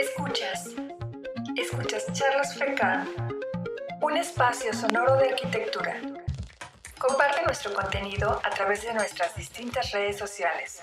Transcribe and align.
Escuchas. 0.00 0.74
Escuchas 1.56 2.10
Charlas 2.14 2.56
FECAR, 2.56 3.06
un 4.00 4.16
espacio 4.16 4.72
sonoro 4.72 5.16
de 5.16 5.28
arquitectura. 5.28 6.00
Comparte 6.98 7.44
nuestro 7.44 7.74
contenido 7.74 8.40
a 8.42 8.48
través 8.48 8.82
de 8.82 8.94
nuestras 8.94 9.36
distintas 9.36 9.92
redes 9.92 10.16
sociales. 10.16 10.80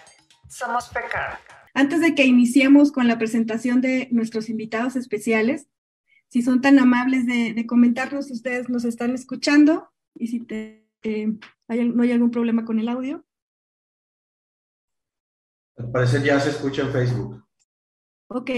Somos 0.47 0.89
FECAR. 0.89 1.39
Antes 1.73 1.99
de 2.01 2.13
que 2.13 2.25
iniciemos 2.25 2.91
con 2.91 3.07
la 3.07 3.17
presentación 3.17 3.81
de 3.81 4.07
nuestros 4.11 4.49
invitados 4.49 4.95
especiales, 4.95 5.67
si 6.27 6.43
son 6.43 6.61
tan 6.61 6.77
amables 6.77 7.25
de, 7.25 7.65
comentarnos 7.65 8.27
si 8.27 8.33
ustedes 8.33 8.69
nos 8.69 8.85
están 8.85 9.15
escuchando 9.15 9.89
y 10.13 10.27
si 10.27 10.45
eh, 10.51 11.39
no 11.67 12.03
hay 12.03 12.11
algún 12.11 12.29
problema 12.29 12.65
con 12.65 12.77
el 12.77 12.87
audio. 12.87 13.25
Al 15.75 15.89
parecer 15.89 16.21
ya 16.21 16.39
se 16.39 16.51
escucha 16.51 16.83
en 16.83 16.91
Facebook. 16.91 17.43
Ok, 18.27 18.51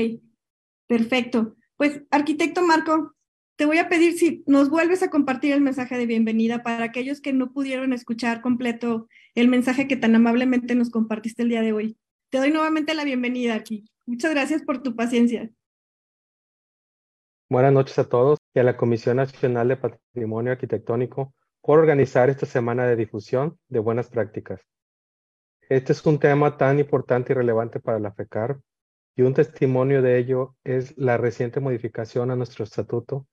perfecto. 0.89 1.55
Pues, 1.77 2.01
arquitecto 2.09 2.63
Marco, 2.63 3.15
te 3.55 3.65
voy 3.65 3.77
a 3.77 3.87
pedir 3.87 4.17
si 4.17 4.43
nos 4.47 4.69
vuelves 4.69 5.03
a 5.03 5.09
compartir 5.09 5.53
el 5.53 5.61
mensaje 5.61 5.97
de 5.97 6.07
bienvenida 6.07 6.63
para 6.63 6.83
aquellos 6.83 7.21
que 7.21 7.31
no 7.31 7.53
pudieron 7.53 7.93
escuchar 7.93 8.41
completo 8.41 9.07
el 9.35 9.47
mensaje 9.47 9.87
que 9.87 9.95
tan 9.95 10.15
amablemente 10.15 10.75
nos 10.75 10.89
compartiste 10.89 11.43
el 11.43 11.49
día 11.49 11.61
de 11.61 11.73
hoy. 11.73 11.97
Te 12.31 12.39
doy 12.39 12.51
nuevamente 12.51 12.95
la 12.95 13.03
bienvenida 13.03 13.53
aquí. 13.53 13.85
Muchas 14.07 14.31
gracias 14.31 14.63
por 14.63 14.81
tu 14.81 14.95
paciencia. 14.95 15.49
Buenas 17.49 17.71
noches 17.71 17.99
a 17.99 18.09
todos 18.09 18.39
y 18.55 18.59
a 18.59 18.63
la 18.63 18.75
Comisión 18.75 19.17
Nacional 19.17 19.67
de 19.67 19.77
Patrimonio 19.77 20.53
Arquitectónico 20.53 21.35
por 21.61 21.79
organizar 21.79 22.31
esta 22.31 22.47
semana 22.47 22.87
de 22.87 22.95
difusión 22.95 23.59
de 23.67 23.79
buenas 23.79 24.09
prácticas. 24.09 24.61
Este 25.69 25.93
es 25.93 26.03
un 26.05 26.17
tema 26.17 26.57
tan 26.57 26.79
importante 26.79 27.33
y 27.33 27.35
relevante 27.35 27.79
para 27.79 27.99
la 27.99 28.11
FECAR 28.11 28.59
y 29.19 29.21
un 29.21 29.33
testimonio 29.33 30.01
de 30.01 30.17
ello 30.17 30.55
es 30.63 30.97
la 30.97 31.17
reciente 31.17 31.59
modificación 31.59 32.31
a 32.31 32.37
nuestro 32.37 32.63
estatuto 32.63 33.27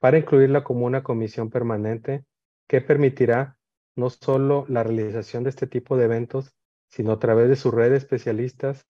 para 0.00 0.18
incluirla 0.18 0.64
como 0.64 0.84
una 0.84 1.04
comisión 1.04 1.48
permanente 1.48 2.24
que 2.66 2.80
permitirá 2.80 3.56
no 3.94 4.10
solo 4.10 4.66
la 4.68 4.82
realización 4.82 5.44
de 5.44 5.50
este 5.50 5.68
tipo 5.68 5.96
de 5.96 6.06
eventos, 6.06 6.52
sino 6.88 7.12
a 7.12 7.20
través 7.20 7.48
de 7.48 7.54
su 7.54 7.70
red 7.70 7.90
de 7.90 7.98
especialistas, 7.98 8.88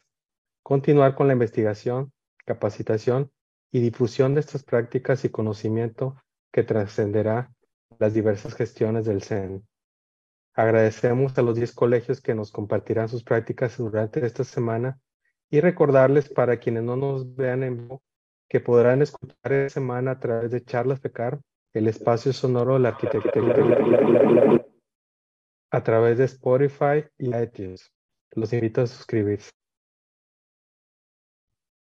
continuar 0.63 1.17
con 1.17 1.27
la 1.27 1.35
investigación, 1.35 2.15
capacitación 2.47 3.31
y 3.71 3.81
difusión 3.81 4.33
de 4.33 4.41
estas 4.41 4.65
prácticas 4.65 5.27
y 5.27 5.29
conocimiento 5.29 6.17
que 6.51 6.63
trascenderá 6.63 7.53
las 7.99 8.15
diversas 8.15 8.55
gestiones 8.55 9.05
del 9.05 9.23
CEN. 9.23 9.69
Agradecemos 10.55 11.37
a 11.37 11.43
los 11.43 11.57
10 11.57 11.75
colegios 11.75 12.23
que 12.23 12.35
nos 12.35 12.53
compartirán 12.53 13.11
sus 13.11 13.23
prácticas 13.23 13.77
durante 13.77 14.25
esta 14.25 14.45
semana 14.45 14.99
y 15.51 15.61
recordarles 15.61 16.29
para 16.29 16.59
quienes 16.59 16.83
no 16.83 16.97
nos 16.97 17.35
vean 17.35 17.63
en 17.63 17.79
vivo 17.79 18.03
que 18.49 18.61
podrán 18.61 19.03
escuchar 19.03 19.53
esta 19.53 19.81
semana 19.81 20.13
a 20.13 20.21
través 20.21 20.51
de 20.51 20.65
Charlas 20.65 21.01
Pecar, 21.01 21.41
el 21.75 21.87
espacio 21.87 22.33
sonoro 22.33 22.75
de 22.75 22.81
la 22.81 22.89
arquitectura, 22.91 23.57
a 25.71 25.83
través 25.83 26.19
de 26.19 26.25
Spotify 26.25 27.05
y 27.19 27.35
iTunes. 27.37 27.91
Los 28.33 28.53
invito 28.53 28.81
a 28.81 28.87
suscribirse. 28.87 29.51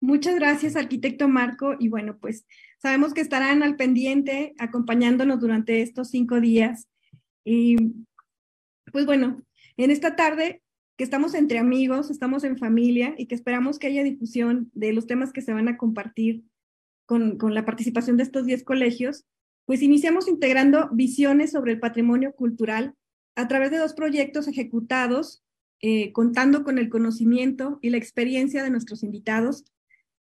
Muchas 0.01 0.35
gracias, 0.35 0.77
arquitecto 0.77 1.29
Marco. 1.29 1.77
Y 1.79 1.89
bueno, 1.89 2.19
pues 2.19 2.47
sabemos 2.79 3.15
que 3.15 3.21
estarán 3.21 3.63
al 3.63 3.77
pendiente 3.77 4.55
acompañándonos 4.59 5.41
durante 5.41 5.83
estos 5.83 6.09
cinco 6.09 6.41
días. 6.41 6.89
Y 7.45 7.77
pues 8.91 9.07
bueno, 9.07 9.41
en 9.77 9.91
esta 9.91 10.17
tarde 10.17 10.63
que 11.01 11.05
estamos 11.05 11.33
entre 11.33 11.59
amigos, 11.59 12.11
estamos 12.11 12.45
en 12.45 12.59
familia 12.59 13.15
y 13.17 13.25
que 13.25 13.35
esperamos 13.35 13.79
que 13.79 13.87
haya 13.87 14.05
difusión 14.05 14.71
de 14.75 14.93
los 14.93 15.07
temas 15.07 15.33
que 15.33 15.41
se 15.41 15.55
van 15.55 15.67
a 15.67 15.79
compartir 15.79 16.45
con, 17.07 17.39
la 17.55 17.65
participación 17.65 18.19
de 18.19 18.25
estos 18.25 18.45
10 18.45 18.65
colegios, 18.65 19.25
pues 19.65 19.81
iniciamos 19.81 20.29
integrando 20.29 20.91
visiones 20.93 21.53
sobre 21.53 21.73
el 21.73 21.81
patrimonio 21.81 22.35
cultural 22.35 22.97
a 23.35 23.49
través 23.49 23.71
de 23.71 23.79
dos 23.79 23.95
proyectos 23.95 24.47
ejecutados, 24.47 25.43
eh, 25.81 26.13
contando 26.13 26.65
con 26.65 26.77
el 26.77 26.91
conocimiento 26.91 27.79
y 27.81 27.89
la 27.89 27.97
experiencia 27.97 28.63
de 28.63 28.69
nuestros 28.69 29.03
invitados. 29.03 29.65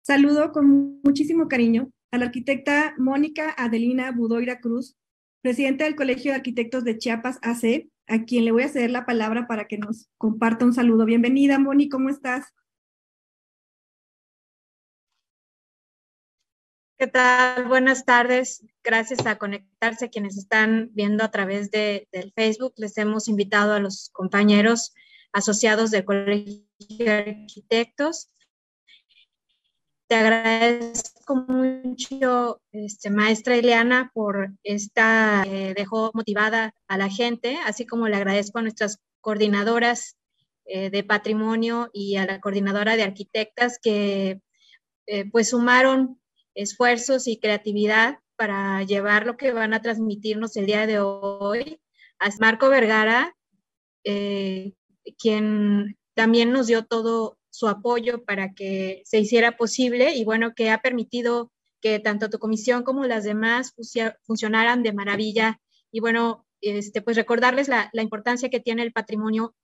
Saludo 0.03 0.51
con 0.51 1.01
muchísimo 1.03 1.47
cariño 1.47 1.89
a 2.11 2.19
la 2.19 2.25
arquitecta 2.25 2.93
Mónica 2.99 3.55
Adelina 3.57 4.11
Budoira 4.11 4.59
Cruz, 4.59 4.95
presidenta 5.41 5.85
del 5.85 5.95
Colegio 5.95 6.33
de 6.33 6.35
Arquitectos 6.35 6.83
de 6.83 6.99
Chiapas 6.99 7.39
AC, 7.41 7.89
a 8.07 8.23
quien 8.23 8.45
le 8.45 8.51
voy 8.51 8.63
a 8.63 8.69
ceder 8.69 8.91
la 8.91 9.05
palabra 9.05 9.47
para 9.47 9.67
que 9.67 9.77
nos 9.77 10.09
comparta 10.17 10.65
un 10.65 10.73
saludo. 10.73 11.05
Bienvenida, 11.05 11.59
Moni, 11.59 11.89
¿cómo 11.89 12.09
estás? 12.09 12.53
¿Qué 16.97 17.05
tal? 17.05 17.67
Buenas 17.67 18.05
tardes. 18.05 18.65
Gracias 18.83 19.25
a 19.27 19.37
conectarse 19.37 20.09
quienes 20.09 20.37
están 20.37 20.89
viendo 20.93 21.23
a 21.23 21.29
través 21.29 21.69
de, 21.69 22.07
del 22.11 22.33
Facebook. 22.33 22.73
Les 22.77 22.97
hemos 22.97 23.27
invitado 23.27 23.73
a 23.73 23.79
los 23.79 24.09
compañeros 24.13 24.95
asociados 25.31 25.91
del 25.91 26.05
Colegio 26.05 26.63
de 26.79 27.11
Arquitectos 27.11 28.31
te 30.07 30.15
agradezco 30.15 31.35
mucho, 31.35 32.61
este, 32.71 33.09
maestra 33.09 33.57
Ileana, 33.57 34.11
por 34.13 34.51
esta, 34.63 35.43
eh, 35.45 35.73
dejó 35.75 36.11
motivada 36.13 36.73
a 36.87 36.97
la 36.97 37.09
gente, 37.09 37.57
así 37.65 37.85
como 37.85 38.07
le 38.07 38.15
agradezco 38.15 38.59
a 38.59 38.61
nuestras 38.61 38.99
coordinadoras 39.19 40.17
eh, 40.65 40.89
de 40.89 41.03
patrimonio 41.03 41.89
y 41.93 42.15
a 42.15 42.25
la 42.25 42.39
coordinadora 42.39 42.95
de 42.95 43.03
arquitectas 43.03 43.79
que 43.81 44.41
eh, 45.07 45.29
pues 45.29 45.49
sumaron 45.49 46.21
esfuerzos 46.55 47.27
y 47.27 47.39
creatividad 47.39 48.19
para 48.37 48.83
llevar 48.83 49.25
lo 49.25 49.35
que 49.35 49.51
van 49.51 49.73
a 49.73 49.81
transmitirnos 49.81 50.55
el 50.55 50.65
día 50.67 50.87
de 50.87 50.99
hoy. 50.99 51.81
A 52.19 52.29
Marco 52.39 52.69
Vergara, 52.69 53.35
quien 54.03 55.97
también 56.15 56.51
nos 56.51 56.67
dio 56.67 56.85
todo 56.85 57.36
su 57.57 57.67
apoyo 57.67 58.23
para 58.23 58.53
que 58.53 59.01
se 59.03 59.19
hiciera 59.19 59.57
posible 59.57 60.13
y 60.15 60.23
bueno, 60.23 60.53
que 60.53 60.69
ha 60.69 60.77
permitido 60.77 61.51
que 61.81 61.97
tanto 61.97 62.29
tu 62.29 62.37
comisión 62.37 62.83
como 62.83 63.05
las 63.05 63.23
demás 63.23 63.73
funcionaran 64.21 64.83
de 64.83 64.93
maravilla. 64.93 65.59
Y 65.91 65.99
bueno, 65.99 66.45
este, 66.61 67.01
pues 67.01 67.17
recordarles 67.17 67.67
la, 67.67 67.89
importancia 67.93 68.49
que 68.49 68.59
tiene 68.59 68.83
el 68.83 68.93
patrimonio, 68.93 69.55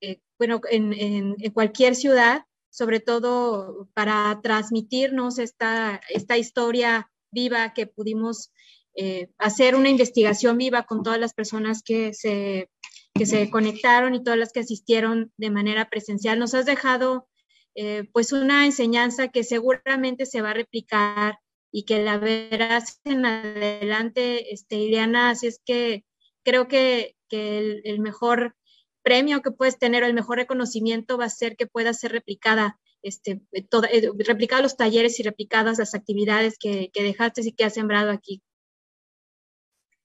eh, 0.00 0.20
bueno, 0.38 0.62
en, 0.70 1.34
cualquier 1.52 1.96
ciudad, 1.96 2.46
sobre 2.70 3.00
todo 3.00 3.90
para 3.92 4.40
transmitirnos 4.42 5.38
esta, 5.38 6.00
esta 6.08 6.38
historia 6.38 7.10
viva 7.30 7.74
que 7.74 7.86
pudimos 7.86 8.52
eh, 8.96 9.28
hacer 9.36 9.74
una 9.74 9.90
investigación 9.90 10.56
viva 10.56 10.84
con 10.84 11.02
todas 11.02 11.20
las 11.20 11.34
personas 11.34 11.82
que 11.82 12.14
se, 12.14 12.70
que 13.12 13.26
se 13.26 13.50
conectaron 13.50 14.14
y 14.14 14.24
todas 14.24 14.38
las 14.38 14.50
que 14.50 14.60
asistieron 14.60 15.30
de 15.36 15.50
manera 15.50 15.90
presencial. 15.90 16.38
Nos 16.38 16.54
has 16.54 16.64
dejado 16.64 17.28
eh, 17.74 18.08
pues 18.12 18.32
una 18.32 18.66
enseñanza 18.66 19.28
que 19.28 19.42
seguramente 19.42 20.26
se 20.26 20.42
va 20.42 20.50
a 20.50 20.54
replicar 20.54 21.38
y 21.72 21.84
que 21.84 22.02
la 22.04 22.18
verás 22.18 23.00
en 23.04 23.26
adelante, 23.26 24.52
este, 24.52 24.76
Ileana, 24.76 25.30
así 25.30 25.48
es 25.48 25.60
que 25.64 26.04
creo 26.44 26.68
que, 26.68 27.16
el, 27.30 27.98
mejor 27.98 28.54
premio 29.02 29.42
que 29.42 29.50
puedes 29.50 29.76
tener 29.76 30.04
o 30.04 30.06
el 30.06 30.14
mejor 30.14 30.36
reconocimiento 30.36 31.18
va 31.18 31.24
a 31.24 31.30
ser 31.30 31.56
que 31.56 31.66
pueda 31.66 31.92
ser 31.92 32.12
replicada, 32.12 32.78
este, 33.02 33.42
eh, 33.50 34.10
replicada 34.24 34.62
los 34.62 34.76
talleres 34.76 35.18
y 35.18 35.24
replicadas 35.24 35.78
las 35.78 35.96
actividades 35.96 36.56
que, 36.60 36.90
que 36.92 37.02
dejaste 37.02 37.40
y 37.44 37.50
que 37.50 37.64
has 37.64 37.74
sembrado 37.74 38.12
aquí. 38.12 38.40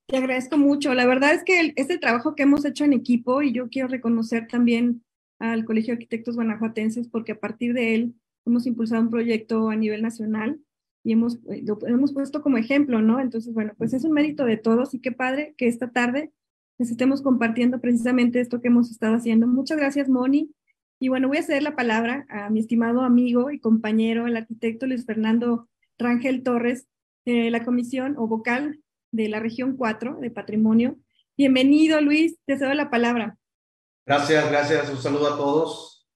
Te 0.07 0.17
agradezco 0.17 0.57
mucho. 0.57 0.95
La 0.95 1.05
verdad 1.05 1.35
es 1.35 1.43
que 1.43 1.71
es 1.75 1.89
el 1.91 1.99
trabajo 1.99 2.33
que 2.33 2.41
hemos 2.41 2.65
hecho 2.65 2.83
en 2.83 2.93
equipo 2.93 3.43
y 3.43 3.53
yo 3.53 3.69
quiero 3.69 3.89
reconocer 3.89 4.47
también 4.47 5.03
al 5.39 5.65
Colegio 5.65 5.93
de 5.93 5.93
Arquitectos 5.93 6.35
Guanajuatenses 6.35 7.07
porque 7.07 7.31
a 7.31 7.39
partir 7.39 7.73
de 7.73 7.95
él 7.95 8.15
hemos 8.45 8.65
impulsado 8.67 9.01
un 9.01 9.09
proyecto 9.09 9.69
a 9.69 9.75
nivel 9.75 10.01
nacional 10.01 10.59
y 11.03 11.13
hemos, 11.13 11.39
eh, 11.49 11.63
lo 11.65 11.79
hemos 11.87 12.13
puesto 12.13 12.41
como 12.41 12.57
ejemplo, 12.57 13.01
¿no? 13.01 13.19
Entonces, 13.19 13.53
bueno, 13.53 13.73
pues 13.77 13.93
es 13.93 14.03
un 14.03 14.11
mérito 14.11 14.45
de 14.45 14.57
todos 14.57 14.93
y 14.93 14.99
qué 14.99 15.11
padre 15.11 15.55
que 15.57 15.67
esta 15.67 15.91
tarde 15.91 16.31
les 16.77 16.91
estemos 16.91 17.21
compartiendo 17.21 17.79
precisamente 17.79 18.39
esto 18.39 18.61
que 18.61 18.67
hemos 18.67 18.91
estado 18.91 19.15
haciendo. 19.15 19.47
Muchas 19.47 19.77
gracias, 19.77 20.09
Moni. 20.09 20.51
Y 20.99 21.07
bueno, 21.07 21.29
voy 21.29 21.37
a 21.37 21.43
ceder 21.43 21.63
la 21.63 21.75
palabra 21.75 22.25
a 22.29 22.49
mi 22.49 22.59
estimado 22.59 23.01
amigo 23.01 23.51
y 23.51 23.59
compañero, 23.59 24.27
el 24.27 24.35
arquitecto 24.35 24.85
Luis 24.85 25.05
Fernando 25.05 25.69
Rangel 25.97 26.43
Torres, 26.43 26.87
de 27.25 27.49
la 27.49 27.63
comisión 27.63 28.15
o 28.17 28.27
vocal 28.27 28.79
de 29.11 29.29
la 29.29 29.39
región 29.39 29.77
4 29.77 30.19
de 30.19 30.31
patrimonio. 30.31 30.97
Bienvenido, 31.37 32.01
Luis, 32.01 32.37
te 32.45 32.57
cedo 32.57 32.73
la 32.73 32.89
palabra. 32.89 33.38
Gracias, 34.09 34.49
gracias. 34.49 34.89
Un 34.89 34.97
saludo 34.97 35.31
a 35.31 35.37
todos. 35.37 36.09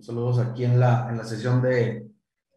Saludos 0.00 0.38
aquí 0.38 0.64
en 0.64 0.80
la, 0.80 1.08
en 1.10 1.18
la 1.18 1.24
sesión 1.24 1.60
de, 1.60 2.08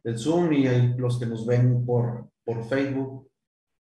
del 0.02 0.18
Zoom 0.18 0.54
y 0.54 0.66
los 0.96 1.20
que 1.20 1.26
nos 1.26 1.46
ven 1.46 1.86
por, 1.86 2.30
por 2.46 2.64
Facebook. 2.70 3.30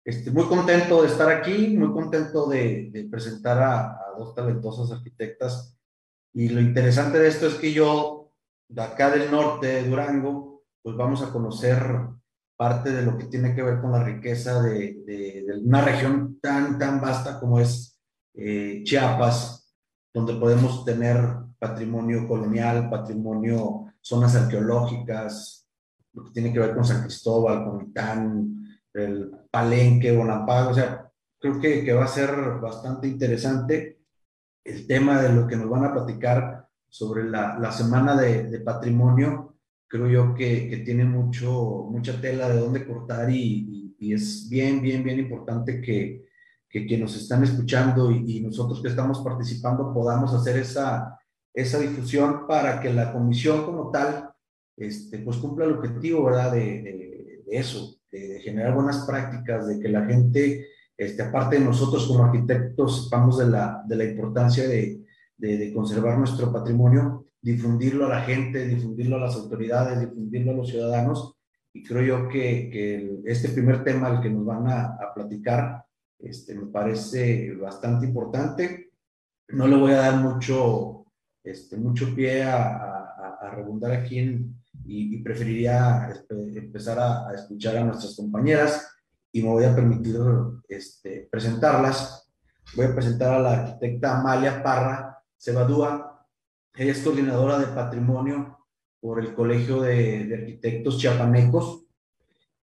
Este, 0.06 0.32
muy 0.32 0.46
contento 0.46 1.02
de 1.02 1.10
estar 1.10 1.30
aquí, 1.30 1.76
muy 1.76 1.92
contento 1.92 2.48
de, 2.48 2.92
de 2.94 3.10
presentar 3.10 3.62
a, 3.62 3.92
a, 3.92 4.14
dos 4.18 4.34
talentosas 4.34 4.90
arquitectas. 4.90 5.78
Y 6.34 6.48
lo 6.48 6.62
interesante 6.62 7.20
de 7.20 7.28
esto 7.28 7.48
es 7.48 7.56
que 7.56 7.74
yo, 7.74 8.32
de 8.70 8.82
acá 8.82 9.12
del 9.12 9.30
norte 9.30 9.68
de 9.68 9.90
Durango, 9.90 10.64
pues 10.82 10.96
vamos 10.96 11.22
a 11.22 11.30
conocer 11.34 11.84
parte 12.56 12.94
de 12.94 13.02
lo 13.02 13.18
que 13.18 13.26
tiene 13.26 13.54
que 13.54 13.64
ver 13.64 13.82
con 13.82 13.92
la 13.92 14.02
riqueza 14.02 14.62
de, 14.62 15.04
de, 15.06 15.46
una 15.62 15.84
región 15.84 16.40
tan, 16.40 16.80
tan 16.80 17.02
vasta 17.02 17.38
como 17.38 17.60
es 17.60 18.00
eh, 18.34 18.82
Chiapas, 18.86 19.65
donde 20.16 20.36
podemos 20.36 20.86
tener 20.86 21.18
patrimonio 21.60 22.26
colonial, 22.26 22.90
patrimonio, 22.90 23.88
zonas 24.00 24.34
arqueológicas, 24.34 25.68
lo 26.14 26.24
que 26.24 26.32
tiene 26.32 26.54
que 26.54 26.60
ver 26.60 26.74
con 26.74 26.86
San 26.86 27.02
Cristóbal, 27.02 27.66
con 27.66 27.82
Itán, 27.82 28.80
el 28.94 29.30
Palenque, 29.52 30.16
Bonaparte, 30.16 30.72
o 30.72 30.74
sea, 30.74 31.12
creo 31.38 31.60
que, 31.60 31.84
que 31.84 31.92
va 31.92 32.06
a 32.06 32.08
ser 32.08 32.32
bastante 32.62 33.10
interesante 33.10 34.00
el 34.64 34.88
tema 34.88 35.22
de 35.22 35.34
lo 35.34 35.46
que 35.46 35.58
nos 35.58 35.70
van 35.70 35.84
a 35.84 35.94
platicar 35.94 36.66
sobre 36.88 37.30
la, 37.30 37.60
la 37.60 37.74
semana 37.74 38.16
de, 38.16 38.44
de 38.44 38.60
patrimonio. 38.62 39.58
Creo 39.86 40.08
yo 40.08 40.34
que, 40.34 40.70
que, 40.70 40.78
tiene 40.78 41.04
mucho, 41.04 41.90
mucha 41.92 42.22
tela 42.22 42.48
de 42.48 42.62
dónde 42.62 42.88
cortar 42.88 43.30
y, 43.30 43.94
y, 44.00 44.14
es 44.14 44.48
bien, 44.50 44.82
bien, 44.82 45.04
bien 45.04 45.20
importante 45.20 45.82
que, 45.82 46.25
que 46.76 46.86
quienes 46.86 47.14
nos 47.14 47.22
están 47.22 47.42
escuchando 47.42 48.12
y, 48.12 48.26
y, 48.28 48.42
nosotros 48.42 48.82
que 48.82 48.90
estamos 48.90 49.22
participando 49.22 49.94
podamos 49.94 50.34
hacer 50.34 50.58
esa, 50.58 51.18
esa 51.54 51.80
difusión 51.80 52.46
para 52.46 52.82
que 52.82 52.92
la 52.92 53.14
comisión 53.14 53.64
como 53.64 53.90
tal 53.92 54.30
este, 54.76 55.20
pues 55.20 55.38
cumpla 55.38 55.64
el 55.64 55.78
objetivo, 55.78 56.26
¿verdad? 56.26 56.52
De, 56.52 56.60
de, 56.60 57.44
de 57.48 57.58
eso, 57.58 57.96
de, 58.12 58.42
generar 58.42 58.76
buenas 58.76 59.06
prácticas, 59.06 59.68
de 59.68 59.80
que 59.80 59.88
la 59.88 60.04
gente, 60.04 60.68
este, 60.98 61.24
aparte 61.24 61.60
de 61.60 61.64
nosotros 61.64 62.06
como 62.08 62.26
arquitectos, 62.26 63.06
sepamos 63.06 63.38
de 63.38 63.48
la, 63.48 63.82
de 63.88 63.96
la 63.96 64.04
importancia 64.04 64.68
de, 64.68 65.02
de 65.38 65.74
conservar 65.74 66.18
nuestro 66.18 66.52
patrimonio, 66.52 67.28
difundirlo 67.42 68.08
a 68.08 68.10
la 68.10 68.22
gente, 68.24 68.68
difundirlo 68.68 69.16
a 69.16 69.22
las 69.22 69.36
autoridades, 69.38 70.02
difundirlo 70.02 70.52
a 70.52 70.56
los 70.56 70.68
ciudadanos. 70.68 71.38
Y 71.72 71.86
creo 71.86 72.04
yo 72.04 72.28
que, 72.28 72.70
que 72.70 73.22
este 73.24 73.48
primer 73.48 73.82
tema 73.82 74.08
al 74.08 74.22
que 74.22 74.30
nos 74.30 74.46
van 74.46 74.68
a, 74.68 74.84
a, 74.96 75.14
platicar 75.14 75.85
este, 76.20 76.56
me 76.56 76.68
parece 76.68 77.54
bastante 77.56 78.06
importante. 78.06 78.92
No 79.50 79.68
le 79.68 79.78
voy 79.78 79.92
a 79.92 79.98
dar 79.98 80.18
mucho, 80.18 81.06
este, 81.44 81.78
mucho 81.78 82.14
pie 82.16 82.44
a, 82.44 82.66
a, 82.66 83.38
a 83.42 83.50
rebundar 83.52 83.92
aquí 83.92 84.20
en, 84.20 84.56
y, 84.86 85.16
y, 85.16 85.24
preferiría 85.24 86.10
empezar 86.30 87.00
a, 87.00 87.34
escuchar 87.34 87.78
a 87.78 87.84
nuestras 87.84 88.16
compañeras 88.16 88.88
y 89.32 89.42
me 89.42 89.50
voy 89.50 89.64
a 89.64 89.76
permitir 89.76 90.18
este, 90.68 91.28
presentarlas. 91.32 92.30
Voy 92.76 92.86
a 92.86 92.96
presentar 92.96 93.34
a 93.34 93.40
la 93.40 93.52
arquitecta 93.62 94.20
Amalia 94.20 94.62
Parra 94.62 95.18
Cebadúa, 95.38 96.16
ella 96.76 96.92
es 96.92 97.02
coordinadora 97.02 97.60
de 97.60 97.68
patrimonio 97.68 98.58
por 99.00 99.20
el 99.20 99.34
Colegio 99.34 99.82
de, 99.82 100.26
de 100.26 100.36
Arquitectos 100.36 100.98
Chiapanecos 100.98 101.86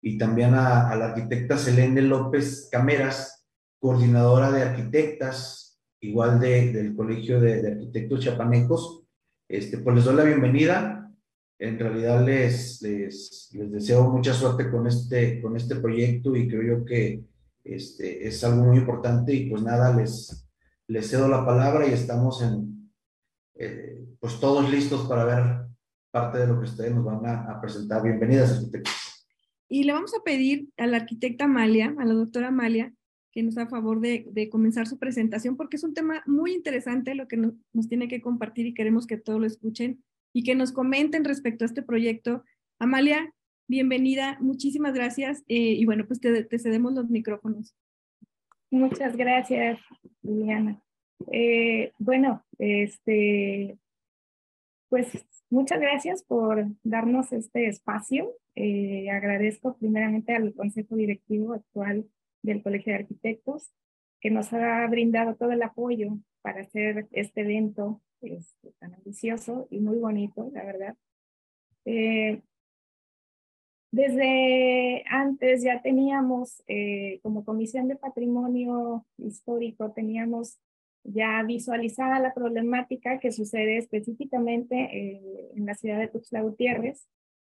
y 0.02 0.18
también 0.18 0.54
a, 0.54 0.90
a, 0.90 0.96
la 0.96 1.06
arquitecta 1.06 1.56
Selene 1.56 2.02
López 2.02 2.68
Cameras, 2.70 3.41
coordinadora 3.82 4.52
de 4.52 4.62
arquitectas, 4.62 5.82
igual 5.98 6.38
de, 6.38 6.72
del 6.72 6.94
Colegio 6.94 7.40
de, 7.40 7.66
Arquitectos 7.66 8.20
Chiapanecos. 8.20 9.02
Este, 9.48 9.78
pues 9.78 9.96
les 9.96 10.04
doy 10.04 10.14
la 10.14 10.22
bienvenida. 10.22 11.12
En 11.58 11.80
realidad 11.80 12.24
les, 12.24 12.80
les, 12.80 13.50
les, 13.52 13.72
deseo 13.72 14.08
mucha 14.08 14.34
suerte 14.34 14.70
con 14.70 14.86
este, 14.86 15.42
con 15.42 15.56
este 15.56 15.74
proyecto 15.74 16.36
y 16.36 16.48
creo 16.48 16.62
yo 16.62 16.84
que 16.84 17.24
este, 17.64 18.28
es 18.28 18.44
algo 18.44 18.66
muy 18.66 18.78
importante 18.78 19.34
y 19.34 19.50
pues 19.50 19.62
nada, 19.62 19.96
les, 19.96 20.48
les 20.86 21.10
cedo 21.10 21.26
la 21.26 21.44
palabra 21.44 21.84
y 21.84 21.92
estamos 21.92 22.40
en, 22.40 22.88
eh, 23.56 24.00
pues 24.20 24.38
todos 24.38 24.70
listos 24.70 25.08
para 25.08 25.24
ver 25.24 25.66
parte 26.12 26.38
de 26.38 26.46
lo 26.46 26.60
que 26.60 26.66
ustedes 26.66 26.94
nos 26.94 27.04
van 27.04 27.26
a, 27.26 27.50
a 27.50 27.60
presentar. 27.60 28.00
Bienvenidas, 28.00 28.52
arquitectos. 28.52 29.26
Y 29.68 29.82
le 29.82 29.92
vamos 29.92 30.14
a 30.14 30.22
pedir 30.22 30.68
a 30.76 30.86
la 30.86 30.98
arquitecta 30.98 31.46
Amalia, 31.46 31.96
a 31.98 32.04
la 32.04 32.14
doctora 32.14 32.48
Amalia, 32.48 32.92
que 33.32 33.42
nos 33.42 33.54
da 33.54 33.66
favor 33.66 34.00
de, 34.00 34.48
comenzar 34.50 34.86
su 34.86 34.98
presentación, 34.98 35.56
porque 35.56 35.76
es 35.76 35.84
un 35.84 35.94
tema 35.94 36.22
muy 36.26 36.52
interesante 36.52 37.14
lo 37.14 37.26
que 37.26 37.38
nos, 37.38 37.54
tiene 37.88 38.06
que 38.06 38.20
compartir 38.20 38.66
y 38.66 38.74
queremos 38.74 39.06
que 39.06 39.16
todos 39.16 39.40
lo 39.40 39.46
escuchen 39.46 40.02
y 40.32 40.44
que 40.44 40.54
nos 40.54 40.72
comenten 40.72 41.24
respecto 41.24 41.64
a 41.64 41.66
este 41.66 41.82
proyecto. 41.82 42.44
Amalia, 42.78 43.34
bienvenida, 43.66 44.36
muchísimas 44.40 44.92
gracias 44.92 45.42
eh, 45.48 45.72
y 45.72 45.84
bueno, 45.86 46.06
pues 46.06 46.20
te, 46.20 46.44
te, 46.44 46.58
cedemos 46.58 46.92
los 46.92 47.08
micrófonos. 47.08 47.74
Muchas 48.70 49.16
gracias, 49.16 49.80
Liliana. 50.22 50.82
Eh, 51.30 51.92
bueno, 51.98 52.44
este, 52.58 53.78
pues 54.88 55.08
muchas 55.48 55.80
gracias 55.80 56.22
por 56.22 56.66
darnos 56.82 57.32
este 57.32 57.66
espacio. 57.66 58.30
Eh, 58.54 59.08
agradezco 59.10 59.76
primeramente 59.78 60.34
al 60.34 60.52
Consejo 60.54 60.96
Directivo 60.96 61.54
actual 61.54 62.06
del 62.42 62.62
Colegio 62.62 62.92
de 62.92 63.00
Arquitectos 63.00 63.72
que 64.20 64.30
nos 64.30 64.52
ha 64.52 64.86
brindado 64.86 65.34
todo 65.34 65.52
el 65.52 65.62
apoyo 65.62 66.18
para 66.42 66.62
hacer 66.62 67.08
este 67.10 67.40
evento 67.40 68.00
este, 68.20 68.72
tan 68.78 68.94
ambicioso 68.94 69.66
y 69.70 69.80
muy 69.80 69.98
bonito, 69.98 70.50
la 70.54 70.64
verdad. 70.64 70.96
Eh, 71.84 72.40
desde 73.90 75.04
antes 75.10 75.62
ya 75.62 75.82
teníamos, 75.82 76.62
eh, 76.66 77.20
como 77.22 77.44
Comisión 77.44 77.88
de 77.88 77.96
Patrimonio 77.96 79.04
Histórico, 79.18 79.92
teníamos 79.92 80.58
ya 81.04 81.42
visualizada 81.42 82.20
la 82.20 82.32
problemática 82.32 83.18
que 83.18 83.32
sucede 83.32 83.76
específicamente 83.76 84.76
eh, 84.76 85.50
en 85.54 85.66
la 85.66 85.74
ciudad 85.74 85.98
de 85.98 86.08
Tuxtla 86.08 86.42
Gutiérrez, 86.42 87.06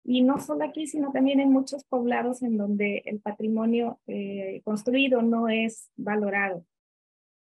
y 0.09 0.21
no 0.21 0.39
solo 0.39 0.63
aquí, 0.63 0.87
sino 0.87 1.11
también 1.11 1.41
en 1.41 1.51
muchos 1.51 1.83
poblados 1.83 2.41
en 2.41 2.57
donde 2.57 3.03
el 3.05 3.19
patrimonio 3.19 3.99
eh, 4.07 4.61
construido 4.63 5.21
no 5.21 5.49
es 5.49 5.91
valorado. 5.97 6.65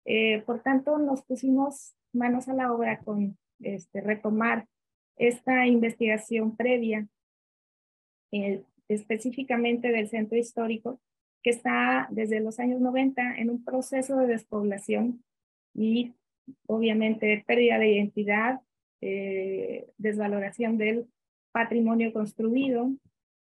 Eh, 0.04 0.42
por 0.48 0.64
tanto, 0.64 0.98
nos 0.98 1.22
pusimos 1.22 1.94
manos 2.12 2.50
a 2.50 2.56
la 2.56 2.74
obra 2.74 3.02
con 3.02 3.38
este, 3.60 4.02
retomar 4.02 4.66
esta 5.16 5.68
investigación 5.68 6.58
previa, 6.58 7.08
eh, 8.32 8.64
específicamente 8.88 9.90
del 9.90 10.10
centro 10.10 10.36
histórico, 10.36 11.00
que 11.44 11.52
está 11.52 12.08
desde 12.10 12.40
los 12.40 12.60
años 12.60 12.82
90 12.82 13.36
en 13.36 13.52
un 13.52 13.64
proceso 13.64 14.18
de 14.18 14.26
despoblación 14.26 15.24
y 15.76 16.16
obviamente 16.66 17.44
pérdida 17.46 17.78
de 17.78 17.92
identidad, 17.92 18.62
desvaloración 19.98 20.78
del 20.78 21.08
patrimonio 21.52 22.14
construido. 22.14 22.92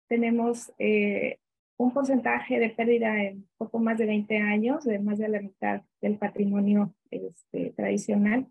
Tenemos 0.08 0.72
eh, 0.80 1.40
un 1.78 1.94
porcentaje 1.94 2.60
de 2.60 2.70
pérdida 2.70 3.24
en 3.24 3.48
poco 3.58 3.80
más 3.80 3.98
de 3.98 4.06
20 4.06 4.38
años, 4.38 4.84
de 4.84 5.00
más 5.00 5.20
de 5.20 5.30
la 5.30 5.42
mitad 5.42 5.82
del 6.02 6.18
patrimonio 6.18 6.94
este, 7.12 7.72
tradicional, 7.72 8.48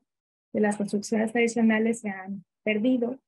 de 0.52 0.60
las 0.60 0.76
construcciones 0.76 1.32
tradicionales 1.32 2.00
se 2.00 2.10
han 2.10 2.44
perdido, 2.62 3.18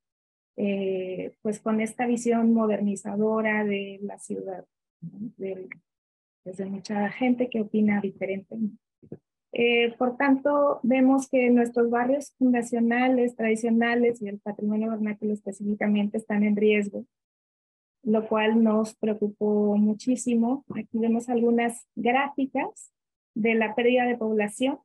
eh, 0.56 1.32
pues 1.42 1.60
con 1.60 1.80
esta 1.80 2.06
visión 2.06 2.52
modernizadora 2.52 3.64
de 3.64 3.98
la 4.02 4.18
ciudad, 4.18 4.64
de, 5.00 5.68
desde 6.44 6.66
mucha 6.66 7.10
gente 7.10 7.48
que 7.48 7.60
opina 7.60 8.00
diferente. 8.00 8.56
Eh, 9.52 9.95
por 9.97 10.17
tanto, 10.17 10.81
vemos 10.83 11.28
que 11.28 11.50
nuestros 11.50 11.90
barrios 11.90 12.35
fundacionales, 12.38 13.35
tradicionales 13.35 14.21
y 14.21 14.28
el 14.28 14.38
patrimonio 14.40 14.90
vernáculo 14.90 15.33
específicamente 15.33 16.19
están 16.19 16.45
en 16.45 16.57
riesgo, 16.57 17.07
lo 18.02 18.28
cual 18.28 18.62
nos 18.62 18.95
preocupó 18.97 19.76
muchísimo. 19.76 20.64
Aquí 20.75 20.99
vemos 20.99 21.28
algunas 21.28 21.87
gráficas 21.97 22.93
de 23.35 23.55
la 23.55 23.75
pérdida 23.75 24.05
de 24.05 24.19
población 24.19 24.78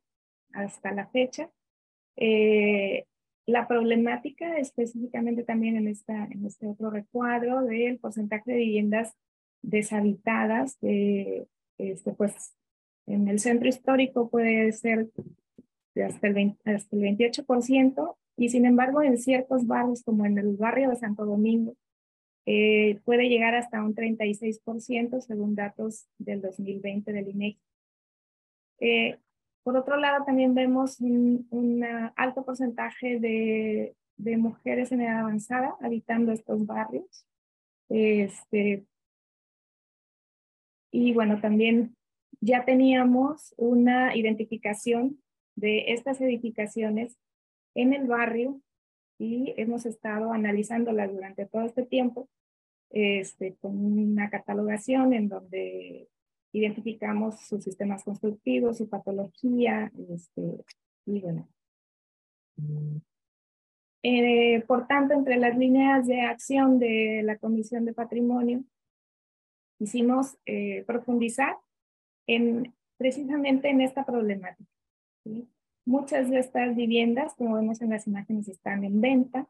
hasta 0.52 0.92
la 0.92 1.08
fecha. 1.08 1.50
Eh, 2.16 3.04
la 3.46 3.68
problemática 3.68 4.56
específicamente 4.56 5.42
también 5.42 5.76
en, 5.76 5.88
esta, 5.88 6.24
en 6.24 6.46
este 6.46 6.66
otro 6.66 6.90
recuadro 6.90 7.62
del 7.62 7.98
porcentaje 7.98 8.52
de 8.52 8.58
viviendas 8.58 9.14
deshabitadas, 9.60 10.78
de, 10.80 11.46
este, 11.78 12.12
pues 12.12 12.54
en 13.06 13.28
el 13.28 13.38
centro 13.38 13.68
histórico 13.68 14.28
puede 14.28 14.72
ser 14.72 15.08
de 15.94 16.04
hasta 16.04 16.26
el, 16.26 16.34
20, 16.34 16.70
hasta 16.70 16.96
el 16.96 17.02
28% 17.02 18.16
y 18.36 18.48
sin 18.48 18.66
embargo 18.66 19.02
en 19.02 19.18
ciertos 19.18 19.66
barrios 19.66 20.02
como 20.02 20.26
en 20.26 20.38
el 20.38 20.56
barrio 20.56 20.90
de 20.90 20.96
Santo 20.96 21.24
Domingo 21.24 21.76
eh, 22.46 23.00
puede 23.04 23.28
llegar 23.28 23.54
hasta 23.54 23.82
un 23.82 23.94
36% 23.94 25.20
según 25.20 25.54
datos 25.54 26.06
del 26.18 26.42
2020 26.42 27.12
del 27.12 27.28
INEGI. 27.28 27.60
Eh, 28.80 29.18
por 29.62 29.78
otro 29.78 29.96
lado, 29.96 30.26
también 30.26 30.54
vemos 30.54 31.00
un, 31.00 31.46
un 31.50 31.82
alto 32.16 32.44
porcentaje 32.44 33.18
de, 33.18 33.96
de, 34.18 34.36
mujeres 34.36 34.92
en 34.92 35.00
edad 35.00 35.20
avanzada 35.20 35.74
habitando 35.80 36.32
estos 36.32 36.66
barrios. 36.66 37.24
Este, 37.88 38.84
y 40.90 41.14
bueno, 41.14 41.40
también 41.40 41.96
ya 42.44 42.66
teníamos 42.66 43.54
una 43.56 44.14
identificación 44.14 45.18
de 45.56 45.92
estas 45.94 46.20
edificaciones 46.20 47.16
en 47.74 47.94
el 47.94 48.06
barrio 48.06 48.60
y 49.18 49.54
hemos 49.56 49.86
estado 49.86 50.30
analizándolas 50.30 51.10
durante 51.10 51.46
todo 51.46 51.62
este 51.62 51.86
tiempo 51.86 52.28
este, 52.90 53.56
con 53.56 53.82
una 53.82 54.28
catalogación 54.28 55.14
en 55.14 55.28
donde 55.28 56.08
identificamos 56.52 57.40
sus 57.40 57.64
sistemas 57.64 58.04
constructivos, 58.04 58.76
su 58.76 58.90
patología, 58.90 59.90
este, 60.10 60.64
y 61.06 61.20
bueno. 61.20 61.48
Eh, 64.02 64.62
por 64.66 64.86
tanto, 64.86 65.14
entre 65.14 65.38
las 65.38 65.56
líneas 65.56 66.06
de 66.06 66.20
acción 66.20 66.78
de 66.78 67.22
la 67.24 67.38
Comisión 67.38 67.86
de 67.86 67.94
Patrimonio, 67.94 68.62
quisimos 69.78 70.36
eh, 70.44 70.84
profundizar 70.86 71.56
en, 72.26 72.74
precisamente 72.96 73.68
en 73.68 73.80
esta 73.80 74.04
problemática. 74.04 74.68
Muchas 75.86 76.30
de 76.30 76.38
estas 76.38 76.74
viviendas, 76.74 77.34
como 77.34 77.56
vemos 77.56 77.80
en 77.82 77.90
las 77.90 78.06
imágenes, 78.06 78.48
están 78.48 78.84
en 78.84 79.00
venta. 79.00 79.48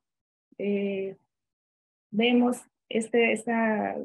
Eh, 0.58 1.16
vemos 2.10 2.60
este, 2.88 3.32
esta, 3.32 3.96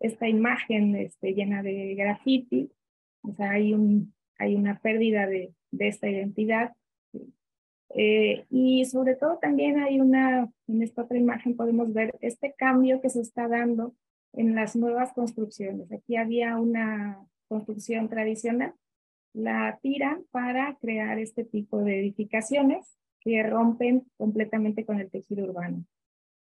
esta 0.00 0.28
imagen 0.28 0.96
este, 0.96 1.34
llena 1.34 1.62
de 1.62 1.94
graffiti, 1.94 2.70
o 3.22 3.32
sea, 3.34 3.52
hay, 3.52 3.74
un, 3.74 4.14
hay 4.38 4.54
una 4.54 4.78
pérdida 4.80 5.26
de, 5.26 5.54
de 5.70 5.88
esta 5.88 6.08
identidad. 6.08 6.74
Eh, 7.94 8.44
y 8.50 8.84
sobre 8.84 9.16
todo 9.16 9.38
también 9.38 9.78
hay 9.78 9.98
una, 10.00 10.50
en 10.66 10.82
esta 10.82 11.02
otra 11.02 11.16
imagen 11.16 11.56
podemos 11.56 11.92
ver 11.94 12.18
este 12.20 12.52
cambio 12.52 13.00
que 13.00 13.08
se 13.08 13.22
está 13.22 13.48
dando 13.48 13.94
en 14.38 14.54
las 14.54 14.76
nuevas 14.76 15.12
construcciones. 15.12 15.90
Aquí 15.92 16.16
había 16.16 16.56
una 16.58 17.18
construcción 17.48 18.08
tradicional, 18.08 18.72
la 19.34 19.78
tiran 19.82 20.24
para 20.30 20.76
crear 20.80 21.18
este 21.18 21.44
tipo 21.44 21.82
de 21.82 21.98
edificaciones 21.98 22.96
que 23.20 23.42
rompen 23.42 24.06
completamente 24.16 24.86
con 24.86 25.00
el 25.00 25.10
tejido 25.10 25.44
urbano. 25.44 25.84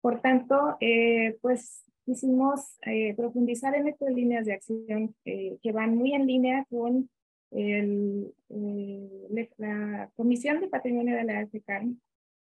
Por 0.00 0.20
tanto, 0.20 0.76
eh, 0.80 1.38
pues 1.40 1.84
quisimos 2.04 2.76
eh, 2.82 3.14
profundizar 3.14 3.76
en 3.76 3.86
estas 3.86 4.12
líneas 4.12 4.46
de 4.46 4.54
acción 4.54 5.14
eh, 5.24 5.56
que 5.62 5.70
van 5.70 5.96
muy 5.96 6.12
en 6.12 6.26
línea 6.26 6.66
con 6.68 7.08
el, 7.52 8.34
la 9.58 10.10
Comisión 10.16 10.60
de 10.60 10.68
Patrimonio 10.68 11.14
de 11.14 11.24
la 11.24 11.38
AFCAR, 11.38 11.84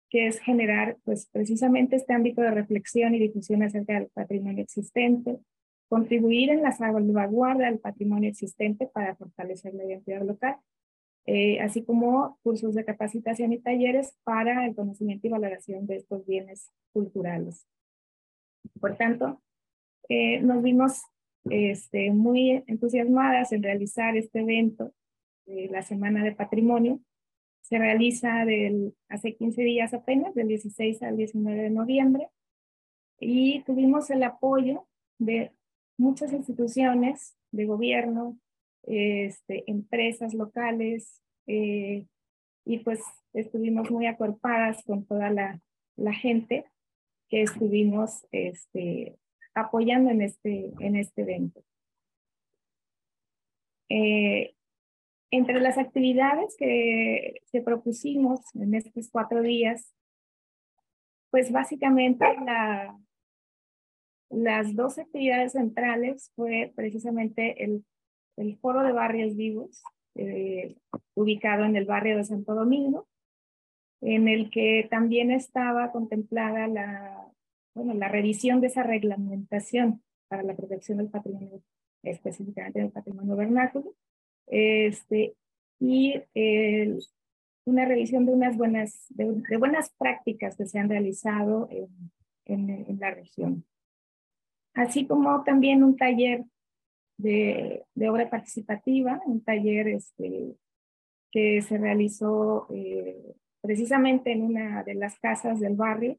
que 0.09 0.27
es 0.27 0.39
generar 0.39 0.97
pues 1.03 1.27
precisamente 1.31 1.95
este 1.95 2.13
ámbito 2.13 2.41
de 2.41 2.51
reflexión 2.51 3.13
y 3.15 3.19
difusión 3.19 3.63
acerca 3.63 3.93
del 3.93 4.09
patrimonio 4.09 4.63
existente, 4.63 5.39
contribuir 5.89 6.49
en 6.49 6.61
la 6.61 6.71
salvaguarda 6.71 7.65
del 7.65 7.79
patrimonio 7.79 8.29
existente 8.29 8.87
para 8.87 9.15
fortalecer 9.15 9.73
la 9.73 9.85
identidad 9.85 10.23
local, 10.23 10.57
eh, 11.25 11.59
así 11.59 11.83
como 11.83 12.39
cursos 12.41 12.73
de 12.73 12.85
capacitación 12.85 13.51
y 13.51 13.59
talleres 13.59 14.15
para 14.23 14.65
el 14.65 14.75
conocimiento 14.75 15.27
y 15.27 15.31
valoración 15.31 15.85
de 15.85 15.97
estos 15.97 16.25
bienes 16.25 16.71
culturales. 16.93 17.65
Por 18.79 18.95
tanto, 18.95 19.41
eh, 20.09 20.39
nos 20.41 20.63
vimos 20.63 21.01
este, 21.49 22.11
muy 22.11 22.63
entusiasmadas 22.67 23.51
en 23.51 23.63
realizar 23.63 24.15
este 24.15 24.39
evento 24.39 24.93
de 25.45 25.67
la 25.69 25.81
Semana 25.81 26.23
de 26.23 26.33
Patrimonio. 26.33 26.99
Se 27.67 27.77
realiza 27.77 28.45
del, 28.45 28.95
hace 29.09 29.35
15 29.35 29.61
días 29.61 29.93
apenas, 29.93 30.33
del 30.33 30.47
16 30.47 31.03
al 31.03 31.17
19 31.17 31.63
de 31.63 31.69
noviembre, 31.69 32.29
y 33.19 33.61
tuvimos 33.63 34.09
el 34.09 34.23
apoyo 34.23 34.87
de 35.19 35.51
muchas 35.97 36.31
instituciones 36.31 37.35
de 37.51 37.65
gobierno, 37.65 38.39
este, 38.83 39.69
empresas 39.69 40.33
locales, 40.33 41.21
eh, 41.47 42.05
y 42.63 42.77
pues 42.79 43.01
estuvimos 43.33 43.91
muy 43.91 44.05
acorpadas 44.05 44.81
con 44.85 45.05
toda 45.05 45.29
la, 45.29 45.59
gente 46.13 46.63
que 47.27 47.41
estuvimos 47.41 48.25
este, 48.31 49.17
apoyando 49.53 50.09
en 50.09 50.21
este, 50.21 50.71
en 50.79 50.95
este 50.95 51.23
evento. 51.23 51.61
Eh, 53.89 54.53
entre 55.31 55.59
las 55.59 55.77
actividades 55.77 56.55
que 56.57 57.41
se 57.45 57.61
propusimos 57.61 58.39
en 58.55 58.73
estos 58.73 59.09
cuatro 59.09 59.41
días, 59.41 59.93
pues 61.31 61.51
básicamente 61.51 62.25
la, 62.45 62.97
las 64.29 64.75
dos 64.75 64.97
actividades 64.97 65.53
centrales 65.53 66.31
fue 66.35 66.71
precisamente 66.75 67.63
el, 67.63 67.85
el 68.37 68.57
Foro 68.57 68.83
de 68.83 68.93
Barrios 68.93 69.35
Vivos, 69.35 69.83
eh, 70.15 70.75
ubicado 71.13 71.65
en 71.65 71.75
el 71.75 71.85
barrio 71.85 72.17
de 72.17 72.23
Santo 72.23 72.55
Domingo, 72.55 73.07
en 74.01 74.27
el 74.27 74.49
que 74.49 74.87
también 74.89 75.31
estaba 75.31 75.91
contemplada 75.91 76.67
la, 76.67 77.27
bueno, 77.73 77.93
la 77.93 78.07
revisión 78.07 78.61
de 78.61 78.67
esa 78.67 78.83
reglamentación 78.83 80.01
para 80.27 80.43
la 80.43 80.55
protección 80.55 80.99
del 80.99 81.09
patrimonio, 81.09 81.61
específicamente 82.03 82.79
del 82.79 82.91
patrimonio 82.91 83.35
vernáculo, 83.35 83.93
este, 84.47 85.35
y 85.79 86.15
una 87.65 87.85
revisión 87.85 88.25
de 88.25 88.33
unas 88.33 88.57
buenas, 88.57 89.05
de, 89.09 89.57
buenas 89.57 89.93
prácticas 89.97 90.55
que 90.55 90.65
se 90.65 90.79
han 90.79 90.89
realizado 90.89 91.67
en, 91.69 91.87
en, 92.45 92.69
en 92.87 92.99
la 92.99 93.11
región. 93.11 93.65
Así 94.73 95.05
como 95.05 95.43
también 95.43 95.83
un 95.83 95.97
taller 95.97 96.45
de, 97.17 97.83
de 97.95 98.09
obra 98.09 98.29
participativa, 98.29 99.21
un 99.25 99.43
taller 99.43 99.87
este, 99.87 100.55
que 101.31 101.61
se 101.61 101.77
realizó 101.77 102.67
eh, 102.69 103.35
precisamente 103.61 104.31
en 104.31 104.43
una 104.43 104.83
de 104.83 104.93
las 104.95 105.19
casas 105.19 105.59
del 105.59 105.75
barrio 105.75 106.17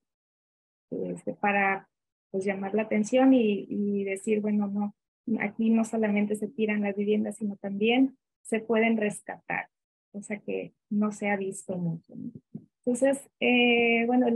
este, 0.91 1.35
para 1.35 1.89
pues, 2.31 2.45
llamar 2.45 2.75
la 2.75 2.83
atención 2.83 3.33
y, 3.33 3.67
y, 3.69 4.05
decir, 4.05 4.41
bueno, 4.41 4.67
no, 4.67 4.95
aquí 5.41 5.71
no 5.71 5.85
solamente 5.85 6.37
se 6.37 6.49
tiran 6.49 6.83
las 6.83 6.97
viviendas, 6.97 7.37
sino 7.37 7.57
también 7.57 8.17
se 8.43 8.61
pueden 8.61 8.97
rescatar, 8.97 9.69
cosa 10.13 10.39
que 10.39 10.73
no 10.91 11.13
se 11.13 11.29
ha 11.29 11.37
visto 11.37 11.77
mucho. 11.77 12.15
Entonces, 12.85 13.29
eh, 13.41 14.07
bueno, 14.07 14.29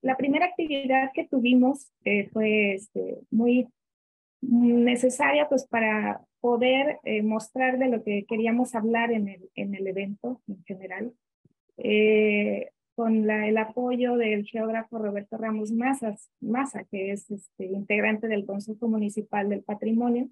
la 0.00 0.16
primera 0.16 0.46
actividad 0.46 1.10
que 1.12 1.28
tuvimos 1.28 1.92
eh, 2.04 2.28
fue 2.32 2.74
este, 2.74 3.18
muy 3.30 3.68
necesaria 4.40 5.48
pues 5.48 5.66
para 5.66 6.24
poder 6.40 6.98
eh, 7.04 7.22
mostrar 7.22 7.78
de 7.78 7.88
lo 7.88 8.02
que 8.02 8.24
queríamos 8.26 8.74
hablar 8.74 9.10
en 9.12 9.28
el, 9.28 9.50
en 9.54 9.74
el 9.74 9.86
evento 9.86 10.40
en 10.46 10.64
general, 10.64 11.12
con 12.98 13.30
el 13.30 13.56
apoyo 13.58 14.16
del 14.16 14.44
geógrafo 14.44 14.98
Roberto 14.98 15.36
Ramos 15.36 15.70
Mazas, 15.70 16.32
Maza, 16.40 16.82
que 16.82 17.12
es 17.12 17.30
este, 17.30 17.66
integrante 17.66 18.26
del 18.26 18.44
Consejo 18.44 18.88
Municipal 18.88 19.48
del 19.48 19.62
Patrimonio 19.62 20.28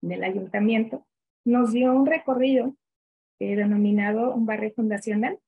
del 0.00 0.24
Ayuntamiento, 0.24 1.06
nos 1.44 1.72
dio 1.72 1.94
un 1.94 2.06
recorrido 2.06 2.74
denominado 3.38 4.34
un 4.34 4.46
barrio 4.46 4.72
fundacional, 4.74 5.38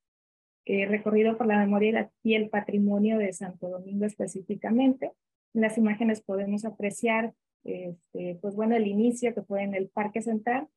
eh, 0.64 0.86
recorrido 0.86 1.36
por 1.36 1.48
la 1.48 1.58
memoria 1.58 2.08
y 2.22 2.34
el 2.34 2.50
patrimonio 2.50 3.18
de 3.18 3.32
Santo 3.32 3.68
Domingo 3.68 4.04
específicamente. 4.04 5.10
En 5.54 5.62
las 5.62 5.76
imágenes 5.76 6.20
podemos 6.20 6.64
apreciar, 6.64 7.34
este, 7.64 8.38
pues 8.40 8.54
bueno, 8.54 8.76
el 8.76 8.86
inicio 8.86 9.34
que 9.34 9.42
fue 9.42 9.64
en 9.64 9.75
el 9.75 9.88
Parque 9.88 10.22
Central. 10.22 10.68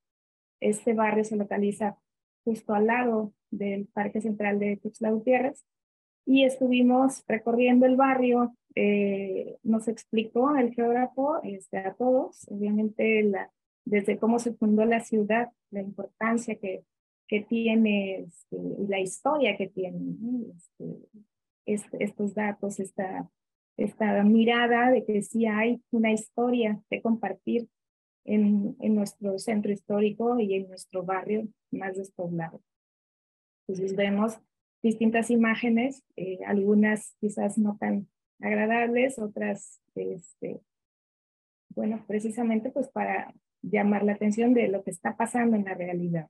Este 0.59 0.95
barrio 0.95 1.23
se 1.23 1.35
localiza 1.35 1.99
justo 2.43 2.73
al 2.73 2.87
lado 2.87 3.31
del 3.51 3.87
Parque 3.87 4.21
Central 4.21 4.59
de 4.59 4.77
Tuxtla 4.77 5.11
Gutiérrez 5.11 5.65
y 6.25 6.43
estuvimos 6.43 7.23
recorriendo 7.27 7.85
el 7.85 7.95
barrio. 7.95 8.55
Eh, 8.75 9.57
nos 9.63 9.87
explicó 9.87 10.55
el 10.55 10.73
geógrafo 10.73 11.41
este, 11.43 11.79
a 11.79 11.93
todos, 11.95 12.47
obviamente, 12.49 13.23
la, 13.23 13.51
desde 13.85 14.17
cómo 14.17 14.39
se 14.39 14.53
fundó 14.53 14.85
la 14.85 14.99
ciudad, 14.99 15.49
la 15.71 15.81
importancia 15.81 16.55
que 16.55 16.83
que 17.29 17.41
tiene 17.41 18.21
este, 18.21 18.57
la 18.87 18.99
historia 18.99 19.55
que 19.55 19.67
tiene 19.67 20.17
este, 21.65 22.03
estos 22.03 22.33
datos, 22.33 22.79
esta, 22.79 23.29
esta 23.77 24.23
mirada 24.23 24.89
de 24.89 25.05
que 25.05 25.21
sí 25.21 25.45
hay 25.45 25.79
una 25.91 26.11
historia 26.11 26.81
de 26.89 27.01
compartir 27.03 27.69
en, 28.25 28.75
en 28.81 28.95
nuestro 28.95 29.37
centro 29.37 29.71
histórico 29.71 30.39
y 30.39 30.55
en 30.55 30.67
nuestro 30.69 31.03
barrio 31.03 31.47
más 31.71 31.95
despoblado. 31.97 32.61
Entonces 33.69 33.95
vemos 33.95 34.39
distintas 34.81 35.29
imágenes, 35.29 36.03
eh, 36.15 36.39
algunas 36.47 37.15
quizás 37.19 37.59
no 37.59 37.77
tan 37.79 38.07
agradables, 38.39 39.19
otras, 39.19 39.79
este, 39.93 40.59
bueno, 41.75 42.03
precisamente 42.07 42.71
pues 42.71 42.89
para 42.89 43.31
llamar 43.61 44.01
la 44.01 44.13
atención 44.13 44.55
de 44.55 44.69
lo 44.69 44.83
que 44.83 44.89
está 44.89 45.15
pasando 45.15 45.55
en 45.55 45.65
la 45.65 45.75
realidad. 45.75 46.29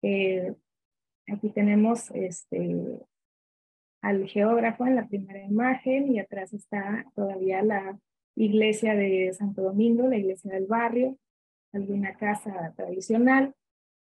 Eh, 0.00 0.54
aquí 1.26 1.50
tenemos 1.50 2.10
este, 2.12 3.04
al 4.00 4.26
geógrafo 4.26 4.86
en 4.86 4.96
la 4.96 5.06
primera 5.06 5.44
imagen 5.44 6.14
y 6.14 6.18
atrás 6.18 6.54
está 6.54 7.04
todavía 7.14 7.62
la 7.62 8.00
iglesia 8.36 8.94
de 8.94 9.34
Santo 9.34 9.60
Domingo, 9.60 10.08
la 10.08 10.16
iglesia 10.16 10.50
del 10.50 10.64
barrio, 10.64 11.18
alguna 11.74 12.16
casa 12.16 12.72
tradicional 12.74 13.54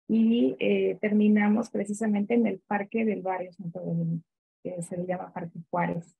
y 0.07 0.55
eh, 0.59 0.97
terminamos 1.01 1.69
precisamente 1.69 2.35
en 2.35 2.47
el 2.47 2.59
parque 2.59 3.05
del 3.05 3.21
barrio 3.21 3.51
Santo 3.53 3.79
Domingo, 3.79 4.21
que 4.63 4.81
se 4.81 4.97
le 4.97 5.05
llama 5.05 5.33
Parque 5.33 5.59
Juárez. 5.69 6.15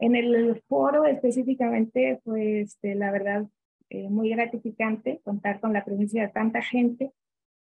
En 0.00 0.16
el 0.16 0.62
foro 0.66 1.04
específicamente 1.04 2.20
este, 2.36 2.94
la 2.94 3.12
verdad, 3.12 3.46
eh, 3.90 4.08
muy 4.08 4.30
gratificante 4.30 5.20
contar 5.24 5.60
con 5.60 5.72
la 5.72 5.84
presencia 5.84 6.22
de 6.22 6.32
tanta 6.32 6.62
gente. 6.62 7.12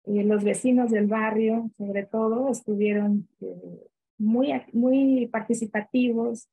Eh, 0.05 0.23
los 0.23 0.43
vecinos 0.43 0.91
del 0.91 1.07
barrio, 1.07 1.71
sobre 1.77 2.05
todo, 2.05 2.51
estuvieron 2.51 3.27
eh, 3.41 3.87
muy, 4.17 4.51
muy 4.73 5.27
participativos. 5.27 6.49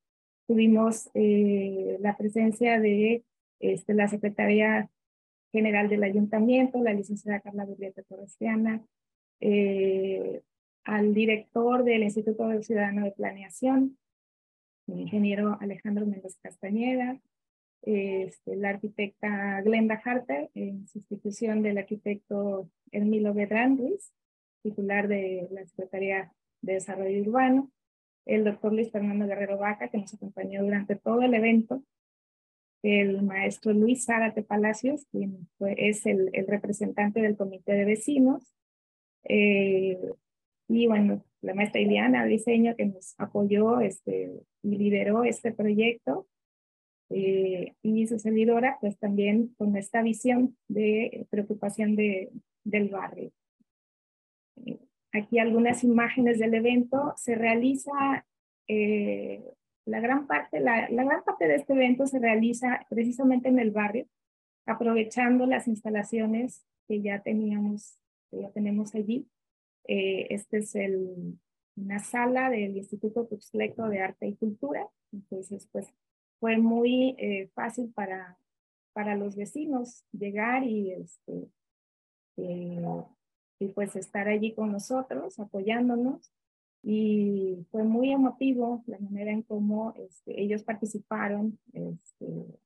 Tuvimos 0.47 1.11
la 1.13 2.17
presencia 2.17 2.79
de 2.79 3.25
este, 3.59 3.95
la 3.95 4.07
Secretaría 4.07 4.89
General 5.53 5.89
del 5.89 6.05
Ayuntamiento, 6.05 6.83
la 6.83 6.93
licenciada 6.93 7.41
Carla 7.41 7.65
Burrieta 7.65 8.03
Torresiana, 8.03 8.85
al 10.85 11.15
director 11.15 11.85
del 11.85 12.05
Instituto 12.05 12.63
Ciudadano 12.63 13.05
de 13.05 13.13
Planeación, 13.13 13.99
el 14.87 15.01
ingeniero 15.01 15.59
Alejandro 15.61 16.07
Méndez 16.07 16.39
Castañeda, 16.41 17.21
este, 17.83 18.57
la 18.57 18.71
arquitecta 18.71 19.61
Glenda 19.63 20.01
Harter, 20.05 20.51
en 20.55 20.87
sustitución 20.89 21.63
del 21.63 21.79
arquitecto 21.79 22.69
Emilio 22.91 23.35
Bedrán 23.35 23.79
titular 24.63 25.07
de 25.07 25.47
la 25.53 25.65
Secretaría 25.67 26.33
de 26.63 26.75
Desarrollo 26.75 27.21
Urbano, 27.23 27.71
el 28.25 28.43
doctor 28.45 28.73
Luis 28.73 28.91
Fernando 28.91 29.27
Guerrero 29.27 29.59
Vaca, 29.59 29.89
que 29.89 29.99
nos 29.99 30.13
acompañó 30.13 30.65
durante 30.65 30.97
todo 30.97 31.23
el 31.23 31.35
evento, 31.35 31.83
el 32.83 33.23
maestro 33.23 33.73
Luis 33.73 34.05
Zárate 34.05 34.43
Palacios, 34.43 35.07
quien 35.11 35.49
es 35.77 36.07
el, 36.07 36.31
representante 36.47 37.21
del 37.21 37.37
comité 37.37 37.73
de 37.73 37.85
vecinos, 37.85 38.55
eh, 39.25 39.99
y 40.69 40.87
bueno, 40.87 41.25
la 41.43 41.55
maestra 41.55 41.81
Iliana 41.81 42.25
Diseño, 42.25 42.75
que 42.77 42.87
nos 42.87 43.15
apoyó 43.19 43.81
este, 43.81 44.33
y 44.63 44.77
lideró 44.77 45.25
este 45.25 45.53
proyecto, 45.53 46.27
eh, 47.11 47.75
y 47.83 48.07
su 48.07 48.19
servidora, 48.19 48.79
pues 48.81 48.99
también 48.99 49.55
con 49.57 49.77
esta 49.77 50.03
visión 50.03 50.57
de 50.69 51.27
preocupación 51.31 51.95
de, 51.95 52.31
del 52.65 52.89
barrio. 52.89 53.31
Eh, 54.65 54.79
aquí 55.13 55.39
algunas 55.39 55.85
imágenes 55.85 56.39
del 56.39 56.55
evento. 56.55 57.15
Se 57.17 57.35
realiza, 57.35 58.27
eh, 58.69 59.43
la, 59.87 60.01
gran 60.01 60.27
parte, 60.27 60.61
la, 60.61 60.89
gran 60.89 61.25
parte 61.25 61.49
de 61.49 61.57
este 61.57 61.73
evento 61.73 62.07
se 62.07 62.19
realiza 62.19 62.87
precisamente 62.91 63.49
en 63.49 63.59
el 63.59 63.71
barrio, 63.71 64.07
aprovechando 64.67 65.47
las 65.47 65.69
instalaciones 65.69 66.67
que 66.87 67.01
ya 67.01 67.23
teníamos, 67.23 67.99
que 68.31 68.43
ya 68.43 68.51
tenemos 68.51 68.95
allí. 68.95 69.29
este 69.85 70.59
es 70.59 70.75
el, 70.75 71.39
una 71.77 71.99
sala 72.01 72.51
del 72.51 72.77
Instituto 72.77 73.27
Tuxtleco 73.27 73.89
de 73.89 74.01
Arte 74.01 74.27
y 74.27 74.37
Cultura. 74.37 74.89
Entonces, 75.13 75.69
pues 75.71 75.93
fue 76.41 76.59
muy 76.59 77.15
eh, 77.19 77.49
fácil 77.55 77.93
para, 77.93 78.39
para 78.93 79.15
los 79.15 79.37
vecinos 79.37 80.05
llegar 80.13 80.65
y, 80.65 80.93
este, 80.93 81.49
eh, 82.39 82.83
y 83.59 83.69
pues 83.69 83.97
estar 83.97 84.29
allí 84.29 84.55
con 84.55 84.73
nosotros, 84.73 85.39
apoyándonos. 85.39 86.33
Y 86.89 87.67
fue 87.73 87.83
muy 87.83 88.13
emotivo 88.13 88.85
la 88.87 89.01
manera 89.01 89.33
en 89.33 89.43
cómo 89.43 89.93
este, 89.97 90.41
ellos 90.41 90.63
participaron 90.63 91.59
este, 91.73 92.61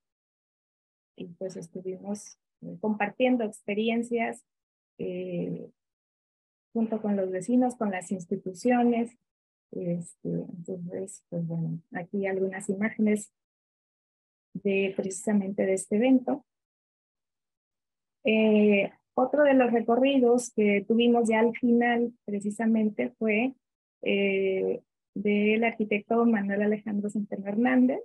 y 1.17 1.25
pues 1.39 1.57
estuvimos 1.57 2.39
eh, 2.61 2.77
compartiendo 2.83 3.45
experiencias 3.45 4.45
junto 6.75 7.01
con 7.01 7.17
los 7.17 7.31
vecinos, 7.31 7.77
con 7.77 7.91
las 7.91 8.13
instituciones. 8.13 9.17
Este, 9.73 10.29
entonces, 10.29 11.25
pues 11.31 11.47
bueno, 11.47 11.81
aquí 11.93 12.27
algunas 12.27 12.69
imágenes 12.69 13.33
de 14.53 14.93
precisamente 14.95 15.65
de 15.65 15.73
este 15.73 15.97
evento. 15.97 16.45
Eh, 18.25 18.93
otro 19.15 19.45
de 19.45 19.55
los 19.55 19.73
recorridos 19.73 20.53
que 20.53 20.85
tuvimos 20.87 21.27
ya 21.27 21.41
al 21.41 21.57
final 21.57 22.13
precisamente 22.27 23.15
fue 23.19 23.55
eh, 24.03 24.81
del 25.15 25.65
arquitecto 25.65 26.25
Manuel 26.27 26.63
Alejandro 26.63 27.11
Centeno 27.11 27.47
Hernández. 27.47 28.01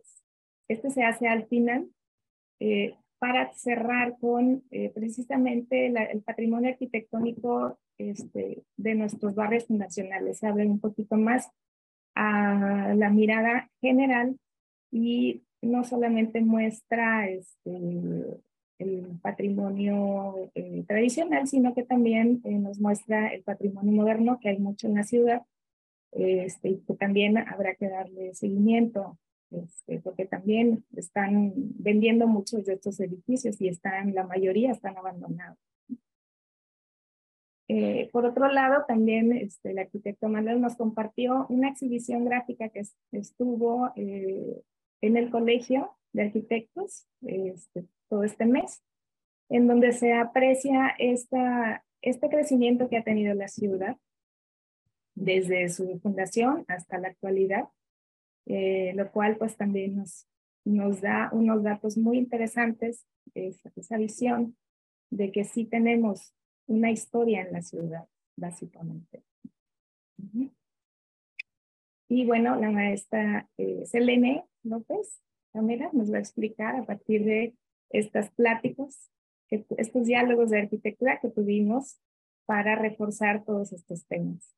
Este 0.68 0.90
se 0.90 1.04
hace 1.04 1.28
al 1.28 1.46
final 1.48 1.88
eh, 2.60 2.96
para 3.20 3.54
cerrar 3.54 4.18
con 4.20 4.64
precisamente 4.94 5.88
el 5.88 6.22
patrimonio 6.22 6.70
arquitectónico 6.70 7.80
este, 7.98 8.64
de 8.78 8.96
nuestros 8.96 9.34
barrios 9.36 9.66
fundacionales. 9.66 10.40
Se 10.40 10.48
abre 10.48 10.66
un 10.66 10.80
poquito 10.80 11.16
más 11.16 11.50
a 12.14 12.94
la 12.96 13.10
mirada 13.10 13.70
general 13.82 14.38
y 14.92 15.44
no 15.62 15.84
solamente 15.84 16.42
muestra 16.42 17.28
este, 17.28 17.72
el 18.80 19.20
patrimonio 19.22 20.52
eh, 20.56 20.84
tradicional, 20.88 21.48
sino 21.48 21.74
que 21.74 21.84
también 21.84 22.42
eh, 22.44 22.58
nos 22.58 22.80
muestra 22.80 23.28
el 23.28 23.44
patrimonio 23.44 23.92
moderno, 23.92 24.40
que 24.40 24.50
hay 24.50 24.60
mucho 24.60 24.88
en 24.88 24.96
la 24.96 25.04
ciudad, 25.04 25.44
este, 26.16 26.80
que 26.88 26.94
también 26.96 27.38
habrá 27.38 27.76
que 27.76 27.90
darle 27.90 28.34
seguimiento, 28.34 29.18
este, 29.52 30.00
porque 30.00 30.26
también 30.26 30.86
están 30.96 31.54
vendiendo 31.56 32.26
muchos 32.28 32.66
de 32.66 32.74
estos 32.74 33.00
edificios 33.02 33.60
y 33.60 33.68
están, 33.68 34.14
la 34.14 34.26
mayoría 34.26 34.72
están 34.72 34.98
abandonados. 34.98 35.58
Eh, 37.68 38.10
por 38.14 38.26
otro 38.26 38.48
lado, 38.48 38.86
también 38.88 39.34
este, 39.34 39.72
el 39.72 39.80
arquitecto 39.80 40.30
Manuel 40.30 40.62
nos 40.62 40.76
compartió 40.76 41.48
una 41.50 41.70
exhibición 41.70 42.24
gráfica 42.24 42.70
que 42.70 42.84
estuvo 43.12 43.92
en 43.96 45.18
el 45.18 45.30
Colegio 45.32 45.92
de 46.14 46.24
Arquitectos 46.24 47.08
este, 47.22 47.86
todo 48.08 48.24
este 48.24 48.46
mes, 48.46 48.82
en 49.50 49.68
donde 49.68 49.92
se 49.92 50.14
aprecia 50.14 50.96
esta, 50.98 51.84
este 52.02 52.30
crecimiento 52.30 52.88
que 52.88 52.98
ha 52.98 53.04
tenido 53.04 53.34
la 53.34 53.48
ciudad 53.48 53.98
desde 55.16 55.70
su 55.70 56.00
fundación 56.00 56.66
hasta 56.68 56.98
la 56.98 57.08
actualidad, 57.08 57.66
eh, 58.46 58.94
lo 58.96 59.12
cual 59.12 59.38
pues 59.38 59.58
también 59.58 59.96
nos, 59.96 60.28
nos 60.66 61.02
da 61.02 61.30
unos 61.32 61.64
datos 61.64 61.98
muy 61.98 62.18
interesantes, 62.18 63.06
esa, 63.34 63.72
esa 63.76 63.98
visión 63.98 64.56
de 65.10 65.32
que 65.32 65.44
sí 65.46 65.66
tenemos 65.66 66.34
una 66.68 66.92
historia 66.92 67.42
en 67.42 67.54
la 67.54 67.62
ciudad, 67.62 68.06
básicamente. 68.36 69.24
Y 72.08 72.26
bueno, 72.26 72.56
la 72.56 72.70
maestra 72.72 73.50
eh, 73.58 73.86
Selene 73.86 74.46
López 74.64 75.22
Camila 75.54 75.90
nos 75.94 76.12
va 76.12 76.18
a 76.18 76.20
explicar 76.20 76.76
a 76.76 76.86
partir 76.86 77.24
de 77.24 77.56
estas 77.90 78.30
pláticas, 78.32 79.10
estos 79.50 80.06
diálogos 80.06 80.50
de 80.50 80.60
arquitectura 80.60 81.20
que 81.22 81.30
tuvimos 81.30 82.00
para 82.46 82.76
reforzar 82.76 83.44
todos 83.46 83.72
estos 83.72 84.06
temas. 84.06 84.55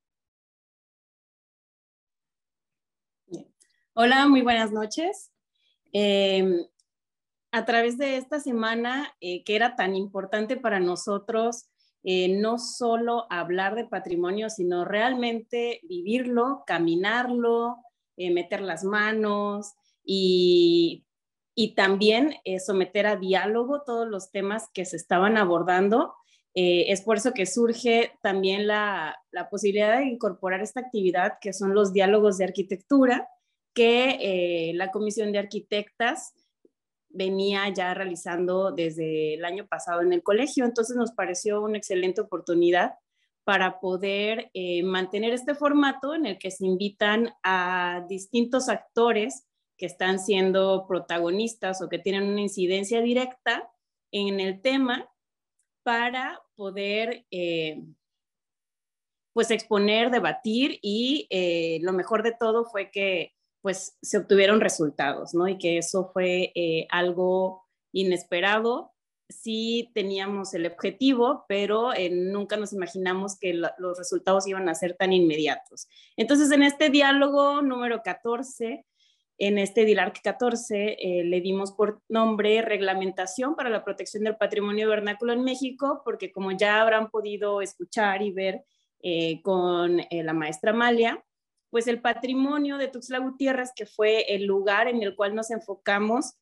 Hola, 4.00 4.28
muy 4.28 4.44
buenas 4.44 4.72
noches. 4.72 5.32
Em, 5.92 6.68
a 7.52 7.66
través 7.66 7.98
de 7.98 8.18
esta 8.18 8.40
semana 8.40 9.12
eh, 9.22 9.44
que 9.44 9.56
era 9.56 9.76
tan 9.76 9.96
importante 9.96 10.56
para 10.56 10.80
nosotros, 10.80 11.66
eh, 12.04 12.30
no 12.40 12.60
solo 12.60 13.26
hablar 13.32 13.74
de 13.74 13.86
patrimonio, 13.86 14.52
sino 14.52 14.86
realmente 14.86 15.80
vivirlo, 15.82 16.62
caminarlo, 16.68 17.78
eh, 18.18 18.30
meter 18.30 18.62
las 18.62 18.84
manos 18.84 19.74
y, 20.06 21.04
también 21.76 22.36
eh, 22.46 22.60
someter 22.60 23.08
a 23.08 23.16
diálogo 23.16 23.82
todos 23.82 24.08
los 24.08 24.30
temas 24.30 24.70
que 24.76 24.86
se 24.86 24.96
estaban 24.96 25.38
abordando. 25.38 26.14
es 26.54 27.02
por 27.02 27.18
eso 27.18 27.34
que 27.34 27.48
surge 27.48 28.12
también 28.22 28.68
la, 28.68 29.16
la, 29.32 29.50
posibilidad 29.50 29.98
de 29.98 30.06
incorporar 30.06 30.62
esta 30.62 30.82
actividad 30.82 31.40
que 31.42 31.52
son 31.52 31.74
los 31.74 31.94
diálogos 31.94 32.38
de 32.38 32.46
arquitectura 32.46 33.28
que 33.78 34.72
la 34.74 34.90
Comisión 34.90 35.32
de 35.32 35.38
Arquitectas 35.38 36.34
venía 37.10 37.70
ya 37.70 37.94
realizando 37.94 38.72
desde 38.72 39.36
el 39.36 39.46
año 39.46 39.68
pasado 39.68 40.02
en 40.02 40.14
el 40.14 40.24
colegio. 40.24 40.66
Entonces 40.66 40.96
nos 40.98 41.12
pareció 41.12 41.62
una 41.62 41.78
excelente 41.78 42.22
oportunidad 42.22 42.96
para 43.44 43.80
poder 43.80 44.50
eh, 44.54 44.84
mantener 44.84 45.34
este 45.34 45.56
formato 45.56 46.14
en 46.14 46.26
el 46.26 46.38
que 46.38 46.52
se 46.52 46.66
invitan 46.66 47.34
a 47.44 48.06
distintos 48.10 48.68
actores 48.68 49.46
que 49.78 49.86
están 49.86 50.20
siendo 50.20 50.86
protagonistas 50.88 51.82
o 51.82 51.88
que 51.88 52.00
tienen 52.00 52.24
una 52.24 52.42
incidencia 52.42 53.00
directa 53.00 53.72
en 54.12 54.40
el 54.40 54.62
tema 54.62 55.10
para 55.84 56.42
poder 56.56 57.26
eh, 57.32 57.84
pues 59.34 59.52
exponer, 59.52 60.10
debatir 60.12 60.80
y 60.82 61.28
eh, 61.30 61.80
lo 61.84 61.94
mejor 61.94 62.24
de 62.24 62.34
todo 62.38 62.66
fue 62.66 62.92
que 62.92 63.37
pues 63.68 63.98
se 64.02 64.18
obtuvieron 64.18 64.62
resultados, 64.62 65.34
¿no? 65.34 65.46
Y 65.46 65.58
que 65.58 65.78
eso 65.78 66.10
fue 66.14 66.54
eh, 66.56 66.88
algo 66.90 67.66
inesperado. 67.92 68.94
Sí 69.28 69.92
teníamos 69.94 70.54
el 70.54 70.66
objetivo, 70.68 71.44
pero 71.50 71.94
eh, 71.94 72.10
nunca 72.10 72.56
nos 72.56 72.72
imaginamos 72.72 73.38
que 73.38 73.54
los 73.54 73.98
resultados 73.98 74.48
iban 74.48 74.70
a 74.70 74.74
ser 74.74 74.96
tan 74.96 75.12
inmediatos. 75.12 75.90
Entonces, 76.16 76.50
en 76.52 76.64
este 76.64 76.90
diálogo 76.90 77.62
número 77.62 78.04
14, 78.04 78.86
En 79.38 79.58
este 79.58 79.84
DILARC 79.84 80.22
14 80.24 80.96
eh, 80.98 81.24
le 81.26 81.42
dimos 81.42 81.74
por 81.74 82.02
nombre 82.08 82.62
Reglamentación 82.62 83.58
para 83.58 83.70
la 83.70 83.84
Protección 83.84 84.24
del 84.24 84.38
Patrimonio 84.38 84.88
Vernáculo 84.88 85.34
en 85.34 85.44
México, 85.44 86.04
porque 86.06 86.32
como 86.32 86.54
ya 86.54 86.82
habrán 86.82 87.10
podido 87.10 87.62
escuchar 87.62 88.22
y 88.22 88.32
ver 88.32 88.64
eh, 89.04 89.42
con 89.42 90.02
la 90.10 90.34
maestra 90.34 90.72
Amalia, 90.72 91.22
pues 91.70 91.88
el 91.88 92.02
patrimonio 92.02 92.78
de 92.78 92.88
Tuxtla 92.88 93.20
Gutiérrez, 93.20 93.72
que 93.76 93.86
fue 93.86 94.34
el 94.34 94.46
lugar 94.46 94.88
en 94.88 95.02
el 95.04 95.16
cual 95.16 95.36
nos 95.36 95.52
enfocamos 95.52 96.36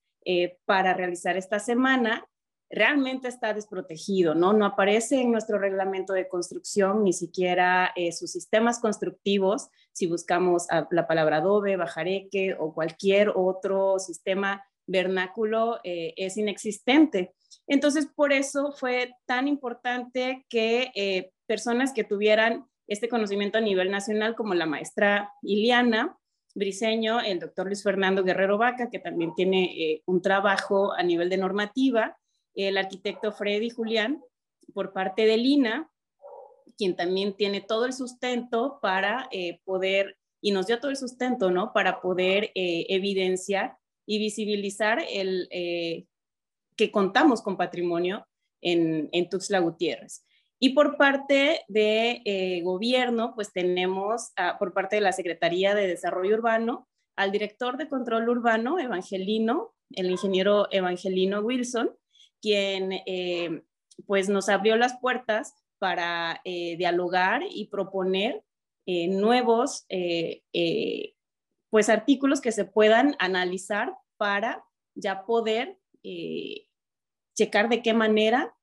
para 0.65 0.95
realizar 0.95 1.37
esta 1.37 1.59
semana, 1.59 2.27
realmente 2.69 3.27
está 3.27 3.53
desprotegido, 3.53 4.35
¿no? 4.35 4.53
No 4.53 4.65
aparece 4.65 5.21
en 5.21 5.31
nuestro 5.31 5.59
reglamento 5.59 6.13
de 6.13 6.27
construcción 6.27 7.03
ni 7.03 7.13
siquiera 7.13 7.91
eh, 7.95 8.11
sus 8.11 8.31
sistemas 8.31 8.79
constructivos, 8.79 9.69
si 9.93 10.07
buscamos 10.07 10.67
la 10.91 11.07
palabra 11.07 11.37
adobe, 11.37 11.77
bajareque 11.77 12.55
o 12.59 12.73
cualquier 12.73 13.31
otro 13.33 13.99
sistema 13.99 14.65
vernáculo, 14.87 15.79
eh, 15.83 16.13
es 16.17 16.37
inexistente. 16.37 17.33
Entonces, 17.67 18.07
por 18.07 18.33
eso 18.33 18.73
fue 18.73 19.13
tan 19.25 19.47
importante 19.47 20.45
que 20.49 20.91
eh, 20.95 21.31
personas 21.47 21.93
que 21.93 22.03
tuvieran 22.03 22.65
este 22.87 23.09
conocimiento 23.09 23.57
a 23.57 23.61
nivel 23.61 23.91
nacional, 23.91 24.35
como 24.35 24.53
la 24.53 24.65
maestra 24.65 25.31
Iliana 25.41 26.17
Briseño, 26.53 27.19
el 27.19 27.39
doctor 27.39 27.65
Luis 27.65 27.83
Fernando 27.83 28.23
Guerrero 28.23 28.57
Vaca, 28.57 28.89
que 28.89 28.99
también 28.99 29.33
tiene 29.35 30.01
un 30.05 30.21
trabajo 30.21 30.93
a 30.93 31.03
nivel 31.03 31.29
de 31.29 31.37
normativa, 31.37 32.17
el 32.53 32.77
arquitecto 32.77 33.31
Freddy 33.31 33.69
Julián 33.69 34.21
por 34.73 34.93
parte 34.93 35.25
de 35.25 35.37
Lina, 35.37 35.91
quien 36.77 36.95
también 36.95 37.35
tiene 37.35 37.61
todo 37.61 37.85
el 37.85 37.93
sustento 37.93 38.79
para 38.81 39.27
eh, 39.31 39.59
poder, 39.63 40.17
y 40.41 40.51
nos 40.51 40.67
dio 40.67 40.79
todo 40.79 40.91
el 40.91 40.97
sustento, 40.97 41.51
¿no? 41.51 41.73
Para 41.73 42.01
poder 42.01 42.51
eh, 42.55 42.85
evidenciar 42.89 43.77
y 44.05 44.19
visibilizar 44.19 45.03
el 45.09 45.47
eh, 45.51 46.05
que 46.75 46.91
contamos 46.91 47.41
con 47.41 47.57
patrimonio 47.57 48.27
en, 48.61 49.09
en 49.11 49.29
Tuxtla 49.29 49.59
Gutiérrez. 49.59 50.25
Y 50.59 50.69
por 50.73 50.97
parte 50.97 51.63
de 51.67 52.61
gobierno, 52.63 53.33
pues 53.35 53.51
tenemos 53.51 54.31
por 54.57 54.73
parte 54.73 54.95
de 54.95 55.01
la 55.01 55.11
Secretaría 55.11 55.75
de 55.75 55.87
Desarrollo 55.87 56.35
Urbano 56.35 56.87
al 57.15 57.31
director 57.31 57.77
de 57.77 57.87
control 57.87 58.29
urbano, 58.29 58.79
Evangelino, 58.79 59.73
el 59.91 60.11
ingeniero 60.11 60.67
Evangelino 60.71 61.39
Wilson, 61.39 61.91
quien 62.41 62.91
eh, 63.05 63.63
pues 64.05 64.29
nos 64.29 64.49
abrió 64.49 64.75
las 64.75 64.99
puertas 64.99 65.55
para 65.79 66.41
eh, 66.43 66.75
dialogar 66.77 67.43
y 67.49 67.67
proponer 67.67 68.43
eh, 68.85 69.07
nuevos 69.07 69.85
pues 71.69 71.89
artículos 71.89 72.39
que 72.39 72.51
se 72.51 72.65
puedan 72.65 73.15
analizar 73.19 73.93
para 74.17 74.63
ya 74.93 75.25
poder 75.25 75.77
checar 77.33 77.67
de 77.67 77.81
qué 77.81 77.93
manera 77.93 78.55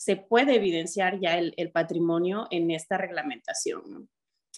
se 0.00 0.16
puede 0.16 0.54
evidenciar 0.54 1.20
ya 1.20 1.36
el, 1.36 1.70
patrimonio 1.72 2.46
en 2.50 2.70
esta 2.70 2.96
reglamentación. 2.96 4.08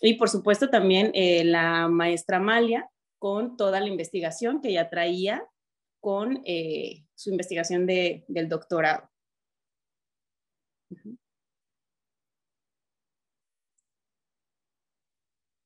Y 0.01 0.15
por 0.15 0.29
supuesto 0.29 0.71
también 0.71 1.11
la 1.51 1.89
maestra 1.89 2.37
Amalia 2.37 2.89
con 3.19 3.57
toda 3.57 3.81
la 3.81 3.89
investigación 3.89 4.61
que 4.61 4.73
ya 4.73 4.89
traía 4.89 5.45
con 6.01 6.43
eh, 6.45 7.05
su 7.17 7.31
investigación 7.31 7.87
de, 7.87 8.25
del 8.29 8.49
doctorado. 8.49 9.11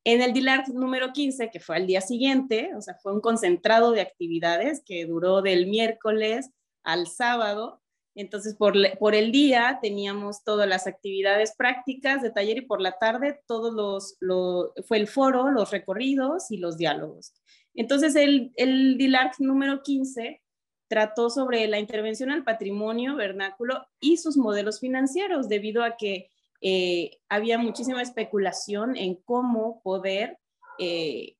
En 0.04 0.22
el 0.22 0.32
DILARC 0.32 0.68
número 0.68 1.12
15, 1.12 1.50
que 1.50 1.60
fue 1.60 1.76
al 1.76 1.86
día 1.86 2.00
siguiente, 2.00 2.70
o 2.74 2.80
sea, 2.80 2.94
fue 2.94 3.12
un 3.12 3.20
concentrado 3.20 3.90
de 3.90 4.00
actividades 4.00 4.82
que 4.86 5.04
duró 5.04 5.42
del 5.42 5.66
miércoles 5.66 6.50
al 6.82 7.08
sábado. 7.08 7.82
Entonces, 8.16 8.56
por, 8.56 8.74
el 9.14 9.30
día 9.30 9.78
teníamos 9.80 10.42
todas 10.42 10.68
las 10.68 10.86
actividades 10.86 11.54
prácticas 11.56 12.22
de 12.22 12.30
taller 12.30 12.58
y 12.58 12.62
por 12.62 12.80
la 12.80 12.92
tarde 12.98 13.38
todos 13.46 13.74
los, 13.74 14.16
lo, 14.20 14.72
fue 14.88 14.96
el 14.96 15.06
foro, 15.06 15.50
los 15.50 15.70
recorridos 15.70 16.50
y 16.50 16.56
los 16.56 16.76
diálogos. 16.78 17.34
Entonces, 17.74 18.16
el, 18.16 18.52
el 18.56 18.96
DILARC 18.96 19.38
número 19.38 19.82
15 19.82 20.42
trató 20.88 21.30
sobre 21.30 21.66
la 21.66 21.78
intervención 21.78 22.30
al 22.30 22.42
patrimonio 22.42 23.16
vernáculo 23.16 23.86
y 24.00 24.16
sus 24.16 24.36
modelos 24.36 24.80
financieros, 24.80 25.48
debido 25.48 25.84
a 25.84 25.96
que 25.96 26.30
eh, 26.60 27.18
había 27.28 27.58
muchísima 27.58 28.02
especulación 28.02 28.96
en 28.96 29.16
cómo 29.16 29.82
poder, 29.82 30.38
eh, 30.78 31.36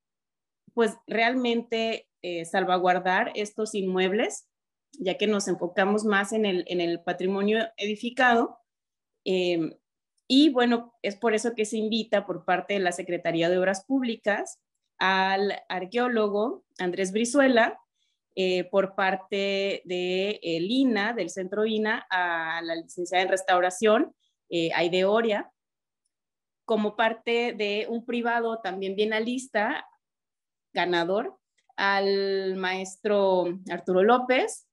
pues 0.75 0.95
realmente 1.07 2.09
eh, 2.23 2.45
salvaguardar 2.45 3.33
estos 3.35 3.75
inmuebles, 3.75 4.49
ya 5.01 5.17
que 5.17 5.27
nos 5.27 5.49
enfocamos 5.49 6.05
más 6.05 6.33
en 6.33 6.47
el, 6.47 6.65
en 6.69 6.81
el 6.81 7.01
patrimonio 7.03 7.69
edificado. 7.77 8.59
y 10.29 10.51
bueno, 10.51 10.95
es 11.03 11.17
por 11.17 11.35
eso 11.35 11.55
que 11.55 11.65
se 11.65 11.77
invita 11.77 12.27
por 12.27 12.45
parte 12.45 12.75
de 12.75 12.81
la 12.81 12.93
Secretaría 12.93 13.49
de 13.49 13.59
Obras 13.59 13.85
Públicas 13.85 14.61
al 14.99 15.53
arqueólogo 15.69 16.65
Andrés 16.79 17.13
Brizuela, 17.13 17.81
eh, 18.35 18.65
por 18.65 18.95
parte 18.95 19.83
de 19.85 20.41
el 20.43 20.71
INA, 20.71 21.15
del 21.15 21.31
centro 21.31 21.65
INA, 21.65 22.07
a 22.11 22.61
la 22.63 22.75
licenciada 22.75 23.23
en 23.23 23.31
restauración, 23.31 24.15
eh, 24.51 24.71
Aide 24.75 25.05
Oria, 25.07 25.51
como 26.67 26.97
parte 26.97 27.55
de 27.55 27.87
un 27.89 28.05
privado 28.05 28.61
también 28.61 28.95
bien 28.95 29.11
lista, 29.25 29.87
ganador, 30.75 31.39
al 31.77 32.57
maestro 32.57 33.45
Arturo 33.71 34.03
López 34.03 34.66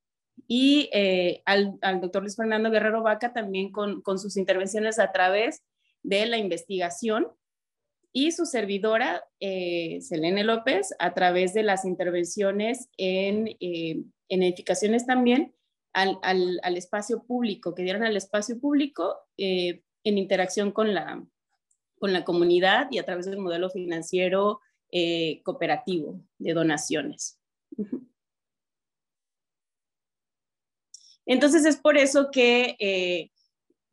y 0.48 0.89
eh, 0.93 1.41
al, 1.46 1.78
al, 1.82 2.02
doctor 2.02 2.22
Luis 2.22 2.36
Fernando 2.36 2.69
Guerrero 2.69 3.02
Vaca 3.02 3.34
también 3.34 3.72
con, 3.72 4.02
con 4.02 4.19
sus 4.19 4.38
intervenciones 4.38 5.00
a 5.00 5.12
través 5.12 5.63
de 6.02 6.26
la 6.26 6.38
investigación 6.38 7.28
y 8.12 8.32
su 8.32 8.46
servidora, 8.46 9.24
eh, 9.39 10.00
Selene 10.02 10.43
López, 10.43 10.93
a 11.00 11.13
través 11.15 11.54
de 11.54 11.63
las 11.63 11.84
intervenciones 11.84 12.88
en, 12.98 13.48
eh, 13.60 14.04
en 14.30 14.43
edificaciones 14.43 15.08
también 15.08 15.56
al, 15.93 16.19
al, 16.22 16.78
espacio 16.78 17.24
público, 17.24 17.74
que 17.74 17.84
dieron 17.84 18.04
al 18.04 18.15
espacio 18.17 18.60
público 18.60 19.17
eh, 19.38 19.84
en 20.04 20.17
interacción 20.17 20.72
con 20.72 20.93
la, 20.93 21.26
con 22.00 22.13
la 22.13 22.24
comunidad 22.24 22.88
y 22.91 23.00
a 23.00 23.06
través 23.06 23.26
del 23.26 23.39
modelo 23.39 23.69
financiero 23.69 24.60
eh, 24.91 25.41
cooperativo 25.43 26.19
de 26.38 26.54
donaciones. 26.54 27.39
Entonces 31.26 31.66
es 31.66 31.78
por 31.78 31.98
eso 31.98 32.30
que 32.32 33.30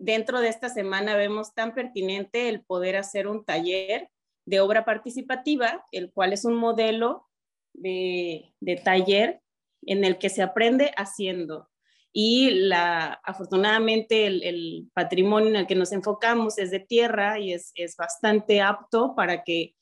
dentro 0.01 0.41
de 0.41 0.49
esta 0.49 0.69
semana 0.71 1.15
vemos 1.15 1.55
tan 1.55 1.75
pertinente 1.75 2.49
el 2.49 2.63
poder 2.63 2.97
hacer 2.97 3.29
un 3.29 3.45
taller 3.45 4.09
de 4.47 4.61
obra 4.61 4.85
participativa, 4.85 5.85
el 5.93 6.11
cual 6.11 6.33
es 6.33 6.45
un 6.45 6.55
modelo 6.55 7.29
de, 7.75 8.53
taller 8.83 9.41
en 9.83 10.05
el 10.05 10.19
que 10.19 10.31
se 10.31 10.43
aprende 10.43 10.93
haciendo. 10.97 11.69
Y 12.13 12.51
la, 12.51 13.21
afortunadamente 13.25 14.27
el, 14.27 14.91
patrimonio 14.95 15.51
en 15.51 15.57
el 15.57 15.67
que 15.67 15.77
nos 15.77 15.93
enfocamos 15.93 16.59
es 16.59 16.71
de 16.71 16.81
tierra 16.81 17.39
y 17.39 17.53
es, 17.53 17.73
bastante 17.97 18.61
apto 18.61 19.15
para 19.15 19.45
que 19.45 19.77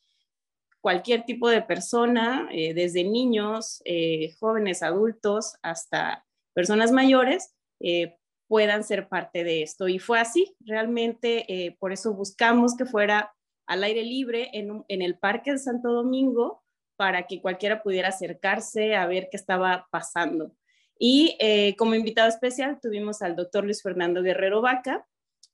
cualquier 0.80 1.24
tipo 1.24 1.48
de 1.48 1.62
persona, 1.62 2.48
eh, 2.52 2.74
desde 2.74 3.04
niños, 3.04 3.80
eh, 3.84 4.34
jóvenes, 4.38 4.82
adultos, 4.82 5.56
hasta 5.62 6.26
personas 6.58 6.90
mayores, 6.90 7.54
eh, 7.78 8.16
puedan 8.48 8.82
ser 8.82 9.08
parte 9.08 9.44
de 9.44 9.62
esto. 9.62 9.86
Y 9.86 10.00
fue 10.00 10.18
así, 10.18 10.56
realmente 10.58 11.44
eh, 11.46 11.76
por 11.78 11.92
eso 11.92 12.14
buscamos 12.14 12.76
que 12.76 12.84
fuera 12.84 13.32
al 13.68 13.84
aire 13.84 14.02
libre 14.02 14.50
en, 14.52 14.84
el 14.88 15.16
Parque 15.16 15.52
de 15.52 15.58
Santo 15.58 15.92
Domingo 15.92 16.64
para 16.96 17.28
que 17.28 17.40
cualquiera 17.40 17.80
pudiera 17.80 18.08
acercarse 18.08 18.96
a 18.96 19.06
ver 19.06 19.28
qué 19.30 19.36
estaba 19.36 19.86
pasando. 19.92 20.50
Y 20.98 21.36
eh, 21.38 21.76
como 21.76 21.94
invitado 21.94 22.28
especial 22.28 22.80
tuvimos 22.82 23.22
al 23.22 23.36
doctor 23.36 23.62
Luis 23.62 23.80
Fernando 23.80 24.20
Guerrero 24.20 24.60
Vaca, 24.60 25.06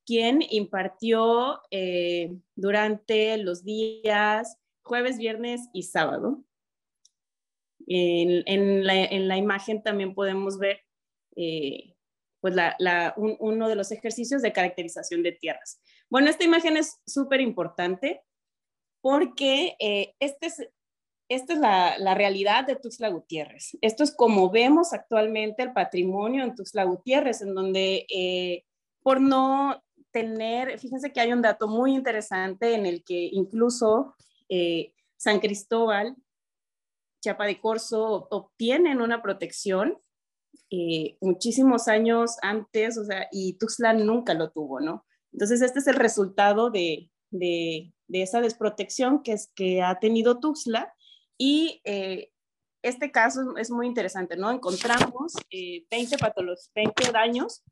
quien 0.07 0.41
impartió 0.49 1.61
durante 2.55 3.37
los 3.37 3.63
días 3.63 4.57
jueves, 4.83 5.19
viernes 5.19 5.69
y 5.75 5.83
sábado. 5.83 6.43
En, 7.87 8.87
la, 8.87 9.37
imagen 9.37 9.83
también 9.83 10.15
podemos 10.15 10.59
ver 10.59 10.84
pues 12.41 12.55
uno 13.17 13.69
de 13.69 13.75
los 13.75 13.91
ejercicios 13.91 14.43
de 14.43 14.53
caracterización 14.53 15.23
de 15.23 15.33
tierras. 15.33 15.81
Bueno, 16.11 16.29
esta 16.29 16.45
imagen 16.45 16.77
es 16.77 17.01
súper 17.07 17.41
importante 17.41 18.23
porque 19.01 19.77
eh, 19.81 20.15
este 20.19 20.47
es, 20.47 20.69
esta 21.29 21.53
es 21.55 21.59
la, 21.59 22.15
realidad 22.15 22.67
de 22.67 22.77
Tuxtla 22.77 23.09
Gutiérrez. 23.09 23.77
Esto 23.81 24.05
es 24.05 24.15
como 24.15 24.51
vemos 24.51 24.93
actualmente 24.93 25.63
el 25.63 25.73
patrimonio 25.73 26.45
en 26.45 26.55
Tuxtla 26.55 26.85
Gutiérrez, 26.85 27.41
en 27.41 27.55
donde 27.55 28.07
eh, 28.09 28.65
por 29.03 29.21
no 29.21 29.83
tener, 30.11 30.79
fíjense 30.79 31.13
que 31.13 31.21
hay 31.21 31.33
un 31.33 31.43
dato 31.43 31.67
muy 31.67 31.95
interesante 31.95 32.75
en 32.75 32.87
el 32.87 33.05
que 33.05 33.29
incluso 33.33 34.15
eh, 34.49 34.93
San 35.17 35.41
Cristóbal 35.41 36.15
Chiapa 37.21 37.47
de 37.47 37.59
Corzo 37.59 38.29
obtienen 38.31 39.01
una 39.01 39.23
protección 39.23 39.99
eh, 40.71 41.17
muchísimos 41.21 41.89
años 41.89 42.37
antes, 42.43 42.99
o 42.99 43.05
sea, 43.05 43.29
y 43.31 43.55
Tuxtla 43.55 43.93
nunca 43.93 44.35
lo 44.35 44.51
tuvo, 44.51 44.81
¿no? 44.81 45.05
Entonces, 45.33 45.63
este 45.63 45.81
es 45.81 45.87
el 45.87 45.97
resultado 45.97 46.71
de, 46.71 47.11
de, 47.31 47.93
esa 48.09 48.41
desprotección 48.41 49.23
que, 49.23 49.33
es, 49.33 49.51
que 49.55 49.83
ha 49.83 49.99
tenido 49.99 50.41
Tuxtla 50.41 50.93
y 51.37 51.81
eh, 51.85 52.31
este 52.83 53.11
caso 53.11 53.57
es 53.57 53.71
muy 53.71 53.87
interesante, 53.87 54.37
¿no? 54.37 54.51
Encontramos 54.51 55.35
20, 55.51 55.51
eh, 55.51 55.87
20 56.75 57.13
daños 57.13 57.63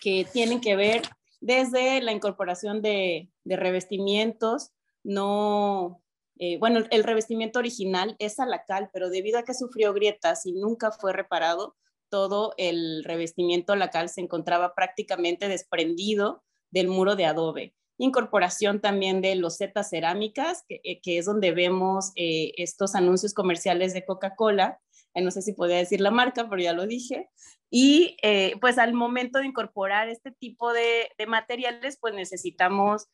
que 0.00 0.26
tienen 0.32 0.60
que 0.60 0.76
ver 0.76 1.02
desde 1.40 2.02
la 2.02 2.12
incorporación 2.12 2.82
de, 2.82 3.30
de 3.44 3.56
revestimientos, 3.56 4.72
no, 5.04 6.02
eh, 6.38 6.58
bueno, 6.58 6.84
el 6.90 7.04
revestimiento 7.04 7.58
original 7.58 8.16
es 8.18 8.38
a 8.38 8.46
la 8.46 8.64
cal, 8.64 8.90
pero 8.92 9.10
debido 9.10 9.38
a 9.38 9.44
que 9.44 9.54
sufrió 9.54 9.92
grietas 9.92 10.46
y 10.46 10.52
nunca 10.52 10.92
fue 10.92 11.12
reparado, 11.12 11.76
todo 12.10 12.54
el 12.56 13.04
revestimiento 13.04 13.76
lacal 13.76 14.08
se 14.08 14.20
encontraba 14.20 14.74
prácticamente 14.74 15.48
desprendido 15.48 16.42
del 16.70 16.88
muro 16.88 17.16
de 17.16 17.26
adobe. 17.26 17.74
Incorporación 17.98 18.80
también 18.80 19.20
de 19.20 19.34
losetas 19.34 19.90
cerámicas, 19.90 20.64
que, 20.68 20.80
eh, 20.84 21.00
es 21.04 21.26
donde 21.26 21.52
vemos 21.52 22.12
eh, 22.14 22.52
estos 22.56 22.94
anuncios 22.94 23.34
comerciales 23.34 23.92
de 23.92 24.04
Coca-Cola. 24.04 24.80
No 25.14 25.30
sé 25.30 25.42
si 25.42 25.52
podía 25.52 25.76
decir 25.76 26.00
la 26.00 26.10
marca, 26.10 26.48
pero 26.48 26.62
ya 26.62 26.72
lo 26.72 26.86
dije. 26.86 27.28
Y 27.70 28.16
eh, 28.22 28.54
pues 28.60 28.78
al 28.78 28.94
momento 28.94 29.38
de 29.38 29.46
incorporar 29.46 30.08
este 30.08 30.30
tipo 30.32 30.72
de, 30.72 31.10
materiales, 31.26 31.98
pues 32.00 32.14
necesitamos 32.14 33.08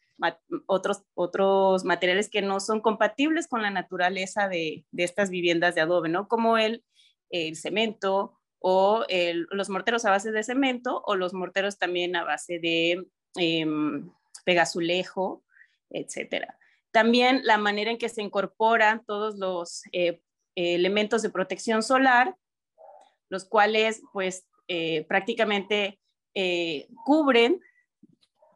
otros, 0.67 1.03
otros 1.15 1.85
materiales 1.85 2.31
que 2.31 2.43
no 2.43 2.61
son 2.61 2.81
compatibles 2.81 3.49
con 3.49 3.63
la 3.63 3.71
naturaleza 3.71 4.49
de, 4.49 4.85
estas 4.97 5.31
viviendas 5.31 5.75
de 5.75 5.81
adobe, 5.81 6.09
¿no? 6.09 6.29
Como 6.29 6.59
el, 6.59 6.85
el 7.31 7.57
cemento 7.57 8.39
o 8.61 9.05
los 9.51 9.69
morteros 9.69 10.07
a 10.07 10.11
base 10.11 10.33
de 10.33 10.43
cemento 10.43 11.03
o 11.05 11.17
los 11.17 11.35
morteros 11.35 11.79
también 11.79 12.17
a 12.17 12.25
base 12.25 12.59
de 12.59 13.07
em, 13.37 14.11
pegazulejo, 14.45 15.45
etcétera. 15.91 16.59
También 16.91 17.41
la 17.45 17.59
manera 17.59 17.91
en 17.91 17.99
que 17.99 18.09
se 18.09 18.23
incorporan 18.23 19.05
todos 19.05 19.37
los 19.37 19.83
eh, 19.93 20.23
elementos 20.57 21.23
de 21.23 21.31
protección 21.31 21.83
solar, 21.83 22.37
los 23.29 23.45
cuales 23.45 24.03
pues 24.13 24.47
eh, 24.69 25.05
prácticamente 25.05 26.01
eh, 26.35 26.89
cubren 27.05 27.61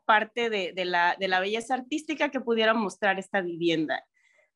parte 0.07 0.49
de, 0.49 0.73
la, 0.85 1.17
de 1.19 1.29
la 1.29 1.41
belleza 1.41 1.75
artística 1.75 2.31
que 2.31 2.41
pudiera 2.41 2.73
mostrar 2.73 3.19
esta 3.19 3.43
vivienda 3.43 4.07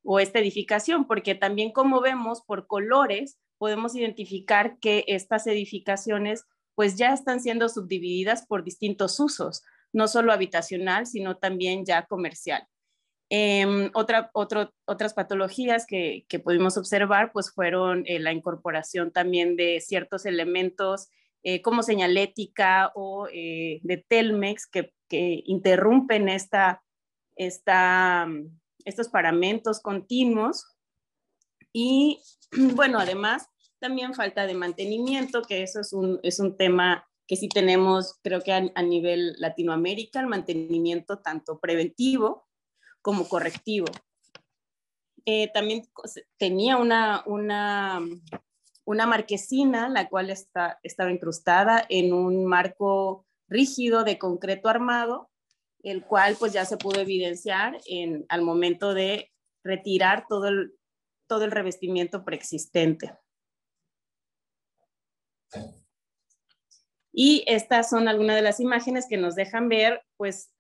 o 0.03 0.19
esta 0.19 0.39
edificación, 0.39 1.07
porque 1.07 1.35
también 1.35 1.73
como 1.73 2.01
vemos 2.01 2.43
por 2.43 2.67
colores 2.67 3.39
podemos 3.59 3.95
identificar 3.95 4.79
que 4.81 5.05
estas 5.07 5.47
edificaciones 5.47 6.47
pues 6.75 6.97
ya 6.97 7.13
están 7.13 7.41
siendo 7.41 7.69
subdivididas 7.69 8.47
por 8.47 8.65
distintos 8.65 9.21
usos, 9.21 9.63
no 9.93 10.09
solo 10.09 10.33
habitacional, 10.33 11.07
sino 11.07 11.37
también 11.37 11.85
ya 11.85 12.07
comercial. 12.07 12.67
Em, 13.35 13.91
otra, 13.95 14.31
otras 14.35 15.15
patologías 15.15 15.87
que, 15.87 16.27
pudimos 16.45 16.77
observar 16.77 17.33
pues 17.33 17.51
fueron 17.51 18.05
eh, 18.07 18.19
la 18.19 18.31
incorporación 18.31 19.11
también 19.11 19.57
de 19.57 19.81
ciertos 19.81 20.27
elementos 20.27 21.09
eh, 21.43 21.63
como 21.63 21.83
señalética 21.83 22.93
o 22.95 23.29
eh, 23.33 23.81
de 23.85 24.05
Telmex 24.07 24.67
que, 24.67 24.93
que 25.09 25.43
interrumpen 25.47 26.29
esta, 26.29 26.83
esta, 27.35 28.29
estos 28.85 29.09
paramentos 29.09 29.81
continuos. 29.81 30.67
Y 31.73 32.21
bueno, 32.75 32.99
además 32.99 33.47
también 33.79 34.13
falta 34.13 34.47
de 34.47 34.53
mantenimiento, 34.53 35.41
que 35.41 35.63
eso 35.63 35.81
es 35.81 35.95
un, 35.95 36.21
es 36.23 36.39
un 36.39 36.59
tema 36.59 37.09
que 37.27 37.37
sí 37.37 37.49
tenemos, 37.49 38.21
creo 38.23 38.43
que 38.43 38.53
a, 38.53 38.83
nivel 38.83 39.37
Latinoamérica, 39.39 40.21
el 40.21 40.27
mantenimiento 40.27 41.21
tanto 41.21 41.59
preventivo 41.61 42.47
como 43.03 43.29
correctivo. 43.29 43.87
Eh, 45.25 45.51
también 45.53 45.87
tenía 46.39 46.77
una, 46.79 47.23
una, 47.27 48.01
una, 48.85 49.07
marquesina, 49.07 49.89
la 49.89 50.09
cual 50.09 50.31
está, 50.31 50.81
estaba 50.83 51.13
incrustada 51.13 51.85
en 51.89 52.13
un 52.13 52.45
marco 52.47 53.27
rígido 53.49 54.03
de 54.03 54.19
concreto 54.19 54.69
armado, 54.69 55.31
el 55.83 56.05
cual 56.05 56.37
pues 56.39 56.53
ya 56.53 56.65
se 56.65 56.77
pudo 56.77 57.01
evidenciar 57.01 57.81
en, 57.87 58.25
al 58.29 58.43
momento 58.43 58.95
de 58.95 59.31
retirar 59.65 60.27
todo 60.29 60.49
el, 60.49 60.75
todo 61.29 61.45
el 61.45 61.51
revestimiento 61.51 62.25
preexistente. 62.25 63.17
Y 67.13 67.45
estas 67.47 67.91
son 67.91 68.09
algunas 68.09 68.37
de 68.37 68.43
las 68.43 68.59
imágenes 68.59 69.07
que 69.09 69.19
nos 69.19 69.35
dejan 69.35 69.69
ver, 69.69 70.03
pues, 70.17 70.51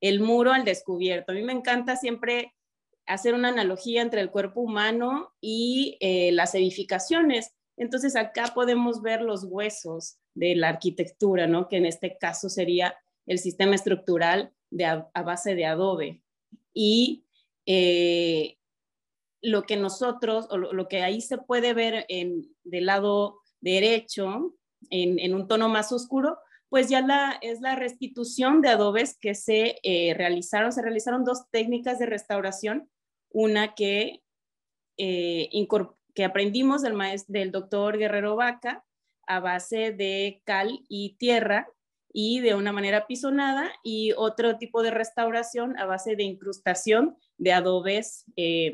el 0.00 0.20
muro 0.20 0.52
al 0.52 0.64
descubierto. 0.64 1.32
A 1.32 1.34
mí 1.34 1.42
me 1.42 1.52
encanta 1.52 1.96
siempre 1.96 2.54
hacer 3.06 3.34
una 3.34 3.48
analogía 3.48 4.02
entre 4.02 4.20
el 4.20 4.30
cuerpo 4.30 4.60
humano 4.60 5.32
y 5.40 5.96
eh, 6.00 6.32
las 6.32 6.54
edificaciones. 6.54 7.52
Entonces 7.76 8.16
acá 8.16 8.52
podemos 8.54 9.02
ver 9.02 9.22
los 9.22 9.44
huesos 9.44 10.18
de 10.34 10.54
la 10.54 10.68
arquitectura, 10.68 11.46
¿no? 11.46 11.68
Que 11.68 11.76
en 11.76 11.86
este 11.86 12.16
caso 12.18 12.48
sería 12.48 12.94
el 13.26 13.38
sistema 13.38 13.74
estructural 13.74 14.52
a, 15.14 15.22
base 15.22 15.54
de 15.54 15.66
adobe. 15.66 16.22
Y 16.72 17.24
eh, 17.66 18.58
lo 19.42 19.62
que 19.62 19.76
nosotros, 19.76 20.46
o 20.50 20.58
lo, 20.58 20.88
que 20.88 21.02
ahí 21.02 21.20
se 21.20 21.38
puede 21.38 21.74
ver 21.74 22.06
en, 22.08 22.54
del 22.64 22.86
lado 22.86 23.40
derecho, 23.60 24.54
en, 24.90 25.34
un 25.34 25.46
tono 25.48 25.68
más 25.68 25.92
oscuro, 25.92 26.38
pues 26.70 26.88
ya 26.88 27.02
la, 27.02 27.36
es 27.42 27.60
la 27.60 27.74
restitución 27.74 28.62
de 28.62 28.70
adobes 28.70 29.18
que 29.18 29.34
se 29.34 29.80
eh, 29.82 30.14
realizaron. 30.14 30.72
Se 30.72 30.82
realizaron 30.82 31.24
dos 31.24 31.50
técnicas 31.50 31.98
de 31.98 32.06
restauración, 32.06 32.88
una 33.28 33.74
que, 33.74 34.22
eh, 34.96 35.50
que 36.14 36.24
aprendimos 36.24 36.82
del, 36.82 36.96
del 37.26 37.50
doctor 37.50 37.98
Guerrero 37.98 38.36
Vaca 38.36 38.84
a 39.26 39.40
base 39.40 39.92
de 39.92 40.42
cal 40.44 40.84
y 40.88 41.16
tierra 41.18 41.68
y 42.12 42.40
de 42.40 42.54
una 42.54 42.72
manera 42.72 43.06
pisonada 43.06 43.72
y 43.82 44.12
otro 44.16 44.56
tipo 44.56 44.82
de 44.82 44.90
restauración 44.92 45.78
a 45.78 45.86
base 45.86 46.16
de 46.16 46.22
incrustación 46.22 47.16
de 47.36 47.52
adobes 47.52 48.24
eh, 48.36 48.72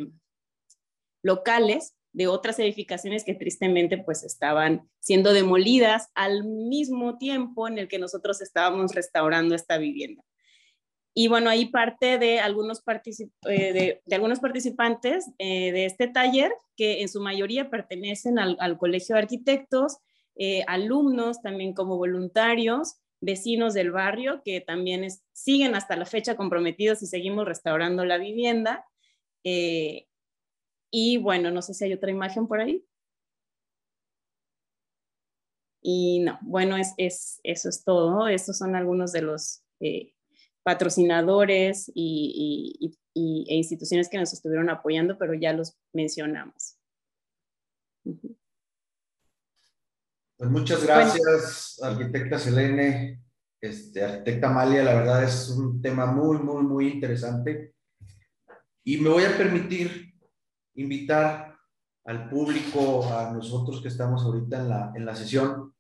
locales 1.23 1.95
de 2.17 2.29
otras 2.29 2.59
edificaciones 2.59 3.25
que 3.25 3.35
tristemente 3.35 3.99
pues 3.99 4.25
estaban 4.25 4.89
siendo 5.01 5.35
demolidas 5.35 6.09
al 6.15 6.45
mismo 6.45 7.19
tiempo 7.19 7.69
en 7.69 7.77
el 7.77 7.89
que 7.89 7.99
nosotros 7.99 8.41
estábamos 8.41 8.95
restaurando 8.95 9.55
esta 9.55 9.77
vivienda. 9.77 10.25
Y 11.13 11.29
bueno, 11.29 11.51
ahí 11.51 11.67
parte 11.67 12.17
de 12.17 12.41
algunos, 12.41 12.83
eh, 13.51 14.01
de, 14.07 14.15
algunos 14.15 14.41
participantes 14.41 15.31
eh, 15.37 15.73
de 15.73 15.85
este 15.85 16.09
taller, 16.09 16.53
que 16.75 17.03
en 17.03 17.11
su 17.11 17.21
mayoría 17.21 17.69
pertenecen 17.69 18.39
al, 18.39 18.79
Colegio 18.79 19.15
de 19.15 19.21
Arquitectos, 19.21 19.99
eh, 20.37 20.63
alumnos 20.69 21.43
también 21.43 21.75
como 21.75 21.99
voluntarios, 21.99 22.95
vecinos 23.21 23.75
del 23.75 23.91
barrio, 23.91 24.41
que 24.43 24.63
también 24.63 25.07
siguen 25.35 25.75
hasta 25.75 25.97
la 25.97 26.07
fecha 26.07 26.35
comprometidos 26.35 27.03
y 27.03 27.07
seguimos 27.07 27.45
restaurando 27.45 28.07
la 28.07 28.17
vivienda. 28.17 28.87
Y 30.99 31.19
bueno, 31.19 31.51
no 31.51 31.61
sé 31.61 31.75
si 31.75 31.85
hay 31.85 31.93
otra 31.93 32.11
imagen 32.11 32.49
por 32.49 32.59
ahí. 32.59 32.83
Y 35.83 36.21
no, 36.21 36.39
bueno, 36.41 36.79
es, 36.79 36.95
es 36.97 37.39
eso 37.43 37.69
es 37.69 37.85
todo. 37.85 38.29
Estos 38.29 38.57
son 38.57 38.75
algunos 38.75 39.13
de 39.13 39.21
los 39.21 39.63
eh, 39.81 40.15
patrocinadores 40.63 41.93
y, 41.95 42.97
e 43.15 43.57
instituciones 43.57 44.09
que 44.09 44.17
nos 44.17 44.33
estuvieron 44.33 44.71
apoyando, 44.71 45.19
pero 45.19 45.35
ya 45.35 45.53
los 45.53 45.77
mencionamos. 45.93 46.79
Pues 48.03 50.51
muchas 50.51 50.83
gracias, 50.83 51.79
arquitecta 51.83 52.39
Selene, 52.39 53.23
este, 53.61 54.03
arquitecta 54.03 54.49
Amalia, 54.49 54.83
la 54.83 54.95
verdad 54.95 55.25
es 55.25 55.51
un 55.51 55.83
tema 55.83 56.07
muy, 56.07 56.39
muy, 56.39 56.63
muy 56.63 56.89
interesante. 56.89 57.75
Y 58.83 58.97
me 58.97 59.11
voy 59.11 59.25
a 59.25 59.37
permitir 59.37 60.06
invitar 60.77 61.57
al 62.05 62.29
público, 62.29 63.13
a 63.13 63.33
nosotros 63.33 63.83
que 63.83 63.89
estamos 63.89 64.23
ahorita 64.23 64.59
en 64.59 64.69
la, 64.69 64.93
en 64.95 65.05
la 65.05 65.17
sesión, 65.17 65.75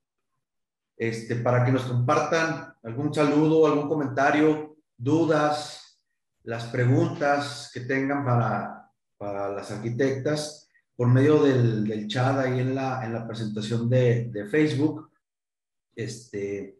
este, 0.96 1.36
para 1.36 1.64
que 1.64 1.72
nos 1.72 1.84
compartan 1.84 2.74
algún 2.82 3.14
saludo, 3.14 3.66
algún 3.66 3.88
comentario, 3.88 4.76
dudas, 4.96 6.00
las 6.42 6.64
preguntas 6.66 7.70
que 7.72 7.80
tengan 7.80 8.24
para, 8.24 8.90
para 9.16 9.52
las 9.52 9.70
arquitectas 9.70 10.68
por 10.96 11.08
medio 11.08 11.42
del, 11.42 11.86
del, 11.86 12.08
chat 12.08 12.38
ahí 12.38 12.60
en 12.60 12.74
la, 12.74 13.04
en 13.04 13.12
la 13.12 13.26
presentación 13.26 13.88
de, 13.88 14.30
de 14.30 14.46
Facebook. 14.46 15.10
Este, 15.94 16.78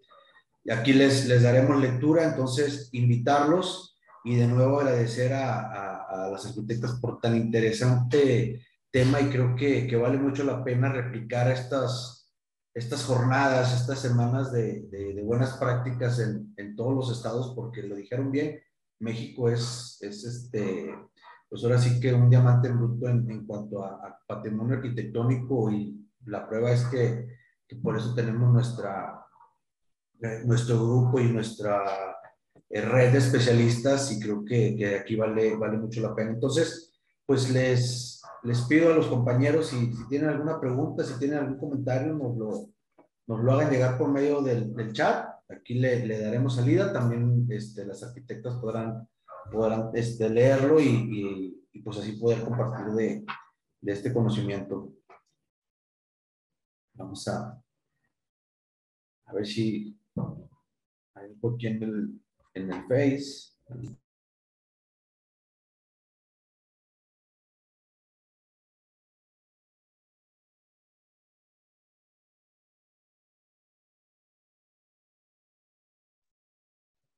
aquí 0.71 0.93
les, 0.93 1.27
les 1.27 1.43
daremos 1.43 1.81
lectura, 1.81 2.25
entonces 2.25 2.89
invitarlos 2.93 3.96
y 4.27 4.35
de 4.35 4.49
nuevo 4.49 4.81
agradecer 4.81 5.33
a, 5.33 6.03
a, 6.03 6.29
las 6.31 6.45
arquitectas 6.47 6.99
por 7.01 7.21
tan 7.21 7.37
interesante 7.37 8.61
tema 8.91 9.21
y 9.21 9.31
creo 9.31 9.55
que, 9.55 9.87
que 9.87 9.95
vale 9.95 10.19
mucho 10.19 10.43
la 10.43 10.65
pena 10.65 10.91
replicar 10.91 11.49
estas, 11.49 12.35
estas 12.75 13.05
jornadas, 13.05 13.73
estas 13.73 14.01
semanas 14.01 14.51
de, 14.51 14.89
de, 14.91 15.23
buenas 15.23 15.57
prácticas 15.59 16.19
en, 16.19 16.53
en, 16.57 16.75
todos 16.75 16.93
los 16.93 17.17
estados, 17.17 17.55
porque 17.55 17.85
lo 17.85 17.95
dijeron 17.95 18.33
bien, 18.33 18.61
México 18.99 19.49
es, 19.49 19.99
es 20.01 20.25
este, 20.25 20.93
pues 21.49 21.63
ahora 21.63 21.79
sí 21.79 22.01
que 22.01 22.13
un 22.13 22.29
diamante 22.29 22.69
bruto 22.69 23.09
en, 23.09 23.31
en 23.31 23.47
cuanto 23.47 23.85
a, 23.85 23.91
a, 23.95 24.19
patrimonio 24.27 24.79
arquitectónico 24.79 25.71
y 25.71 26.05
la 26.25 26.49
prueba 26.49 26.73
es 26.73 26.85
que, 26.87 27.29
que 27.69 27.77
por 27.77 27.97
eso 27.97 28.13
tenemos 28.13 28.53
nuestra, 28.53 29.25
eh, 30.21 30.43
nuestro 30.45 30.83
grupo 30.85 31.21
y 31.21 31.31
nuestra 31.31 32.16
red 32.71 33.13
de 33.13 33.19
especialistas 33.19 34.13
y 34.13 34.21
creo 34.21 34.45
que, 34.45 34.77
que 34.77 34.97
aquí 34.97 35.17
vale, 35.17 35.57
vale 35.57 35.79
mucho 35.79 36.01
la 36.01 36.15
pena. 36.15 36.31
Entonces, 36.33 36.93
pues 37.25 37.51
les, 37.51 38.23
les 38.43 38.63
pido 38.63 38.93
a 38.93 38.97
los 38.97 39.07
compañeros 39.07 39.69
si, 39.69 39.93
tienen 40.09 40.31
alguna 40.31 40.61
pregunta, 40.61 41.05
si 41.05 41.19
tienen 41.19 41.39
algún 41.39 41.59
comentario, 41.59 42.15
nos 42.15 42.37
lo, 42.37 42.69
nos 43.27 43.41
lo 43.41 43.53
hagan 43.53 43.71
llegar 43.71 43.99
por 43.99 44.11
medio 44.11 44.43
del, 44.43 44.93
chat. 44.93 45.29
Aquí 45.49 45.75
le, 45.75 46.07
le, 46.07 46.21
daremos 46.21 46.57
salida. 46.57 46.93
También 46.93 47.47
este, 47.51 47.85
las 47.85 48.03
arquitectas 48.03 48.55
podrán, 48.57 49.09
podrán 49.51 49.91
este, 49.95 50.29
leerlo 50.29 50.81
y, 50.81 51.63
y, 51.73 51.83
pues 51.83 51.99
así 51.99 52.13
poder 52.13 52.43
compartir 52.43 52.87
de, 52.95 53.25
de 53.81 53.93
este 53.93 54.13
conocimiento. 54.13 54.93
Vamos 56.95 57.29
a, 57.29 57.63
a 59.27 59.33
ver 59.33 59.47
si 59.47 59.97
hay 61.15 61.35
poquito 61.35 61.69
en 61.69 61.83
el, 61.83 62.26
en 62.57 62.73
el 62.73 62.83
Face. 62.89 63.53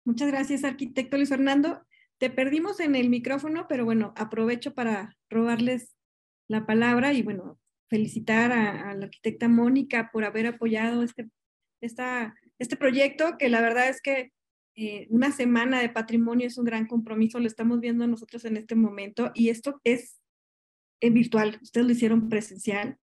Muchas 0.05 0.29
gracias, 0.29 0.65
arquitecto 0.65 1.17
Luis 1.17 1.29
Fernando. 1.29 1.87
Te 2.19 2.31
perdimos 2.31 2.81
en 2.81 2.97
el 2.97 3.11
micrófono, 3.11 3.67
pero 3.69 3.85
bueno, 3.85 4.15
aprovecho 4.17 4.75
para 4.75 5.17
robarles 5.29 5.95
la 6.49 6.67
palabra 6.67 7.13
y 7.13 7.23
bueno, 7.23 7.61
felicitar 7.91 8.51
a, 8.53 8.95
la 8.95 9.05
arquitecta 9.05 9.49
Mónica 9.49 10.11
por 10.13 10.25
haber 10.25 10.47
apoyado 10.47 11.03
este, 11.03 11.29
este 11.81 12.77
proyecto, 12.77 13.37
que 13.39 13.51
la 13.51 13.61
verdad 13.61 13.89
es 13.89 14.01
que 14.01 14.33
eh, 14.81 15.09
una 15.11 15.33
semana 15.33 15.81
de 15.81 15.89
patrimonio 15.89 16.47
es 16.47 16.57
un 16.57 16.65
gran 16.65 16.87
compromiso, 16.87 17.41
lo 17.41 17.49
estamos 17.49 17.81
viendo 17.81 18.07
nosotros 18.07 18.45
en 18.45 18.57
este 18.57 18.77
momento 18.77 19.33
y 19.35 19.49
esto 19.49 19.81
es 19.83 20.21
en 21.01 21.15
virtual, 21.15 21.59
ustedes 21.61 21.85
lo 21.85 21.93
hicieron 21.93 22.29
presencial. 22.29 22.97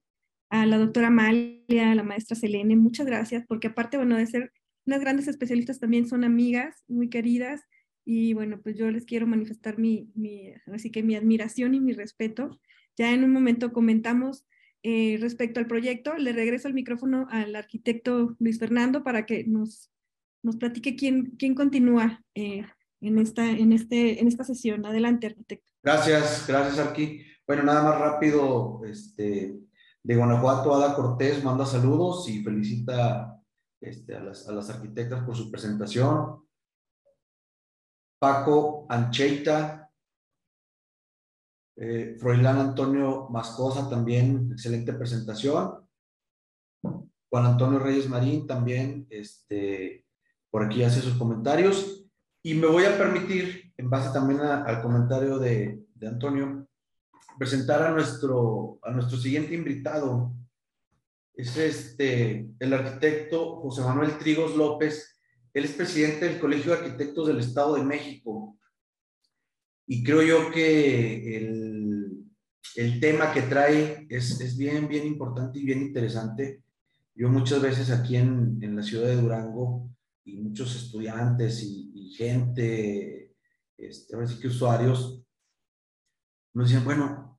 A 0.51 0.67
la 0.67 0.79
doctora 0.79 1.09
Amalia, 1.09 1.91
a 1.91 1.95
la 1.97 2.05
maestra 2.05 2.37
Selene, 2.37 2.77
muchas 2.77 3.07
gracias, 3.07 3.45
porque 3.49 3.67
aparte, 3.67 3.97
bueno, 3.97 4.17
de 4.17 4.27
ser 4.27 4.53
unas 4.87 5.01
grandes 5.01 5.27
especialistas 5.27 5.81
también 5.81 6.07
son 6.07 6.23
amigas 6.23 6.85
muy 6.87 7.09
queridas 7.09 7.63
y 8.05 8.35
bueno, 8.35 8.61
pues 8.63 8.77
yo 8.77 8.89
les 8.93 9.05
quiero 9.05 9.27
manifestar 9.27 9.77
mi, 9.77 10.13
mi 10.15 10.53
así 10.73 10.93
que 10.93 11.03
mi 11.03 11.17
admiración 11.17 11.75
y 11.75 11.81
mi 11.81 11.93
respeto. 11.93 12.61
Ya 12.97 13.13
en 13.13 13.25
un 13.25 13.33
momento 13.33 13.73
comentamos 13.73 14.47
eh, 14.85 15.19
respecto 15.21 15.59
al 15.59 15.67
proyecto, 15.67 16.15
le 16.19 16.33
regreso 16.33 16.69
el 16.69 16.75
micrófono 16.75 17.27
al 17.31 17.57
arquitecto 17.57 18.37
Luis 18.39 18.61
Fernando 18.61 19.03
para 19.03 19.27
que 19.27 19.43
nos, 19.43 19.91
nos 20.45 20.57
platique 20.57 20.95
quién, 20.95 21.35
quién 21.39 21.55
continúa 21.55 22.23
eh, 22.35 22.65
en, 23.01 23.19
esta, 23.19 23.51
en, 23.51 23.73
este, 23.73 24.21
en 24.21 24.29
esta 24.29 24.45
sesión. 24.45 24.85
Adelante, 24.87 25.27
arquitecto. 25.27 25.67
Gracias, 25.83 26.47
gracias, 26.47 26.79
Arqui. 26.79 27.23
Bueno, 27.47 27.63
nada 27.65 27.83
más 27.83 27.99
rápido, 27.99 28.83
este, 28.85 29.59
de 30.03 30.17
Guanajuato, 30.17 30.75
Ada 30.75 30.95
Cortés 30.95 31.43
manda 31.43 31.67
saludos 31.67 32.29
y 32.29 32.43
felicita 32.43 33.41
este, 33.81 34.15
a, 34.15 34.21
las, 34.21 34.49
a 34.49 34.53
las 34.53 34.71
arquitectas 34.71 35.25
por 35.25 35.37
su 35.37 35.51
presentación. 35.51 36.47
Paco 38.19 38.87
Ancheita, 38.89 39.91
eh, 41.77 42.17
Froilán 42.19 42.59
Antonio 42.59 43.29
Mascosa 43.31 43.89
también, 43.91 44.51
excelente 44.53 44.93
presentación. 44.93 45.87
Juan 46.83 47.47
Antonio 47.47 47.79
Reyes 47.79 48.09
Marín 48.09 48.47
también, 48.47 49.07
este, 49.11 50.04
por 50.55 50.63
aquí 50.63 50.85
hace 50.85 51.01
sus 51.01 51.15
comentarios. 51.15 52.07
Y 52.41 52.55
me 52.55 52.69
voy 52.69 52.85
a 52.85 52.97
permitir, 52.97 53.73
en 53.77 53.91
base 53.91 54.13
también 54.13 54.39
al 54.41 54.83
comentario 54.83 55.41
de, 55.41 55.81
de, 55.97 56.07
Antonio, 56.07 56.69
presentar 57.37 57.83
a 57.83 57.91
nuestro, 57.91 58.79
a 58.85 58.93
nuestro 58.93 59.19
siguiente 59.19 59.53
invitado, 59.53 60.33
es 61.35 61.57
este, 61.57 62.49
el 62.61 62.73
arquitecto 62.73 63.57
José 63.63 63.83
Manuel 63.83 64.17
Trigos 64.17 64.55
López. 64.57 65.19
Él 65.53 65.65
es 65.65 65.73
presidente 65.73 66.27
del 66.29 66.39
Colegio 66.39 66.71
de 66.71 66.79
Arquitectos 66.79 67.27
del 67.27 67.41
Estado 67.41 67.75
de 67.75 67.83
México. 67.83 68.57
Y 69.89 70.05
creo 70.05 70.23
yo 70.23 70.53
que 70.53 71.37
el, 71.37 72.27
el 72.77 73.01
tema 73.01 73.33
que 73.33 73.43
trae 73.43 74.07
es, 74.09 74.41
es, 74.41 74.57
bien, 74.57 74.87
bien 74.87 75.05
importante 75.05 75.59
y 75.59 75.65
bien 75.65 75.83
interesante. 75.83 76.63
Yo 77.13 77.29
muchas 77.29 77.61
veces 77.61 77.91
aquí 77.91 78.15
en, 78.15 78.61
en 78.63 78.77
la 78.77 78.85
ciudad 78.85 79.09
de 79.09 79.17
Durango 79.17 79.91
y 80.25 80.37
muchos 80.37 80.75
estudiantes 80.75 81.63
y, 81.63 81.93
y 81.95 82.11
gente, 82.15 83.35
este, 83.77 84.15
ahora 84.15 84.29
que 84.41 84.49
usuarios, 84.49 85.23
nos 86.55 86.69
decían, 86.69 86.85
bueno, 86.85 87.39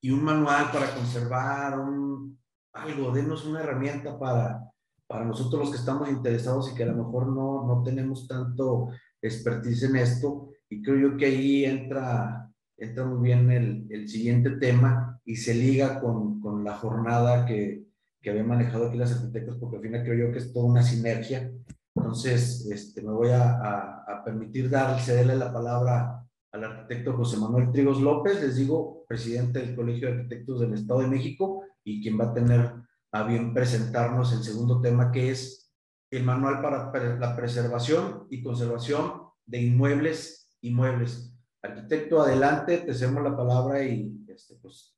y 0.00 0.10
un 0.10 0.24
manual 0.24 0.70
para 0.72 0.94
conservar 0.94 1.78
un, 1.78 2.38
algo, 2.72 3.12
denos 3.12 3.44
una 3.44 3.60
herramienta 3.60 4.18
para, 4.18 4.70
para 5.06 5.24
nosotros 5.24 5.62
los 5.62 5.70
que 5.70 5.78
estamos 5.78 6.08
interesados 6.08 6.70
y 6.70 6.74
que 6.74 6.84
a 6.84 6.92
lo 6.92 7.04
mejor 7.04 7.28
no, 7.28 7.66
no 7.66 7.82
tenemos 7.82 8.26
tanto 8.26 8.90
expertise 9.20 9.84
en 9.84 9.96
esto. 9.96 10.50
Y 10.68 10.82
creo 10.82 11.10
yo 11.10 11.16
que 11.16 11.26
ahí 11.26 11.64
entra, 11.64 12.50
entra 12.76 13.04
muy 13.04 13.28
bien 13.28 13.50
el, 13.50 13.86
el 13.90 14.08
siguiente 14.08 14.50
tema 14.52 15.20
y 15.24 15.36
se 15.36 15.54
liga 15.54 16.00
con, 16.00 16.40
con 16.40 16.64
la 16.64 16.76
jornada 16.76 17.46
que, 17.46 17.86
que 18.20 18.30
había 18.30 18.44
manejado 18.44 18.88
aquí 18.88 18.98
las 18.98 19.12
arquitectas, 19.12 19.56
porque 19.56 19.76
al 19.76 19.82
final 19.82 20.02
creo 20.02 20.26
yo 20.26 20.32
que 20.32 20.38
es 20.38 20.52
toda 20.52 20.66
una 20.66 20.82
sinergia. 20.82 21.52
Entonces, 21.96 22.68
este, 22.70 23.02
me 23.02 23.12
voy 23.12 23.30
a, 23.32 24.22
permitir 24.24 24.68
dar, 24.68 25.00
cederle 25.00 25.36
la 25.36 25.52
palabra 25.52 26.26
al 26.52 26.64
arquitecto 26.64 27.16
José 27.16 27.38
Manuel 27.38 27.70
Trigos 27.70 28.00
López, 28.00 28.40
les 28.40 28.56
digo, 28.56 29.04
presidente 29.06 29.60
del 29.60 29.76
Colegio 29.76 30.08
de 30.08 30.14
Arquitectos 30.14 30.60
del 30.60 30.74
Estado 30.74 31.00
de 31.00 31.08
México, 31.08 31.62
y 31.84 32.02
quien 32.02 32.18
va 32.18 32.24
a 32.24 32.34
tener 32.34 32.72
a 33.12 33.22
bien 33.22 33.54
presentarnos 33.54 34.32
el 34.32 34.42
segundo 34.42 34.80
tema, 34.80 35.12
que 35.12 35.30
es 35.30 35.72
el 36.10 36.24
manual 36.24 36.60
para 36.60 37.18
la 37.18 37.36
preservación 37.36 38.26
y 38.30 38.42
conservación 38.42 39.22
de 39.44 39.62
inmuebles 39.62 40.56
y 40.60 40.74
muebles. 40.74 41.32
Arquitecto, 41.62 42.20
adelante, 42.20 42.78
te 42.78 42.90
hacemos 42.90 43.22
la 43.22 43.36
palabra 43.36 43.82
y 43.84 44.24
este, 44.28 44.56
pues, 44.56 44.96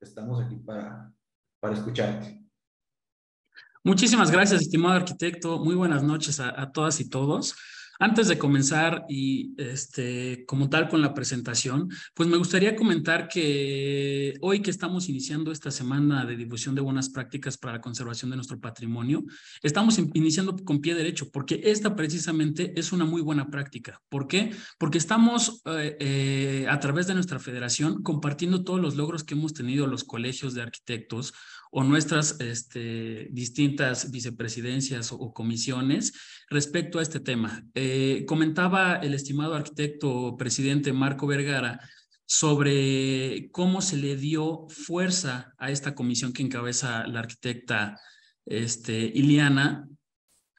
estamos 0.00 0.40
aquí 0.40 0.56
para, 0.56 1.12
para 1.60 1.74
escucharte. 1.74 2.49
Muchísimas 3.82 4.30
gracias, 4.30 4.60
estimado 4.60 4.94
arquitecto. 4.94 5.58
Muy 5.58 5.74
buenas 5.74 6.02
noches 6.02 6.38
a, 6.38 6.70
todas 6.70 7.00
y 7.00 7.08
todos. 7.08 7.54
Antes 7.98 8.28
de 8.28 8.38
comenzar 8.38 9.04
y 9.08 9.54
este, 9.56 10.44
como 10.46 10.68
tal 10.68 10.88
con 10.90 11.00
la 11.00 11.14
presentación, 11.14 11.88
pues 12.14 12.28
me 12.28 12.36
gustaría 12.36 12.76
comentar 12.76 13.26
que 13.26 14.34
hoy 14.42 14.60
que 14.60 14.70
estamos 14.70 15.08
iniciando 15.08 15.50
esta 15.50 15.70
semana 15.70 16.26
de 16.26 16.36
difusión 16.36 16.74
de 16.74 16.82
buenas 16.82 17.08
prácticas 17.08 17.56
para 17.56 17.74
la 17.74 17.80
conservación 17.80 18.30
de 18.30 18.36
nuestro 18.36 18.60
patrimonio, 18.60 19.24
estamos 19.62 19.98
iniciando 19.98 20.56
con 20.56 20.82
pie 20.82 20.94
derecho, 20.94 21.30
porque 21.30 21.62
esta 21.64 21.96
precisamente 21.96 22.78
es 22.78 22.92
una 22.92 23.06
muy 23.06 23.22
buena 23.22 23.50
práctica. 23.50 24.00
¿Por 24.10 24.26
qué? 24.26 24.50
Porque 24.78 24.98
estamos 24.98 25.62
eh, 25.66 25.96
eh, 26.00 26.66
a 26.68 26.78
través 26.80 27.06
de 27.06 27.14
nuestra 27.14 27.38
federación 27.38 28.02
compartiendo 28.02 28.62
todos 28.62 28.80
los 28.80 28.96
logros 28.96 29.24
que 29.24 29.34
hemos 29.34 29.54
tenido 29.54 29.86
los 29.86 30.04
colegios 30.04 30.52
de 30.52 30.62
arquitectos 30.62 31.32
o 31.70 31.84
nuestras 31.84 32.40
este, 32.40 33.28
distintas 33.30 34.10
vicepresidencias 34.10 35.12
o, 35.12 35.32
comisiones 35.32 36.12
respecto 36.48 36.98
a 36.98 37.02
este 37.02 37.20
tema. 37.20 37.64
Eh, 37.74 38.24
comentaba 38.26 38.96
el 38.96 39.14
estimado 39.14 39.54
arquitecto 39.54 40.36
presidente 40.36 40.92
Marco 40.92 41.26
Vergara 41.26 41.80
sobre 42.26 43.50
cómo 43.52 43.82
se 43.82 43.96
le 43.96 44.16
dio 44.16 44.66
fuerza 44.68 45.54
a 45.58 45.70
esta 45.70 45.94
comisión 45.94 46.32
que 46.32 46.42
encabeza 46.42 47.06
la 47.06 47.20
arquitecta 47.20 48.00
este, 48.46 48.92
Iliana 49.14 49.88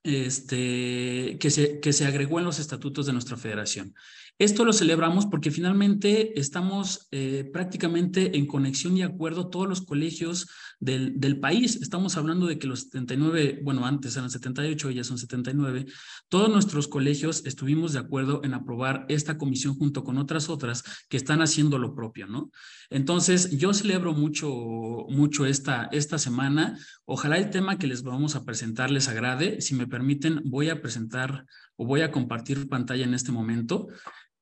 este, 0.03 1.37
que, 1.39 1.49
se, 1.49 1.79
que 1.79 1.93
se 1.93 2.05
agregó 2.05 2.39
en 2.39 2.45
los 2.45 2.59
estatutos 2.59 3.05
de 3.05 3.13
nuestra 3.13 3.37
federación. 3.37 3.93
Esto 4.41 4.65
lo 4.65 4.73
celebramos 4.73 5.27
porque 5.27 5.51
finalmente 5.51 6.39
estamos 6.39 7.07
eh, 7.11 7.47
prácticamente 7.53 8.39
en 8.39 8.47
conexión 8.47 8.97
y 8.97 9.03
acuerdo 9.03 9.49
todos 9.49 9.69
los 9.69 9.81
colegios 9.81 10.49
del, 10.79 11.19
del, 11.19 11.39
país. 11.39 11.75
Estamos 11.75 12.17
hablando 12.17 12.47
de 12.47 12.57
que 12.57 12.65
los 12.65 12.85
79, 12.85 13.59
bueno, 13.61 13.85
antes 13.85 14.17
eran 14.17 14.31
78, 14.31 14.89
ya 14.89 15.03
son 15.03 15.19
79, 15.19 15.85
todos 16.27 16.49
nuestros 16.49 16.87
colegios 16.87 17.45
estuvimos 17.45 17.93
de 17.93 17.99
acuerdo 17.99 18.41
en 18.43 18.55
aprobar 18.55 19.05
esta 19.09 19.37
comisión 19.37 19.75
junto 19.75 20.03
con 20.03 20.17
otras 20.17 20.49
otras 20.49 20.83
que 21.07 21.17
están 21.17 21.43
haciendo 21.43 21.77
lo 21.77 21.93
propio, 21.93 22.25
¿no? 22.25 22.49
Entonces, 22.89 23.55
yo 23.55 23.75
celebro 23.75 24.13
mucho, 24.13 24.49
mucho 25.07 25.45
esta, 25.45 25.87
esta 25.91 26.17
semana. 26.17 26.79
Ojalá 27.05 27.37
el 27.37 27.51
tema 27.51 27.77
que 27.77 27.85
les 27.85 28.01
vamos 28.01 28.35
a 28.35 28.43
presentar 28.43 28.89
les 28.89 29.07
agrade. 29.07 29.61
Si 29.61 29.75
me 29.75 29.85
permiten, 29.85 30.41
voy 30.45 30.69
a 30.69 30.81
presentar 30.81 31.45
o 31.75 31.85
voy 31.85 32.01
a 32.01 32.11
compartir 32.11 32.67
pantalla 32.69 33.05
en 33.05 33.13
este 33.13 33.31
momento. 33.31 33.87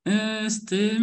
Este, 0.10 0.98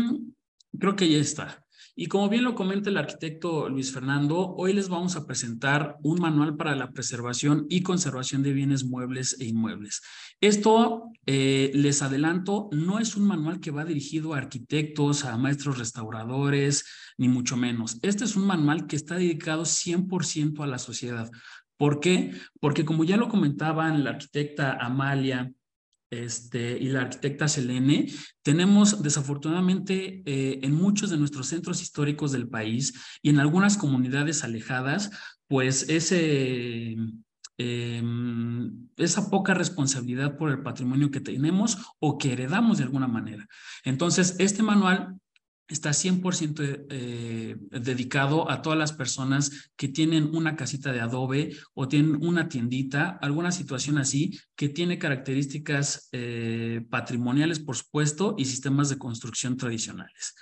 creo 0.78 0.96
que 0.96 1.08
ya 1.08 1.18
está. 1.18 1.64
Y 1.94 2.06
como 2.06 2.28
bien 2.28 2.42
lo 2.44 2.54
comenta 2.54 2.90
el 2.90 2.98
arquitecto 2.98 3.68
Luis 3.68 3.92
Fernando, 3.92 4.54
hoy 4.56 4.72
les 4.72 4.88
vamos 4.88 5.16
a 5.16 5.26
presentar 5.26 5.96
un 6.02 6.20
manual 6.20 6.56
para 6.56 6.74
la 6.74 6.90
preservación 6.90 7.66
y 7.70 7.82
conservación 7.82 8.42
de 8.42 8.52
bienes 8.52 8.84
muebles 8.84 9.36
e 9.40 9.46
inmuebles. 9.46 10.02
Esto, 10.40 11.04
eh, 11.24 11.70
les 11.72 12.02
adelanto, 12.02 12.68
no 12.72 12.98
es 12.98 13.16
un 13.16 13.26
manual 13.26 13.60
que 13.60 13.70
va 13.70 13.84
dirigido 13.84 14.34
a 14.34 14.38
arquitectos, 14.38 15.24
a 15.24 15.38
maestros 15.38 15.78
restauradores, 15.78 16.84
ni 17.16 17.28
mucho 17.28 17.56
menos. 17.56 17.98
Este 18.02 18.24
es 18.24 18.36
un 18.36 18.46
manual 18.46 18.86
que 18.86 18.96
está 18.96 19.14
dedicado 19.14 19.64
100% 19.64 20.64
a 20.64 20.66
la 20.66 20.78
sociedad. 20.78 21.30
¿Por 21.78 22.00
qué? 22.00 22.32
Porque 22.60 22.84
como 22.84 23.04
ya 23.04 23.16
lo 23.16 23.28
comentaban 23.28 24.02
la 24.02 24.10
arquitecta 24.10 24.72
Amalia, 24.72 25.52
este, 26.24 26.78
y 26.78 26.88
la 26.88 27.02
arquitecta 27.02 27.48
Selene, 27.48 28.06
tenemos 28.42 29.02
desafortunadamente 29.02 30.22
eh, 30.24 30.60
en 30.62 30.74
muchos 30.74 31.10
de 31.10 31.16
nuestros 31.16 31.48
centros 31.48 31.82
históricos 31.82 32.32
del 32.32 32.48
país 32.48 32.94
y 33.22 33.30
en 33.30 33.40
algunas 33.40 33.76
comunidades 33.76 34.44
alejadas, 34.44 35.10
pues 35.48 35.88
ese, 35.88 36.96
em, 37.58 38.88
esa 38.96 39.30
poca 39.30 39.54
responsabilidad 39.54 40.36
por 40.36 40.50
el 40.50 40.62
patrimonio 40.62 41.10
que 41.10 41.20
tenemos 41.20 41.78
o 41.98 42.18
que 42.18 42.32
heredamos 42.32 42.78
de 42.78 42.84
alguna 42.84 43.06
manera. 43.06 43.46
Entonces, 43.84 44.36
este 44.38 44.62
manual 44.62 45.16
está 45.68 45.90
100% 45.90 46.86
eh, 46.90 47.56
dedicado 47.70 48.50
a 48.50 48.62
todas 48.62 48.78
las 48.78 48.92
personas 48.92 49.70
que 49.76 49.88
tienen 49.88 50.34
una 50.34 50.56
casita 50.56 50.92
de 50.92 51.00
adobe 51.00 51.56
o 51.74 51.88
tienen 51.88 52.24
una 52.24 52.48
tiendita, 52.48 53.18
alguna 53.20 53.52
situación 53.52 53.98
así, 53.98 54.38
que 54.54 54.68
tiene 54.68 54.98
características 54.98 56.08
eh, 56.12 56.84
patrimoniales, 56.88 57.58
por 57.58 57.76
supuesto, 57.76 58.34
y 58.38 58.44
sistemas 58.44 58.88
de 58.88 58.98
construcción 58.98 59.56
tradicionales. 59.56 60.34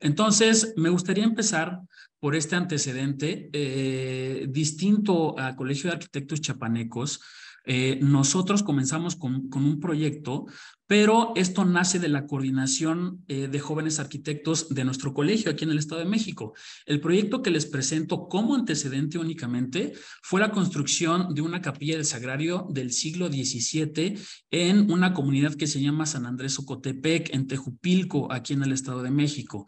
Entonces, 0.00 0.74
me 0.76 0.88
gustaría 0.88 1.24
empezar 1.24 1.78
por 2.18 2.34
este 2.34 2.56
antecedente 2.56 3.50
eh, 3.52 4.46
distinto 4.48 5.38
al 5.38 5.56
Colegio 5.56 5.90
de 5.90 5.96
Arquitectos 5.96 6.40
Chapanecos, 6.40 7.20
eh, 7.64 7.98
nosotros 8.02 8.62
comenzamos 8.62 9.16
con, 9.16 9.48
un 9.52 9.80
proyecto, 9.80 10.46
pero 10.86 11.32
esto 11.36 11.64
nace 11.64 11.98
de 11.98 12.08
la 12.08 12.26
coordinación 12.26 13.24
eh, 13.28 13.48
de 13.48 13.60
jóvenes 13.60 13.98
arquitectos 13.98 14.68
de 14.68 14.84
nuestro 14.84 15.14
colegio 15.14 15.50
aquí 15.50 15.64
en 15.64 15.70
el 15.70 15.78
Estado 15.78 16.00
de 16.00 16.08
México. 16.08 16.54
El 16.86 17.00
proyecto 17.00 17.42
que 17.42 17.50
les 17.50 17.66
presento 17.66 18.28
como 18.28 18.54
antecedente 18.54 19.18
únicamente 19.18 19.92
fue 20.22 20.40
la 20.40 20.50
construcción 20.50 21.34
de 21.34 21.42
una 21.42 21.60
capilla 21.62 21.96
del 21.96 22.04
Sagrario 22.04 22.66
del 22.70 22.92
siglo 22.92 23.28
XVII 23.28 24.18
en 24.50 24.90
una 24.90 25.14
comunidad 25.14 25.54
que 25.54 25.66
se 25.66 25.80
llama 25.80 26.06
San 26.06 26.26
Andrés 26.26 26.58
Ocotepec, 26.58 27.34
en 27.34 27.46
Tejupilco, 27.46 28.32
aquí 28.32 28.52
en 28.52 28.62
el 28.62 28.72
Estado 28.72 29.02
de 29.02 29.10
México. 29.10 29.66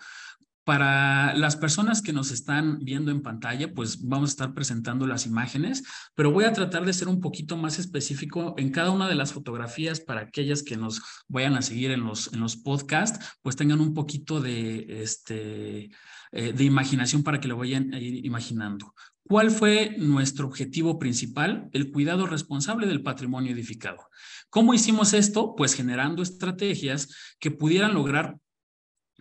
Para 0.65 1.35
las 1.35 1.57
personas 1.57 2.01
que 2.01 2.15
nos 2.15 2.31
están 2.31 2.79
viendo 2.81 3.11
en 3.11 3.21
pantalla, 3.21 3.75
pues 3.75 4.03
vamos 4.03 4.31
a 4.31 4.33
estar 4.33 4.55
presentando 4.55 5.07
las 5.07 5.27
imágenes, 5.27 5.85
pero 6.15 6.31
voy 6.31 6.45
a 6.45 6.55
tratar 6.55 6.87
de 6.87 6.93
ser 6.95 7.09
un 7.09 7.21
poquito 7.21 7.59
más 7.59 7.79
específico 7.79 8.55
en 8.57 8.71
cada 8.71 8.91
una 8.91 9.07
de 9.07 9.15
las 9.15 9.35
fotografías 9.35 10.01
para 10.01 10.23
aquellas 10.23 10.63
que 10.63 10.79
nos 10.79 11.03
vayan 11.29 11.55
a 11.55 11.63
seguir 11.63 11.91
en 11.91 12.05
los, 12.05 12.33
en 12.33 12.41
los 12.41 12.57
podcasts, 12.57 13.37
pues 13.43 13.57
tengan 13.57 13.81
un 13.81 13.93
poquito 13.93 14.41
de, 14.41 15.03
este, 15.03 15.91
eh, 16.33 16.53
de 16.55 16.65
imaginación 16.65 17.23
para 17.23 17.41
que 17.41 17.49
lo 17.49 17.59
vayan 17.59 17.93
a 17.93 17.99
ir 17.99 18.25
imaginando. 18.25 18.95
¿Cuál 19.27 19.51
fue 19.51 19.97
nuestro 19.99 20.47
objetivo 20.47 20.99
principal? 20.99 21.69
El 21.73 21.91
cuidado 21.91 22.27
responsable 22.27 22.87
del 22.87 23.03
patrimonio 23.03 23.53
edificado. 23.53 23.99
¿Cómo 24.51 24.75
hicimos 24.75 25.15
esto? 25.15 25.55
Pues 25.57 25.75
generando 25.75 26.23
estrategias 26.23 27.09
que 27.39 27.51
pudieran 27.51 27.95
lograr 27.95 28.37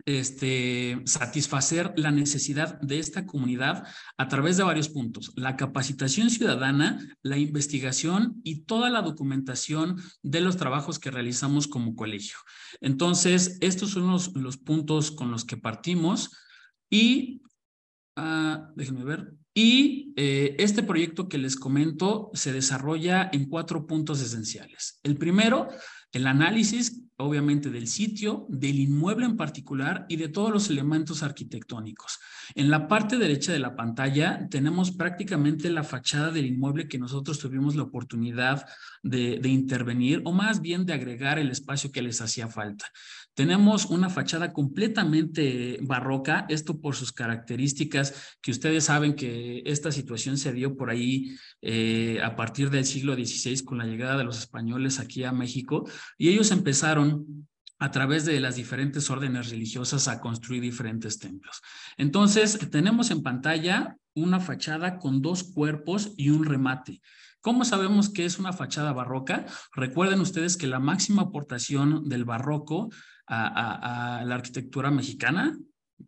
este, 0.05 1.01
satisfacer 1.05 1.93
la 1.95 2.11
necesidad 2.11 2.79
de 2.81 2.99
esta 2.99 3.25
comunidad 3.25 3.87
a 4.17 4.27
través 4.27 4.57
de 4.57 4.63
varios 4.63 4.89
puntos. 4.89 5.31
La 5.35 5.55
capacitación 5.55 6.29
ciudadana, 6.29 6.99
la 7.21 7.37
investigación 7.37 8.41
y 8.43 8.61
toda 8.61 8.89
la 8.89 9.01
documentación 9.01 10.01
de 10.21 10.41
los 10.41 10.57
trabajos 10.57 10.99
que 10.99 11.11
realizamos 11.11 11.67
como 11.67 11.95
colegio. 11.95 12.37
Entonces, 12.81 13.57
estos 13.61 13.91
son 13.91 14.07
los, 14.07 14.35
los 14.35 14.57
puntos 14.57 15.11
con 15.11 15.31
los 15.31 15.45
que 15.45 15.57
partimos 15.57 16.31
y, 16.89 17.41
uh, 18.17 18.73
déjenme 18.75 19.03
ver, 19.03 19.33
y 19.53 20.13
eh, 20.15 20.55
este 20.57 20.81
proyecto 20.81 21.29
que 21.29 21.37
les 21.37 21.55
comento 21.55 22.31
se 22.33 22.51
desarrolla 22.51 23.29
en 23.31 23.47
cuatro 23.47 23.85
puntos 23.85 24.19
esenciales. 24.19 24.99
El 25.03 25.17
primero, 25.17 25.67
el 26.11 26.25
análisis 26.25 27.03
obviamente 27.23 27.69
del 27.69 27.87
sitio, 27.87 28.45
del 28.49 28.79
inmueble 28.79 29.25
en 29.25 29.37
particular 29.37 30.05
y 30.09 30.17
de 30.17 30.29
todos 30.29 30.51
los 30.51 30.69
elementos 30.69 31.23
arquitectónicos. 31.23 32.19
En 32.55 32.69
la 32.69 32.87
parte 32.87 33.17
derecha 33.17 33.51
de 33.51 33.59
la 33.59 33.75
pantalla 33.75 34.47
tenemos 34.49 34.91
prácticamente 34.91 35.69
la 35.69 35.83
fachada 35.83 36.31
del 36.31 36.45
inmueble 36.45 36.87
que 36.87 36.99
nosotros 36.99 37.39
tuvimos 37.39 37.75
la 37.75 37.83
oportunidad 37.83 38.65
de, 39.03 39.47
intervenir 39.49 40.21
o 40.25 40.31
más 40.31 40.61
bien 40.61 40.85
de 40.85 40.93
agregar 40.93 41.37
el 41.37 41.51
espacio 41.51 41.91
que 41.91 42.01
les 42.01 42.21
hacía 42.21 42.47
falta. 42.47 42.85
Tenemos 43.35 43.85
una 43.85 44.09
fachada 44.09 44.53
completamente 44.53 45.79
barroca, 45.81 46.45
esto 46.49 46.79
por 46.79 46.95
sus 46.95 47.11
características, 47.11 48.35
que 48.41 48.51
ustedes 48.51 48.85
saben 48.85 49.15
que 49.15 49.61
esta 49.65 49.91
situación 49.91 50.37
se 50.37 50.53
dio 50.53 50.77
por 50.77 50.89
ahí 50.89 51.35
eh, 51.61 52.19
a 52.23 52.35
partir 52.35 52.69
del 52.69 52.85
siglo 52.85 53.15
XVI 53.15 53.63
con 53.63 53.79
la 53.79 53.85
llegada 53.85 54.17
de 54.17 54.23
los 54.23 54.39
españoles 54.39 54.99
aquí 54.99 55.23
a 55.23 55.31
México 55.31 55.87
y 56.17 56.29
ellos 56.29 56.51
empezaron 56.51 57.47
a 57.79 57.91
través 57.91 58.23
de 58.23 58.39
las 58.39 58.55
diferentes 58.55 59.09
órdenes 59.09 59.49
religiosas 59.49 60.07
a 60.07 60.21
construir 60.21 60.61
diferentes 60.61 61.19
templos. 61.19 61.61
Entonces, 61.97 62.57
tenemos 62.71 63.11
en 63.11 63.23
pantalla 63.23 63.97
una 64.13 64.39
fachada 64.39 64.99
con 64.99 65.21
dos 65.21 65.43
cuerpos 65.43 66.13
y 66.15 66.29
un 66.29 66.45
remate. 66.45 67.01
¿Cómo 67.43 67.65
sabemos 67.65 68.09
que 68.09 68.23
es 68.23 68.39
una 68.39 68.53
fachada 68.53 68.93
barroca? 68.93 69.45
Recuerden 69.73 70.21
ustedes 70.21 70.55
que 70.55 70.65
la 70.65 70.79
máxima 70.79 71.23
aportación 71.23 72.07
del 72.07 72.23
barroco 72.23 72.89
a, 73.27 74.23
la 74.25 74.35
arquitectura 74.35 74.91
mexicana, 74.91 75.59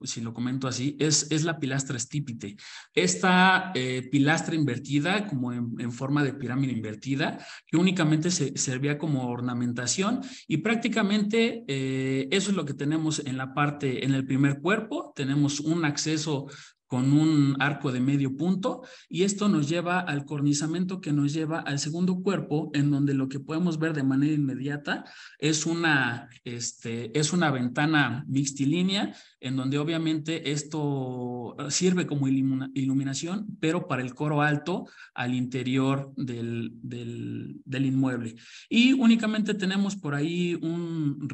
si 0.01 0.21
lo 0.21 0.33
comento 0.33 0.65
así, 0.65 0.95
es, 0.97 1.29
es 1.31 1.43
la 1.43 1.59
pilastra 1.59 1.97
estípite. 1.97 2.55
Esta 2.93 3.73
eh, 3.75 4.07
pilastra 4.09 4.55
invertida, 4.55 5.27
como 5.27 5.51
en, 5.51 5.91
forma 5.91 6.23
de 6.23 6.35
pirámide 6.35 6.71
invertida, 6.71 7.37
que 7.67 7.75
únicamente 7.75 8.31
se, 8.31 8.57
servía 8.57 8.97
como 8.97 9.27
ornamentación 9.27 10.21
y 10.47 10.57
prácticamente 10.57 11.65
eh, 11.67 12.29
eso 12.31 12.51
es 12.51 12.55
lo 12.55 12.63
que 12.63 12.73
tenemos 12.73 13.19
en 13.19 13.35
la 13.35 13.53
parte, 13.53 14.05
en 14.05 14.13
el 14.13 14.25
primer 14.25 14.61
cuerpo. 14.61 15.11
Tenemos 15.13 15.59
un 15.59 15.83
acceso 15.83 16.47
con 16.87 17.13
un 17.13 17.55
arco 17.59 17.91
de 17.91 17.99
medio 17.99 18.35
punto 18.37 18.83
y 19.09 19.23
esto 19.23 19.49
nos 19.49 19.67
lleva 19.67 19.99
al 19.99 20.25
cornizamiento 20.25 21.01
que 21.01 21.13
nos 21.13 21.33
lleva 21.33 21.59
al 21.59 21.79
segundo 21.79 22.21
cuerpo 22.21 22.69
en 22.73 22.91
donde 22.91 23.13
lo 23.13 23.27
que 23.27 23.39
podemos 23.39 23.79
ver 23.79 23.93
de 23.93 24.03
manera 24.03 24.33
inmediata 24.33 25.05
es 25.39 25.65
una, 25.65 26.29
este, 26.43 27.17
es 27.17 27.33
una 27.33 27.51
ventana 27.51 28.23
mixtilínea 28.27 29.15
en 29.39 29.55
donde 29.55 29.77
obviamente 29.77 30.51
esto 30.51 31.55
sirve 31.69 32.05
como 32.05 32.27
iluminación 32.27 33.47
pero 33.59 33.87
para 33.87 34.01
el 34.01 34.13
coro 34.13 34.41
alto 34.41 34.87
al 35.13 35.33
interior 35.33 36.11
del, 36.15 36.71
del, 36.81 37.85
inmueble. 37.85 38.35
Y 38.69 38.93
únicamente 38.93 39.53
tenemos 39.53 39.95
por 39.95 40.15
ahí 40.15 40.55
un 40.55 41.27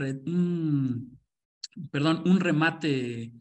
perdón, 1.92 2.24
un 2.26 2.40
remate 2.40 3.32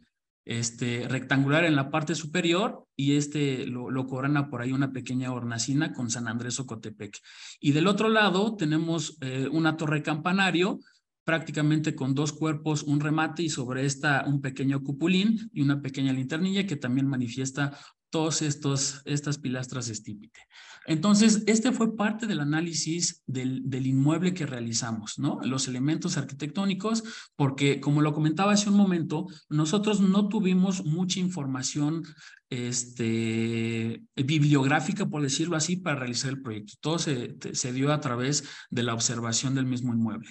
este, 0.45 1.07
rectangular 1.09 1.65
en 1.65 1.77
la 1.77 1.91
parte 1.91 2.15
superior 2.15 2.85
y 2.97 3.17
este 3.17 3.67
lo, 3.67 4.07
corona 4.07 4.49
por 4.49 4.63
ahí 4.63 4.73
una 4.73 4.93
pequeña 4.93 5.33
hornacina 5.33 5.93
con 5.93 6.11
San 6.11 6.29
Andrés 6.29 6.59
Ocotepec. 6.61 7.19
Y 7.61 7.73
del 7.73 7.87
otro 7.87 8.09
lado 8.09 8.57
tenemos 8.57 9.17
eh, 9.21 9.49
una 9.51 9.77
torre 9.77 10.03
campanario 10.03 10.81
prácticamente 11.25 11.95
con 11.95 12.15
dos 12.15 12.33
cuerpos, 12.33 12.83
un 12.83 13.01
remate 13.01 13.43
y 13.43 13.51
sobre 13.51 13.85
esta 13.85 14.25
un 14.27 14.41
pequeño 14.41 14.83
cupulín 14.83 15.51
y 15.53 15.61
una 15.61 15.81
pequeña 15.81 16.13
linternilla 16.13 16.67
que 16.67 16.77
también 16.77 17.07
manifiesta 17.07 17.79
todas 18.11 18.43
estas 18.43 19.39
pilastras 19.39 19.89
estípite. 19.89 20.41
Entonces, 20.87 21.45
este 21.47 21.73
fue 21.73 21.97
parte 21.97 22.27
del 22.27 22.41
análisis 22.41 23.23
del, 23.27 23.63
del, 23.69 23.87
inmueble 23.87 24.35
que 24.35 24.47
realizamos, 24.47 25.19
¿no? 25.19 25.39
Los 25.43 25.69
elementos 25.69 26.17
arquitectónicos, 26.17 27.05
porque 27.37 27.81
como 27.81 28.03
lo 28.03 28.13
comentaba 28.13 28.53
hace 28.53 28.71
un 28.71 28.77
momento, 28.77 29.27
nosotros 29.49 30.01
no 30.01 30.29
tuvimos 30.29 30.85
mucha 30.85 31.21
información 31.21 32.03
este, 32.49 34.03
bibliográfica, 34.17 35.07
por 35.07 35.23
decirlo 35.23 35.57
así, 35.57 35.77
para 35.77 35.97
realizar 36.01 36.31
el 36.31 36.43
proyecto. 36.43 36.75
Todo 36.81 36.99
se, 36.99 37.37
se 37.53 37.73
dio 37.73 37.93
a 37.93 38.01
través 38.01 38.45
de 38.71 38.83
la 38.83 38.95
observación 38.95 39.55
del 39.55 39.67
mismo 39.67 39.93
inmueble. 39.95 40.31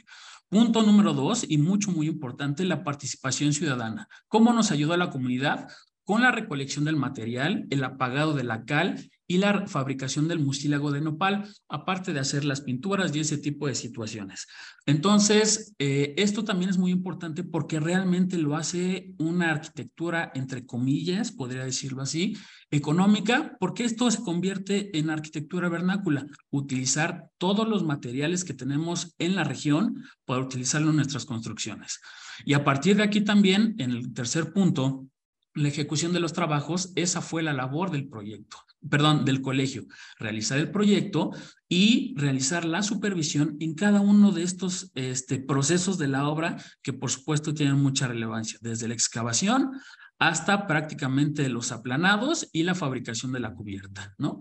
Punto 0.50 0.82
número 0.82 1.14
dos, 1.14 1.46
y 1.48 1.60
mucho, 1.60 1.92
muy 1.92 2.08
importante, 2.08 2.66
la 2.66 2.84
participación 2.84 3.54
ciudadana. 3.54 4.08
¿Cómo 4.28 4.52
nos 4.52 4.72
ayuda 4.72 4.98
la 4.98 5.12
comunidad? 5.12 5.68
Con 6.10 6.24
la 6.24 6.32
recolección 6.32 6.86
del 6.86 6.96
material, 6.96 7.68
el 7.70 7.84
apagado 7.84 8.34
de 8.34 8.44
la 8.44 8.66
cal 8.66 9.12
y 9.28 9.38
la 9.38 9.68
fabricación 9.68 10.28
del 10.28 10.40
mucílago 10.40 10.92
de 10.92 11.02
nopal, 11.02 11.48
aparte 11.68 12.14
de 12.14 12.20
hacer 12.20 12.46
las 12.46 12.62
pinturas 12.62 13.16
y 13.16 13.20
ese 13.20 13.38
tipo 13.38 13.68
de 13.68 13.76
situaciones. 13.76 14.48
Entonces, 14.88 15.76
eh, 15.78 16.16
esto 16.18 16.44
también 16.44 16.72
es 16.72 16.80
muy 16.80 16.90
importante 16.90 17.44
porque 17.44 17.80
realmente 17.80 18.40
lo 18.40 18.56
hace 18.56 19.14
una 19.20 19.52
arquitectura, 19.52 20.32
entre 20.34 20.66
comillas, 20.66 21.32
podría 21.32 21.64
decirlo 21.64 22.02
así, 22.02 22.36
económica, 22.72 23.56
porque 23.60 23.84
esto 23.84 24.10
se 24.10 24.24
convierte 24.24 24.98
en 24.98 25.12
arquitectura 25.12 25.70
vernácula, 25.70 26.26
utilizar 26.50 27.30
todos 27.38 27.70
los 27.70 27.84
materiales 27.84 28.44
que 28.44 28.56
tenemos 28.56 29.14
en 29.20 29.36
la 29.36 29.44
región 29.44 30.04
para 30.26 30.42
utilizarlo 30.42 30.90
en 30.90 30.96
nuestras 30.96 31.26
construcciones. 31.26 32.00
Y 32.46 32.54
a 32.54 32.64
partir 32.64 32.96
de 32.96 33.04
aquí 33.04 33.22
también, 33.22 33.76
en 33.78 33.92
el 33.92 34.12
tercer 34.12 34.52
punto, 34.52 35.06
la 35.60 35.68
ejecución 35.68 36.14
de 36.14 36.20
los 36.20 36.34
trabajos, 36.34 36.94
esa 36.96 37.22
fue 37.22 37.44
la 37.44 37.54
labor 37.54 37.92
del 37.92 38.08
proyecto, 38.08 38.58
perdón, 38.90 39.26
del 39.26 39.42
colegio, 39.42 39.86
realizar 40.18 40.58
el 40.58 40.72
proyecto 40.72 41.32
y 41.68 42.16
realizar 42.18 42.64
la 42.64 42.82
supervisión 42.82 43.58
en 43.60 43.76
cada 43.76 44.00
uno 44.00 44.32
de 44.32 44.44
estos 44.44 44.92
este, 44.96 45.40
procesos 45.40 45.98
de 45.98 46.08
la 46.08 46.28
obra 46.28 46.58
que 46.82 46.94
por 46.94 47.12
supuesto 47.12 47.54
tienen 47.54 47.76
mucha 47.76 48.08
relevancia, 48.08 48.58
desde 48.62 48.88
la 48.88 48.94
excavación 48.94 49.72
hasta 50.18 50.66
prácticamente 50.66 51.48
los 51.50 51.72
aplanados 51.72 52.50
y 52.54 52.64
la 52.64 52.76
fabricación 52.76 53.32
de 53.32 53.40
la 53.40 53.54
cubierta, 53.54 54.14
¿no? 54.18 54.40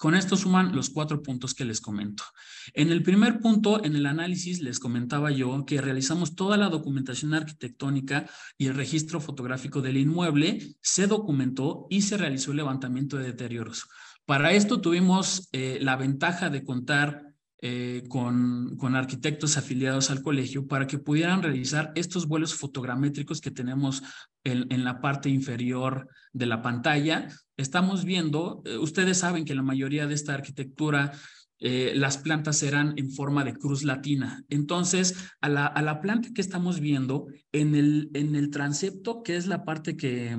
Con 0.00 0.14
esto 0.14 0.34
suman 0.34 0.74
los 0.74 0.88
cuatro 0.88 1.22
puntos 1.22 1.52
que 1.52 1.66
les 1.66 1.82
comento. 1.82 2.24
En 2.72 2.90
el 2.90 3.02
primer 3.02 3.38
punto, 3.38 3.84
en 3.84 3.96
el 3.96 4.06
análisis, 4.06 4.62
les 4.62 4.78
comentaba 4.78 5.30
yo 5.30 5.66
que 5.66 5.82
realizamos 5.82 6.34
toda 6.34 6.56
la 6.56 6.70
documentación 6.70 7.34
arquitectónica 7.34 8.24
y 8.56 8.68
el 8.68 8.76
registro 8.76 9.20
fotográfico 9.20 9.82
del 9.82 9.98
inmueble, 9.98 10.74
se 10.80 11.06
documentó 11.06 11.86
y 11.90 12.00
se 12.00 12.16
realizó 12.16 12.52
el 12.52 12.56
levantamiento 12.56 13.18
de 13.18 13.26
deterioros. 13.26 13.88
Para 14.24 14.52
esto 14.52 14.80
tuvimos 14.80 15.50
eh, 15.52 15.76
la 15.82 15.96
ventaja 15.96 16.48
de 16.48 16.64
contar 16.64 17.34
eh, 17.60 18.04
con, 18.08 18.78
con, 18.78 18.96
arquitectos 18.96 19.58
afiliados 19.58 20.10
al 20.10 20.22
colegio 20.22 20.66
para 20.66 20.86
que 20.86 20.96
pudieran 20.96 21.42
realizar 21.42 21.92
estos 21.94 22.26
vuelos 22.26 22.54
fotogramétricos 22.54 23.42
que 23.42 23.50
tenemos 23.50 24.02
en, 24.44 24.66
en 24.72 24.82
la 24.82 25.02
parte 25.02 25.28
inferior 25.28 26.08
de 26.32 26.46
la 26.46 26.62
pantalla. 26.62 27.28
Estamos 27.60 28.04
viendo, 28.04 28.62
eh, 28.64 28.78
ustedes 28.78 29.18
saben 29.18 29.44
que 29.44 29.54
la 29.54 29.62
mayoría 29.62 30.06
de 30.06 30.14
esta 30.14 30.32
arquitectura 30.34 31.12
eh, 31.58 31.92
las 31.94 32.16
plantas 32.16 32.62
eran 32.62 32.94
en 32.96 33.10
forma 33.10 33.44
de 33.44 33.52
cruz 33.52 33.84
latina. 33.84 34.42
Entonces, 34.48 35.14
a 35.42 35.50
la, 35.50 35.66
a 35.66 35.82
la 35.82 36.00
planta 36.00 36.30
que 36.34 36.40
estamos 36.40 36.80
viendo, 36.80 37.26
en 37.52 37.74
el, 37.74 38.10
en 38.14 38.34
el 38.34 38.48
transepto, 38.48 39.22
que 39.22 39.36
es 39.36 39.46
la 39.46 39.64
parte 39.66 39.94
que, 39.94 40.38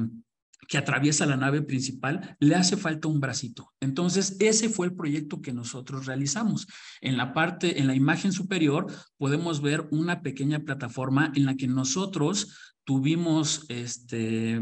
que 0.71 0.77
atraviesa 0.77 1.25
la 1.25 1.35
nave 1.35 1.61
principal, 1.61 2.37
le 2.39 2.55
hace 2.55 2.77
falta 2.77 3.09
un 3.09 3.19
bracito. 3.19 3.73
Entonces, 3.81 4.37
ese 4.39 4.69
fue 4.69 4.87
el 4.87 4.93
proyecto 4.93 5.41
que 5.41 5.51
nosotros 5.51 6.05
realizamos. 6.05 6.65
En 7.01 7.17
la 7.17 7.33
parte, 7.33 7.81
en 7.81 7.87
la 7.87 7.93
imagen 7.93 8.31
superior, 8.31 8.87
podemos 9.17 9.61
ver 9.61 9.89
una 9.91 10.21
pequeña 10.21 10.59
plataforma 10.59 11.33
en 11.35 11.45
la 11.45 11.57
que 11.57 11.67
nosotros 11.67 12.55
tuvimos 12.85 13.65
este, 13.67 14.61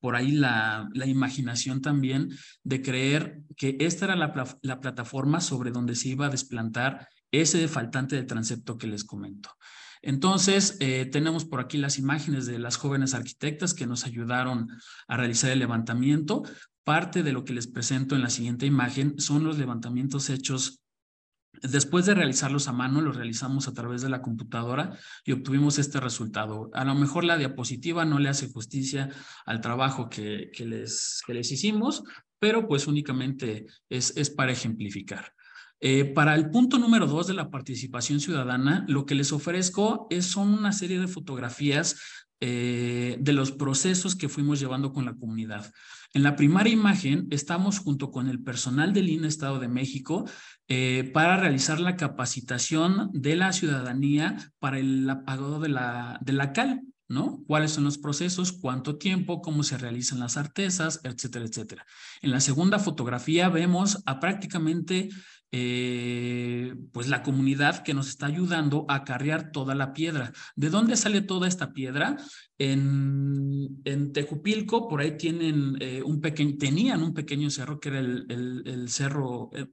por 0.00 0.16
ahí 0.16 0.32
la, 0.32 0.88
la 0.92 1.06
imaginación 1.06 1.82
también 1.82 2.30
de 2.64 2.82
creer 2.82 3.42
que 3.56 3.76
esta 3.78 4.06
era 4.06 4.16
la, 4.16 4.58
la 4.62 4.80
plataforma 4.80 5.40
sobre 5.40 5.70
donde 5.70 5.94
se 5.94 6.08
iba 6.08 6.26
a 6.26 6.30
desplantar 6.30 7.06
ese 7.30 7.68
faltante 7.68 8.16
de 8.16 8.24
transepto 8.24 8.76
que 8.76 8.88
les 8.88 9.04
comento. 9.04 9.50
Entonces, 10.02 10.76
eh, 10.80 11.06
tenemos 11.06 11.44
por 11.44 11.60
aquí 11.60 11.78
las 11.78 11.98
imágenes 11.98 12.46
de 12.46 12.58
las 12.58 12.76
jóvenes 12.76 13.14
arquitectas 13.14 13.74
que 13.74 13.86
nos 13.86 14.04
ayudaron 14.04 14.68
a 15.06 15.16
realizar 15.16 15.50
el 15.50 15.58
levantamiento. 15.58 16.42
Parte 16.84 17.22
de 17.22 17.32
lo 17.32 17.44
que 17.44 17.52
les 17.52 17.66
presento 17.66 18.14
en 18.14 18.22
la 18.22 18.30
siguiente 18.30 18.66
imagen 18.66 19.18
son 19.18 19.44
los 19.44 19.58
levantamientos 19.58 20.30
hechos 20.30 20.82
Después 21.62 22.06
de 22.06 22.14
realizarlos 22.14 22.68
a 22.68 22.72
mano, 22.72 23.00
los 23.00 23.16
realizamos 23.16 23.68
a 23.68 23.72
través 23.72 24.02
de 24.02 24.08
la 24.08 24.22
computadora 24.22 24.96
y 25.24 25.32
obtuvimos 25.32 25.78
este 25.78 25.98
resultado. 25.98 26.70
A 26.72 26.84
lo 26.84 26.94
mejor 26.94 27.24
la 27.24 27.36
diapositiva 27.36 28.04
no 28.04 28.18
le 28.18 28.28
hace 28.28 28.48
justicia 28.48 29.08
al 29.44 29.60
trabajo 29.60 30.08
que, 30.08 30.50
que, 30.54 30.64
les, 30.64 31.22
que 31.26 31.34
les 31.34 31.50
hicimos, 31.50 32.04
pero 32.38 32.68
pues 32.68 32.86
únicamente 32.86 33.66
es, 33.88 34.16
es 34.16 34.30
para 34.30 34.52
ejemplificar. 34.52 35.32
Eh, 35.80 36.04
para 36.06 36.34
el 36.34 36.50
punto 36.50 36.78
número 36.78 37.06
dos 37.06 37.26
de 37.26 37.34
la 37.34 37.50
participación 37.50 38.20
ciudadana, 38.20 38.84
lo 38.88 39.06
que 39.06 39.14
les 39.14 39.32
ofrezco 39.32 40.06
es, 40.10 40.26
son 40.26 40.52
una 40.52 40.72
serie 40.72 40.98
de 40.98 41.06
fotografías 41.06 41.96
eh, 42.40 43.16
de 43.20 43.32
los 43.32 43.50
procesos 43.50 44.14
que 44.14 44.28
fuimos 44.28 44.60
llevando 44.60 44.92
con 44.92 45.04
la 45.04 45.14
comunidad. 45.14 45.72
En 46.14 46.22
la 46.22 46.36
primera 46.36 46.68
imagen 46.68 47.26
estamos 47.30 47.80
junto 47.80 48.10
con 48.10 48.28
el 48.28 48.42
personal 48.42 48.92
del 48.92 49.08
INE 49.08 49.26
Estado 49.26 49.58
de 49.58 49.68
México 49.68 50.24
eh, 50.68 51.10
para 51.12 51.36
realizar 51.36 51.80
la 51.80 51.96
capacitación 51.96 53.10
de 53.12 53.34
la 53.34 53.52
ciudadanía 53.52 54.36
para 54.60 54.78
el 54.78 55.08
apagado 55.10 55.58
de 55.58 55.68
la, 55.68 56.18
de 56.22 56.32
la 56.32 56.52
cal. 56.52 56.82
¿no? 57.08 57.42
¿Cuáles 57.46 57.72
son 57.72 57.84
los 57.84 57.98
procesos? 57.98 58.52
¿Cuánto 58.52 58.98
tiempo? 58.98 59.40
¿Cómo 59.40 59.62
se 59.62 59.78
realizan 59.78 60.20
las 60.20 60.36
artesas? 60.36 61.00
Etcétera, 61.04 61.46
etcétera. 61.46 61.86
En 62.20 62.30
la 62.30 62.40
segunda 62.40 62.78
fotografía 62.78 63.48
vemos 63.48 64.02
a 64.04 64.20
prácticamente 64.20 65.08
eh, 65.50 66.74
pues 66.92 67.08
la 67.08 67.22
comunidad 67.22 67.82
que 67.82 67.94
nos 67.94 68.08
está 68.08 68.26
ayudando 68.26 68.84
a 68.88 69.04
carrear 69.04 69.50
toda 69.50 69.74
la 69.74 69.92
piedra. 69.92 70.32
¿De 70.56 70.68
dónde 70.68 70.96
sale 70.96 71.22
toda 71.22 71.48
esta 71.48 71.72
piedra? 71.72 72.16
En, 72.58 73.80
en 73.84 74.12
Tejupilco, 74.12 74.88
por 74.88 75.00
ahí 75.00 75.16
tienen 75.16 75.76
eh, 75.80 76.02
un 76.02 76.20
pequeño, 76.20 76.56
tenían 76.58 77.02
un 77.02 77.14
pequeño 77.14 77.50
cerro 77.50 77.80
que 77.80 77.88
era 77.88 78.00
el, 78.00 78.62
el, 78.66 78.88
cerro, 78.88 79.50
eh, 79.54 79.66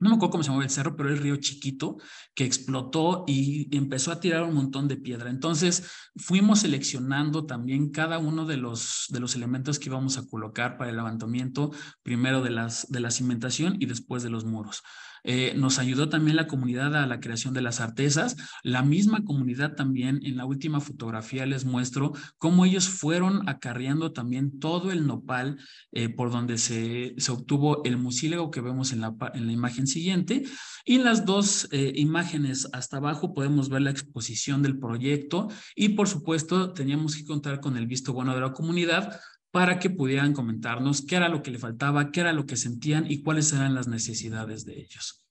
no 0.00 0.08
me 0.08 0.16
acuerdo 0.16 0.32
cómo 0.32 0.44
se 0.44 0.50
llama 0.50 0.64
el 0.64 0.70
cerro, 0.70 0.96
pero 0.96 1.10
el 1.10 1.18
río 1.18 1.36
chiquito 1.36 1.98
que 2.34 2.44
explotó 2.44 3.24
y 3.26 3.74
empezó 3.76 4.10
a 4.10 4.18
tirar 4.18 4.42
un 4.44 4.54
montón 4.54 4.88
de 4.88 4.96
piedra. 4.96 5.28
Entonces 5.28 5.90
fuimos 6.16 6.60
seleccionando 6.60 7.44
también 7.44 7.90
cada 7.90 8.18
uno 8.18 8.46
de 8.46 8.56
los, 8.56 9.06
de 9.10 9.20
los 9.20 9.36
elementos 9.36 9.78
que 9.78 9.90
íbamos 9.90 10.16
a 10.16 10.26
colocar 10.26 10.78
para 10.78 10.90
el 10.90 10.96
levantamiento, 10.96 11.70
primero 12.02 12.40
de, 12.40 12.50
las, 12.50 12.90
de 12.90 13.00
la 13.00 13.10
cimentación 13.10 13.76
y 13.78 13.86
después 13.86 14.22
de 14.22 14.30
los 14.30 14.46
muros. 14.46 14.82
Eh, 15.24 15.54
nos 15.56 15.78
ayudó 15.78 16.08
también 16.08 16.36
la 16.36 16.46
comunidad 16.46 16.94
a 16.96 17.06
la 17.06 17.20
creación 17.20 17.54
de 17.54 17.62
las 17.62 17.80
artesas. 17.80 18.36
La 18.62 18.82
misma 18.82 19.24
comunidad 19.24 19.74
también, 19.74 20.20
en 20.22 20.36
la 20.36 20.44
última 20.44 20.80
fotografía 20.80 21.46
les 21.46 21.64
muestro 21.64 22.12
cómo 22.38 22.64
ellos 22.64 22.88
fueron 22.88 23.48
acarreando 23.48 24.12
también 24.12 24.58
todo 24.58 24.92
el 24.92 25.06
nopal 25.06 25.58
eh, 25.92 26.08
por 26.08 26.30
donde 26.30 26.58
se, 26.58 27.14
se, 27.18 27.32
obtuvo 27.32 27.84
el 27.84 27.96
mucílago 27.96 28.50
que 28.50 28.60
vemos 28.60 28.92
en 28.92 29.00
la, 29.00 29.14
en 29.34 29.46
la 29.46 29.52
imagen 29.52 29.86
siguiente. 29.86 30.44
Y 30.84 30.98
las 30.98 31.24
dos 31.24 31.68
eh, 31.72 31.92
imágenes 31.96 32.68
hasta 32.72 32.96
abajo 32.96 33.34
podemos 33.34 33.68
ver 33.68 33.82
la 33.82 33.90
exposición 33.90 34.62
del 34.62 34.78
proyecto 34.78 35.48
y 35.76 35.90
por 35.90 36.08
supuesto 36.08 36.72
teníamos 36.72 37.16
que 37.16 37.24
contar 37.24 37.60
con 37.60 37.76
el 37.76 37.86
visto 37.86 38.12
bueno 38.12 38.34
de 38.34 38.40
la 38.40 38.52
comunidad 38.52 39.20
para 39.50 39.78
que 39.78 39.90
pudieran 39.90 40.32
comentarnos 40.32 41.02
qué 41.02 41.16
era 41.16 41.28
lo 41.28 41.42
que 41.42 41.50
le 41.50 41.58
faltaba, 41.58 42.10
qué 42.12 42.20
era 42.20 42.32
lo 42.32 42.46
que 42.46 42.56
sentían 42.56 43.10
y 43.10 43.22
cuáles 43.22 43.52
eran 43.52 43.74
las 43.74 43.88
necesidades 43.88 44.64
de 44.64 44.80
ellos. 44.80 45.24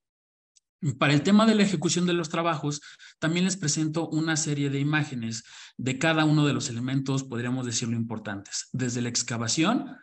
Para 0.97 1.13
el 1.13 1.24
tema 1.24 1.45
de 1.45 1.55
la 1.55 1.63
ejecución 1.63 2.05
de 2.05 2.13
los 2.13 2.30
trabajos, 2.30 2.82
también 3.20 3.45
les 3.45 3.57
presento 3.57 4.07
una 4.09 4.38
serie 4.38 4.70
de 4.70 4.80
imágenes 4.80 5.43
de 5.78 5.97
cada 5.97 6.24
uno 6.24 6.45
de 6.45 6.53
los 6.53 6.70
elementos, 6.70 7.24
podríamos 7.24 7.65
decirlo, 7.65 7.97
importantes, 7.97 8.70
desde 8.72 9.01
la 9.01 9.09
excavación 9.09 9.97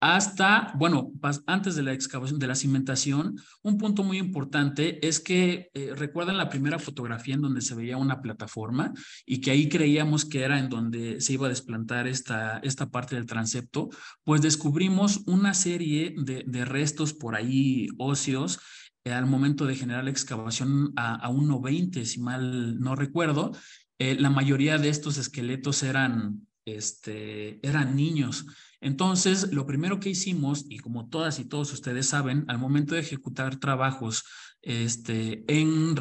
hasta, 0.00 0.72
bueno, 0.74 1.10
antes 1.46 1.74
de 1.74 1.82
la 1.82 1.94
excavación, 1.94 2.38
de 2.38 2.46
la 2.46 2.54
cimentación, 2.54 3.36
un 3.62 3.78
punto 3.78 4.04
muy 4.04 4.18
importante 4.18 5.06
es 5.06 5.20
que 5.20 5.70
eh, 5.72 5.94
recuerdan 5.96 6.36
la 6.36 6.50
primera 6.50 6.78
fotografía 6.78 7.34
en 7.34 7.40
donde 7.40 7.62
se 7.62 7.74
veía 7.74 7.96
una 7.96 8.20
plataforma 8.20 8.92
y 9.24 9.40
que 9.40 9.52
ahí 9.52 9.70
creíamos 9.70 10.26
que 10.26 10.42
era 10.42 10.58
en 10.58 10.68
donde 10.68 11.20
se 11.22 11.32
iba 11.32 11.46
a 11.46 11.50
desplantar 11.50 12.06
esta, 12.06 12.58
esta 12.58 12.90
parte 12.90 13.16
del 13.16 13.24
transepto, 13.24 13.88
pues 14.22 14.42
descubrimos 14.42 15.22
una 15.26 15.54
serie 15.54 16.14
de, 16.18 16.64
restos 16.66 17.14
por 17.14 17.34
ahí 17.34 17.88
óseos 17.96 18.60
eh, 19.04 19.12
al 19.12 19.26
momento 19.26 19.64
de 19.64 19.76
generar 19.76 20.04
la 20.04 20.10
excavación 20.10 20.92
a, 20.96 21.14
a 21.14 21.30
1.20, 21.30 22.04
si 22.04 22.20
mal 22.20 22.78
no 22.78 22.96
recuerdo. 22.96 23.52
Eh, 23.98 24.16
la 24.20 24.28
mayoría 24.28 24.76
de 24.76 24.90
estos 24.90 25.16
esqueletos 25.16 25.82
eran, 25.82 26.46
este, 26.66 27.66
eran 27.66 27.96
niños 27.96 28.44
Entonces, 28.80 29.52
lo 29.52 29.66
primero 29.66 30.00
que 30.00 30.10
hicimos, 30.10 30.64
y 30.68 30.78
como 30.78 31.08
todas 31.08 31.38
y 31.38 31.44
todos 31.44 31.72
ustedes 31.72 32.08
saben, 32.08 32.44
al 32.48 32.58
momento 32.58 32.94
de 32.94 33.00
ejecutar 33.00 33.56
trabajos 33.58 34.24
este, 34.62 35.44
en, 35.48 35.94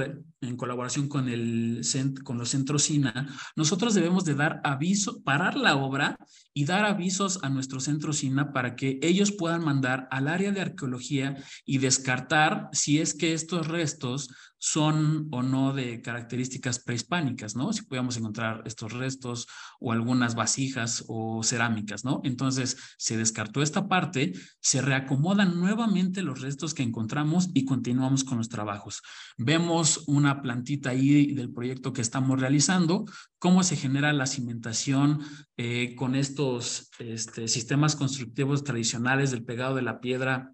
en 0.48 0.58
colaboración 0.58 1.08
con, 1.08 1.30
el, 1.30 1.82
con 2.24 2.38
los 2.38 2.50
centros 2.50 2.84
SINA, 2.84 3.28
nosotros 3.56 3.94
debemos 3.94 4.26
de 4.26 4.36
dar 4.36 4.62
aviso, 4.64 5.22
parar 5.24 5.58
la 5.58 5.76
obra 5.76 6.18
y 6.54 6.66
dar 6.66 6.86
avisos 6.86 7.40
a 7.44 7.50
nuestro 7.50 7.80
centro 7.80 8.14
SINA 8.14 8.54
para 8.54 8.76
que 8.76 9.00
ellos 9.02 9.32
puedan 9.32 9.64
mandar 9.64 10.08
al 10.12 10.28
área 10.28 10.52
de 10.52 10.62
arqueología 10.62 11.36
y 11.66 11.80
descartar 11.80 12.70
si 12.72 13.00
es 13.00 13.14
que 13.14 13.34
estos 13.34 13.68
restos 13.68 14.30
son 14.58 15.28
o 15.32 15.44
no 15.44 15.74
de 15.74 16.02
características 16.02 16.80
prehispánicas, 16.80 17.56
¿no? 17.56 17.72
Si 17.72 17.84
podíamos 17.84 18.18
encontrar 18.18 18.64
estos 18.66 18.94
restos 18.94 19.48
o 19.80 19.92
algunas 19.92 20.34
vasijas 20.34 21.04
o 21.08 21.44
cerámicas, 21.44 22.04
¿no? 22.04 22.22
Entonces 22.24 22.76
se 22.98 23.16
descartó 23.16 23.62
esta 23.62 23.88
parte, 23.88 24.34
se 24.60 24.82
reacomodan 24.82 25.60
nuevamente 25.60 26.24
los 26.24 26.42
restos 26.42 26.74
que 26.74 26.82
encontramos 26.82 27.50
y 27.54 27.66
continuamos 27.66 28.24
con 28.24 28.40
los 28.40 28.50
trabajos. 28.50 29.04
Vemos 29.38 30.04
una 30.08 30.35
plantita 30.42 30.92
ahí 30.92 31.34
del 31.34 31.52
proyecto 31.52 31.94
que 31.94 32.02
estamos 32.02 32.40
realizando, 32.40 33.06
cómo 33.40 33.64
se 33.64 33.76
genera 33.76 34.14
la 34.14 34.28
cimentación 34.28 35.22
eh, 35.58 35.96
con 35.96 36.16
estos 36.16 36.90
este, 37.00 37.48
sistemas 37.48 37.96
constructivos 37.96 38.64
tradicionales 38.64 39.32
del 39.32 39.44
pegado 39.44 39.76
de 39.76 39.82
la 39.82 40.00
piedra 40.00 40.54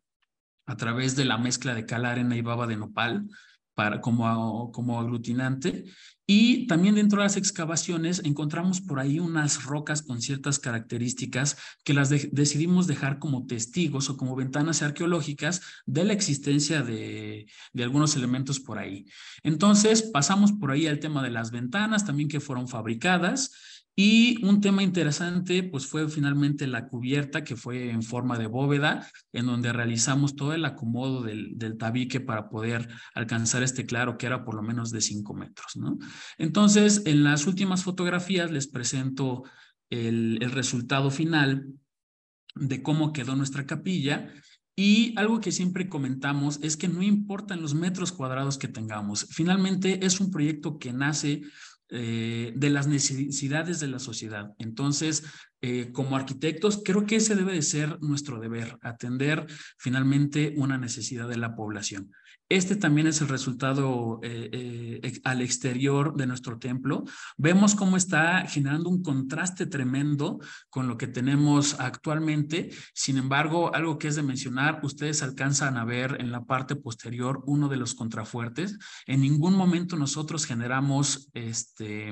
a 0.66 0.78
través 0.78 1.16
de 1.16 1.26
la 1.26 1.38
mezcla 1.38 1.74
de 1.74 1.86
cal, 1.86 2.06
arena 2.06 2.36
y 2.36 2.42
baba 2.42 2.68
de 2.68 2.78
nopal 2.78 3.28
para, 3.74 4.02
como, 4.02 4.72
como 4.72 5.00
aglutinante. 5.00 5.86
Y 6.34 6.66
también 6.68 6.96
dentro 6.96 7.20
de 7.20 7.26
las 7.26 7.36
excavaciones 7.36 8.22
encontramos 8.24 8.80
por 8.80 9.02
ahí 9.02 9.20
unas 9.20 9.66
rocas 9.66 10.02
con 10.02 10.22
ciertas 10.22 10.60
características 10.60 11.58
que 11.84 11.94
las 11.94 12.10
decidimos 12.10 12.88
dejar 12.88 13.20
como 13.20 13.46
testigos 13.48 14.10
o 14.10 14.16
como 14.16 14.38
ventanas 14.38 14.82
arqueológicas 14.82 15.62
de 15.86 16.06
la 16.06 16.14
existencia 16.14 16.84
de, 16.84 17.48
de 17.74 17.84
algunos 17.84 18.16
elementos 18.16 18.62
por 18.62 18.80
ahí. 18.80 19.08
Entonces 19.44 20.04
pasamos 20.04 20.54
por 20.54 20.72
ahí 20.72 20.88
al 20.88 21.02
tema 21.02 21.22
de 21.22 21.32
las 21.32 21.52
ventanas 21.52 22.06
también 22.06 22.30
que 22.30 22.40
fueron 22.40 22.70
fabricadas 22.70 23.52
y 23.96 24.44
un 24.46 24.62
tema 24.62 24.84
interesante, 24.84 25.64
pues 25.64 25.86
fue 25.86 26.08
finalmente 26.08 26.66
la 26.66 26.88
cubierta 26.88 27.44
que 27.44 27.58
fue 27.58 27.90
en 27.90 28.04
forma 28.04 28.38
de 28.38 28.48
bóveda, 28.48 29.08
en 29.34 29.46
donde 29.46 29.74
realizamos 29.74 30.36
todo 30.36 30.54
el 30.54 30.64
acomodo 30.64 31.22
del, 31.22 31.58
del 31.58 31.78
tabique 31.78 32.22
para 32.22 32.50
poder 32.50 32.88
alcanzar 33.14 33.64
este 33.64 33.86
claro 33.86 34.18
que 34.18 34.28
era 34.28 34.46
por 34.46 34.56
lo 34.56 34.62
menos 34.62 34.92
de 34.92 35.02
5 35.02 35.34
metros. 35.34 35.78
Entonces, 36.38 37.04
en 37.06 37.24
las 37.24 37.48
últimas 37.48 37.84
fotografías 37.84 38.50
les 38.50 38.68
presento 38.68 39.44
el, 39.90 40.40
el 40.42 40.52
resultado 40.52 41.12
final 41.12 41.68
de 42.56 42.82
cómo 42.82 43.12
quedó 43.12 43.36
nuestra 43.36 43.66
capilla 43.66 44.34
y 44.76 45.14
algo 45.18 45.42
que 45.42 45.52
siempre 45.52 45.90
comentamos 45.90 46.60
es 46.64 46.78
que 46.78 46.88
no 46.88 47.04
importan 47.04 47.62
los 47.62 47.76
metros 47.76 48.14
cuadrados 48.14 48.58
que 48.58 48.70
tengamos. 48.70 49.28
Finalmente 49.30 50.06
es 50.06 50.20
un 50.22 50.32
proyecto 50.32 50.80
que 50.80 50.94
nace 50.94 51.42
eh, 51.94 52.54
de 52.56 52.70
las 52.70 52.88
necesidades 52.88 53.82
de 53.82 53.88
la 53.88 54.00
sociedad. 54.00 54.54
Entonces, 54.60 55.26
eh, 55.62 55.92
como 55.92 56.16
arquitectos, 56.16 56.82
creo 56.86 57.06
que 57.06 57.18
ese 57.18 57.36
debe 57.36 57.54
de 57.54 57.62
ser 57.62 58.02
nuestro 58.02 58.40
deber, 58.40 58.78
atender 58.82 59.46
finalmente 59.78 60.54
una 60.56 60.78
necesidad 60.78 61.28
de 61.28 61.38
la 61.38 61.54
población. 61.54 62.12
Este 62.52 62.76
también 62.76 63.08
es 63.08 63.22
el 63.22 63.30
resultado 63.30 64.20
eh, 64.24 65.00
eh, 65.02 65.22
al 65.24 65.40
exterior 65.42 66.18
de 66.18 66.28
nuestro 66.28 66.60
templo. 66.60 67.06
Vemos 67.38 67.76
cómo 67.76 67.96
está 67.96 68.46
generando 68.46 68.90
un 68.90 69.02
contraste 69.02 69.68
tremendo 69.68 70.38
con 70.70 70.90
lo 70.90 70.98
que 70.98 71.08
tenemos 71.08 71.80
actualmente. 71.80 72.70
Sin 72.94 73.16
embargo, 73.16 73.74
algo 73.74 73.98
que 73.98 74.10
es 74.10 74.18
de 74.18 74.24
mencionar, 74.24 74.82
ustedes 74.84 75.24
alcanzan 75.24 75.78
a 75.78 75.86
ver 75.86 76.18
en 76.20 76.34
la 76.34 76.44
parte 76.44 76.76
posterior 76.76 77.42
uno 77.46 77.70
de 77.70 77.78
los 77.78 77.94
contrafuertes. 77.94 78.78
En 79.08 79.22
ningún 79.22 79.56
momento 79.56 79.96
nosotros 79.96 80.46
generamos 80.46 81.30
este 81.34 82.12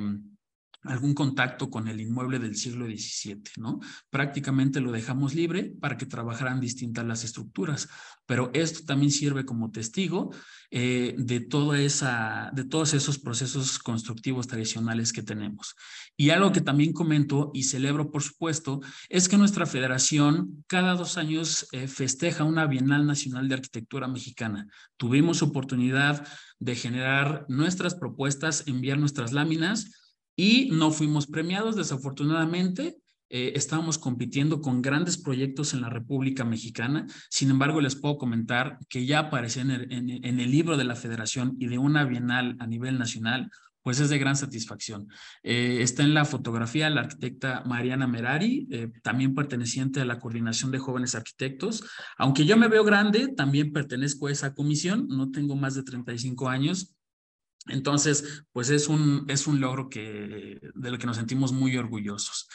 algún 0.84 1.13
contacto 1.13 1.69
con 1.69 1.88
el 1.88 1.99
inmueble 1.99 2.39
del 2.39 2.55
siglo 2.55 2.86
XVII, 2.86 3.41
¿no? 3.57 3.80
Prácticamente 4.09 4.80
lo 4.80 4.91
dejamos 4.91 5.36
libre 5.36 5.73
para 5.80 5.97
que 5.97 6.05
trabajaran 6.05 6.59
distintas 6.61 7.05
las 7.05 7.23
estructuras, 7.23 7.89
pero 8.25 8.49
esto 8.53 8.86
también 8.86 9.11
sirve 9.11 9.43
como 9.43 9.71
testigo 9.71 10.32
eh, 10.71 11.15
de, 11.17 11.39
toda 11.39 11.82
esa, 11.82 12.51
de 12.53 12.63
todos 12.63 12.93
esos 12.93 13.19
procesos 13.19 13.80
constructivos 13.80 14.47
tradicionales 14.47 15.11
que 15.11 15.23
tenemos. 15.23 15.75
Y 16.15 16.30
algo 16.30 16.51
que 16.51 16.61
también 16.61 16.93
comento 16.93 17.51
y 17.53 17.63
celebro, 17.63 18.11
por 18.11 18.23
supuesto, 18.23 18.80
es 19.09 19.27
que 19.27 19.38
nuestra 19.38 19.65
federación 19.65 20.63
cada 20.67 20.95
dos 20.95 21.17
años 21.17 21.67
eh, 21.71 21.88
festeja 21.88 22.43
una 22.43 22.67
Bienal 22.67 23.05
Nacional 23.05 23.49
de 23.49 23.55
Arquitectura 23.55 24.07
Mexicana. 24.07 24.67
Tuvimos 24.95 25.41
oportunidad 25.41 26.25
de 26.59 26.75
generar 26.75 27.45
nuestras 27.49 27.95
propuestas, 27.95 28.63
enviar 28.67 28.97
nuestras 28.97 29.34
láminas, 29.34 29.98
y 30.39 30.69
no 30.71 30.91
fuimos 30.91 31.27
premiados, 31.27 31.75
desafortunadamente. 31.75 32.95
Eh, 33.29 33.51
estábamos 33.55 33.97
compitiendo 33.97 34.61
con 34.61 34.81
grandes 34.81 35.17
proyectos 35.17 35.73
en 35.73 35.81
la 35.81 35.89
República 35.89 36.45
Mexicana. 36.45 37.07
Sin 37.29 37.49
embargo, 37.49 37.81
les 37.81 37.97
puedo 37.97 38.17
comentar 38.17 38.79
que 38.87 39.05
ya 39.05 39.19
aparece 39.19 39.59
en 39.59 39.69
el, 39.69 40.51
libro 40.51 40.77
de 40.77 40.85
la 40.85 40.95
Federación 40.95 41.57
y 41.59 41.67
de 41.67 41.77
una 41.77 42.05
bienal 42.05 42.55
a 42.59 42.67
nivel 42.67 42.97
nacional, 42.97 43.51
pues 43.83 43.99
es 43.99 44.07
de 44.07 44.17
gran 44.17 44.37
satisfacción. 44.37 45.09
Eh, 45.43 45.79
está 45.81 46.03
en 46.03 46.13
la 46.13 46.23
fotografía 46.23 46.89
la 46.89 47.01
arquitecta 47.01 47.61
Mariana 47.65 48.07
Merari, 48.07 48.65
eh, 48.71 48.89
también 49.03 49.35
perteneciente 49.35 49.99
a 49.99 50.05
la 50.05 50.19
Coordinación 50.19 50.71
de 50.71 50.79
Jóvenes 50.79 51.15
Arquitectos. 51.15 51.83
Aunque 52.17 52.45
yo 52.45 52.55
me 52.55 52.69
veo 52.69 52.85
grande, 52.85 53.27
también 53.35 53.73
pertenezco 53.73 54.27
a 54.27 54.31
esa 54.31 54.53
comisión, 54.53 55.05
no 55.09 55.31
tengo 55.31 55.57
más 55.57 55.75
de 55.75 55.83
35 55.83 56.47
años, 56.47 56.95
entonces, 57.68 58.43
pues 58.51 58.70
es 58.70 58.88
un, 58.88 59.26
es 59.28 59.47
un 59.47 59.60
logro 59.60 59.89
que, 59.89 60.60
de 60.74 60.91
lo 60.91 60.97
que 60.97 61.05
nos 61.05 61.18
sentimos 61.18 61.51
muy 61.51 61.78
orgullosos. 61.78 62.47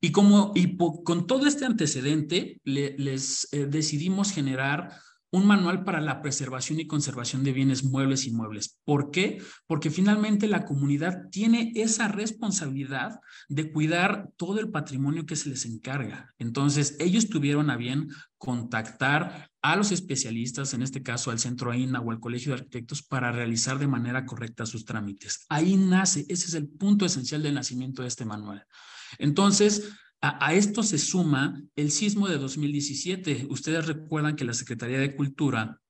Y 0.00 0.10
como 0.10 0.52
y 0.54 0.76
con 0.76 1.26
todo 1.26 1.46
este 1.46 1.64
antecedente, 1.64 2.60
les 2.64 3.48
eh, 3.52 3.66
decidimos 3.66 4.32
generar 4.32 4.98
un 5.36 5.46
manual 5.46 5.84
para 5.84 6.00
la 6.00 6.22
preservación 6.22 6.80
y 6.80 6.86
conservación 6.86 7.44
de 7.44 7.52
bienes 7.52 7.84
muebles 7.84 8.24
y 8.24 8.30
inmuebles. 8.30 8.80
¿Por 8.84 9.10
qué? 9.10 9.42
Porque 9.66 9.90
finalmente 9.90 10.46
la 10.46 10.64
comunidad 10.64 11.28
tiene 11.30 11.72
esa 11.74 12.08
responsabilidad 12.08 13.20
de 13.48 13.70
cuidar 13.70 14.30
todo 14.36 14.60
el 14.60 14.70
patrimonio 14.70 15.26
que 15.26 15.36
se 15.36 15.50
les 15.50 15.66
encarga. 15.66 16.32
Entonces, 16.38 16.96
ellos 17.00 17.28
tuvieron 17.28 17.68
a 17.68 17.76
bien 17.76 18.08
contactar 18.38 19.50
a 19.60 19.76
los 19.76 19.92
especialistas, 19.92 20.72
en 20.72 20.82
este 20.82 21.02
caso 21.02 21.30
al 21.30 21.38
Centro 21.38 21.70
AINA 21.70 22.00
o 22.00 22.10
al 22.10 22.20
Colegio 22.20 22.52
de 22.52 22.60
Arquitectos, 22.60 23.02
para 23.02 23.30
realizar 23.30 23.78
de 23.78 23.88
manera 23.88 24.24
correcta 24.24 24.64
sus 24.64 24.86
trámites. 24.86 25.44
Ahí 25.50 25.76
nace, 25.76 26.24
ese 26.30 26.46
es 26.46 26.54
el 26.54 26.66
punto 26.66 27.04
esencial 27.04 27.42
del 27.42 27.54
nacimiento 27.54 28.00
de 28.00 28.08
este 28.08 28.24
manual. 28.24 28.64
Entonces, 29.18 29.92
a, 30.20 30.54
esto 30.54 30.82
se 30.82 30.98
suma 30.98 31.62
el 31.76 31.90
sismo 31.90 32.28
de 32.28 32.38
2017. 32.38 33.46
Ustedes 33.50 33.86
recuerdan 33.86 34.36
que 34.36 34.44
la 34.44 34.54
Secretaría 34.54 34.98
de 34.98 35.14
Cultura 35.14 35.80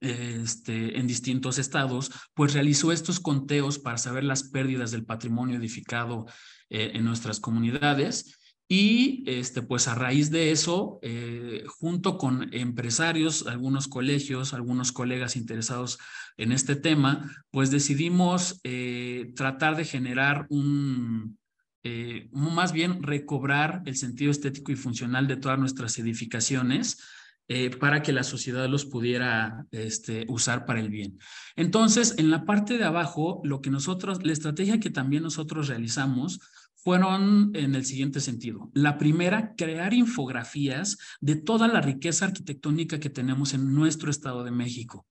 este, 0.00 0.98
en 0.98 1.06
distintos 1.06 1.58
estados, 1.58 2.12
pues 2.34 2.54
realizó 2.54 2.92
estos 2.92 3.18
conteos 3.18 3.78
para 3.78 3.98
saber 3.98 4.24
las 4.24 4.44
pérdidas 4.44 4.92
del 4.92 5.04
patrimonio 5.04 5.56
edificado 5.56 6.26
eh, 6.70 6.92
en 6.94 7.04
nuestras 7.04 7.40
comunidades. 7.40 8.38
Y 8.70 9.24
este, 9.26 9.62
pues 9.62 9.88
a 9.88 9.94
raíz 9.94 10.30
de 10.30 10.50
eso, 10.50 10.98
eh, 11.02 11.64
junto 11.66 12.18
con 12.18 12.52
empresarios, 12.52 13.46
algunos 13.46 13.88
colegios, 13.88 14.52
algunos 14.52 14.92
colegas 14.92 15.36
interesados 15.36 15.98
en 16.36 16.52
este 16.52 16.76
tema, 16.76 17.32
pues 17.50 17.70
decidimos 17.70 18.60
eh, 18.64 19.32
tratar 19.34 19.74
de 19.76 19.86
generar 19.86 20.46
un, 20.50 21.38
eh, 21.84 22.28
más 22.32 22.72
bien 22.72 23.02
recobrar 23.02 23.82
el 23.86 23.96
sentido 23.96 24.30
estético 24.30 24.72
y 24.72 24.76
funcional 24.76 25.26
de 25.26 25.36
todas 25.36 25.58
nuestras 25.58 25.98
edificaciones 25.98 26.98
eh, 27.50 27.70
para 27.70 28.02
que 28.02 28.12
la 28.12 28.24
sociedad 28.24 28.68
los 28.68 28.84
pudiera 28.84 29.66
este, 29.70 30.26
usar 30.28 30.66
para 30.66 30.80
el 30.80 30.90
bien. 30.90 31.18
Entonces, 31.56 32.14
en 32.18 32.30
la 32.30 32.44
parte 32.44 32.76
de 32.76 32.84
abajo, 32.84 33.40
lo 33.42 33.62
que 33.62 33.70
nosotros, 33.70 34.18
la 34.22 34.32
estrategia 34.32 34.80
que 34.80 34.90
también 34.90 35.22
nosotros 35.22 35.68
realizamos 35.68 36.40
fueron 36.74 37.50
en 37.54 37.74
el 37.74 37.84
siguiente 37.86 38.20
sentido. 38.20 38.70
La 38.74 38.98
primera, 38.98 39.54
crear 39.56 39.94
infografías 39.94 40.98
de 41.20 41.36
toda 41.36 41.68
la 41.68 41.80
riqueza 41.80 42.26
arquitectónica 42.26 43.00
que 43.00 43.10
tenemos 43.10 43.54
en 43.54 43.74
nuestro 43.74 44.10
Estado 44.10 44.44
de 44.44 44.50
México. 44.50 45.06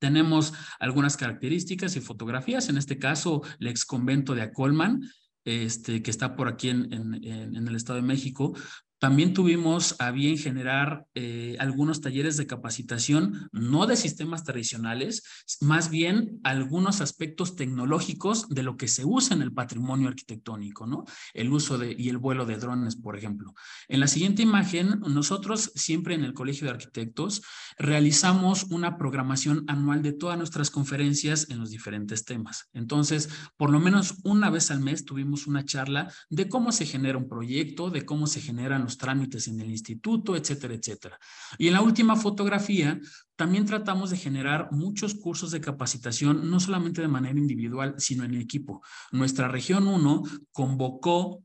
Tenemos 0.00 0.52
algunas 0.80 1.16
características 1.16 1.94
y 1.94 2.00
fotografías, 2.00 2.68
en 2.68 2.76
este 2.76 2.98
caso, 2.98 3.42
el 3.60 3.68
ex 3.68 3.84
convento 3.84 4.34
de 4.34 4.42
Acolman, 4.42 5.00
este, 5.44 6.02
que 6.02 6.10
está 6.10 6.36
por 6.36 6.48
aquí 6.48 6.68
en, 6.68 6.92
en, 6.92 7.68
el 7.68 7.76
Estado 7.76 7.96
de 7.96 8.06
México, 8.06 8.54
También 9.02 9.34
tuvimos 9.34 9.96
a 9.98 10.12
bien 10.12 10.38
generar 10.38 11.08
eh, 11.16 11.56
algunos 11.58 12.00
talleres 12.00 12.36
de 12.36 12.46
capacitación, 12.46 13.48
no 13.50 13.88
de 13.88 13.96
sistemas 13.96 14.44
tradicionales, 14.44 15.24
más 15.60 15.90
bien 15.90 16.38
algunos 16.44 17.00
aspectos 17.00 17.56
tecnológicos 17.56 18.48
de 18.48 18.62
lo 18.62 18.76
que 18.76 18.86
se 18.86 19.04
usa 19.04 19.34
en 19.34 19.42
el 19.42 19.52
patrimonio 19.52 20.06
arquitectónico, 20.06 20.86
¿no? 20.86 21.04
El 21.34 21.52
uso 21.52 21.78
de, 21.78 21.96
y 21.98 22.10
el 22.10 22.18
vuelo 22.18 22.46
de 22.46 22.58
drones, 22.58 22.94
por 22.94 23.16
ejemplo. 23.16 23.54
En 23.88 23.98
la 23.98 24.06
siguiente 24.06 24.42
imagen, 24.42 25.00
nosotros 25.00 25.72
siempre 25.74 26.14
en 26.14 26.22
el 26.22 26.32
Colegio 26.32 26.68
de 26.68 26.74
Arquitectos 26.74 27.42
realizamos 27.78 28.66
una 28.70 28.98
programación 28.98 29.64
anual 29.66 30.02
de 30.02 30.12
todas 30.12 30.38
nuestras 30.38 30.70
conferencias 30.70 31.50
en 31.50 31.58
los 31.58 31.70
diferentes 31.70 32.24
temas. 32.24 32.68
Entonces, 32.72 33.30
por 33.56 33.70
lo 33.70 33.80
menos 33.80 34.14
una 34.22 34.48
vez 34.48 34.70
al 34.70 34.78
mes 34.78 35.04
tuvimos 35.04 35.48
una 35.48 35.64
charla 35.64 36.12
de 36.30 36.48
cómo 36.48 36.70
se 36.70 36.86
genera 36.86 37.18
un 37.18 37.28
proyecto, 37.28 37.90
de 37.90 38.06
cómo 38.06 38.28
se 38.28 38.40
generan 38.40 38.82
los 38.82 38.91
trámites 38.96 39.48
en 39.48 39.60
el 39.60 39.70
instituto, 39.70 40.36
etcétera, 40.36 40.74
etcétera. 40.74 41.18
Y 41.58 41.68
en 41.68 41.74
la 41.74 41.82
última 41.82 42.16
fotografía, 42.16 43.00
también 43.36 43.66
tratamos 43.66 44.10
de 44.10 44.16
generar 44.16 44.70
muchos 44.72 45.14
cursos 45.14 45.50
de 45.50 45.60
capacitación, 45.60 46.50
no 46.50 46.60
solamente 46.60 47.02
de 47.02 47.08
manera 47.08 47.38
individual, 47.38 47.94
sino 47.98 48.24
en 48.24 48.34
equipo. 48.34 48.82
Nuestra 49.10 49.48
región 49.48 49.86
1 49.88 50.22
convocó 50.52 51.42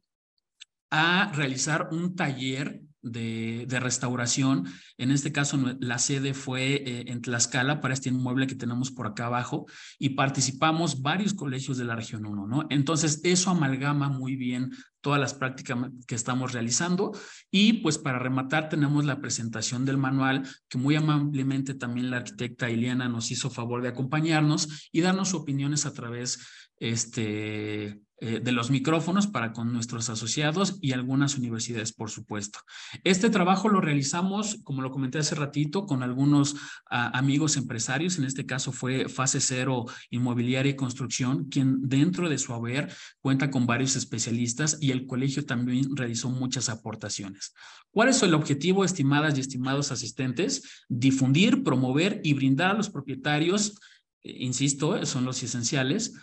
a 0.89 1.31
realizar 1.33 1.89
un 1.91 2.15
taller 2.15 2.81
de, 3.01 3.65
restauración. 3.79 4.65
En 4.97 5.11
este 5.11 5.31
caso, 5.31 5.57
la 5.79 5.97
sede 5.97 6.33
fue 6.33 6.75
eh, 6.75 7.05
en 7.07 7.21
Tlaxcala 7.21 7.79
para 7.81 7.93
este 7.93 8.09
inmueble 8.09 8.47
que 8.47 8.55
tenemos 8.55 8.91
por 8.91 9.07
acá 9.07 9.27
abajo 9.27 9.65
y 9.99 10.09
participamos 10.09 11.01
varios 11.01 11.33
colegios 11.33 11.77
de 11.77 11.85
la 11.85 11.95
región 11.95 12.25
1, 12.25 12.47
¿no? 12.47 12.65
Entonces, 12.69 13.21
eso 13.23 13.51
amalgama 13.51 14.09
muy 14.09 14.35
bien 14.35 14.71
todas 15.01 15.19
las 15.19 15.33
prácticas 15.33 15.77
que 16.05 16.15
estamos 16.15 16.53
realizando 16.53 17.13
y 17.49 17.73
pues 17.73 17.97
para 17.97 18.19
rematar 18.19 18.67
tenemos 18.67 19.05
la 19.05 19.21
presentación 19.21 19.85
del 19.85 19.97
manual 19.97 20.45
que 20.67 20.77
muy 20.77 20.95
amablemente 20.95 21.75
también 21.75 22.09
la 22.09 22.17
arquitecta 22.17 22.69
Iliana 22.69 23.07
nos 23.07 23.31
hizo 23.31 23.49
favor 23.49 23.81
de 23.81 23.89
acompañarnos 23.89 24.89
y 24.91 25.01
darnos 25.01 25.33
opiniones 25.33 25.85
a 25.85 25.93
través 25.93 26.39
este, 26.79 28.01
eh, 28.19 28.39
de 28.43 28.51
los 28.51 28.71
micrófonos 28.71 29.27
para 29.27 29.53
con 29.53 29.71
nuestros 29.71 30.09
asociados 30.09 30.79
y 30.81 30.93
algunas 30.93 31.37
universidades, 31.37 31.93
por 31.93 32.09
supuesto. 32.09 32.59
Este 33.03 33.29
trabajo 33.29 33.69
lo 33.69 33.79
realizamos, 33.79 34.57
como 34.63 34.81
lo 34.81 34.89
comenté 34.89 35.19
hace 35.19 35.35
ratito, 35.35 35.85
con 35.85 36.01
algunos 36.01 36.55
ah, 36.89 37.11
amigos 37.13 37.57
empresarios. 37.57 38.17
En 38.17 38.23
este 38.23 38.47
caso 38.47 38.71
fue 38.71 39.07
Fase 39.07 39.39
Cero 39.39 39.85
Inmobiliaria 40.09 40.71
y 40.71 40.75
Construcción, 40.75 41.45
quien 41.45 41.87
dentro 41.87 42.27
de 42.27 42.39
su 42.39 42.55
haber 42.55 42.91
cuenta 43.21 43.51
con 43.51 43.67
varios 43.67 43.95
especialistas 43.95 44.79
y 44.81 44.89
el 44.89 45.05
colegio 45.05 45.45
también 45.45 45.95
realizó 45.95 46.31
muchas 46.31 46.69
aportaciones. 46.69 47.53
¿Cuál 47.91 48.09
es 48.09 48.23
el 48.23 48.33
objetivo, 48.33 48.83
estimadas 48.83 49.37
y 49.37 49.41
estimados 49.41 49.91
asistentes? 49.91 50.85
Difundir, 50.89 51.63
promover 51.63 52.19
y 52.23 52.33
brindar 52.33 52.71
a 52.71 52.77
los 52.77 52.89
propietarios, 52.89 53.79
eh, 54.23 54.37
insisto, 54.39 55.05
son 55.05 55.23
los 55.23 55.43
esenciales, 55.43 56.13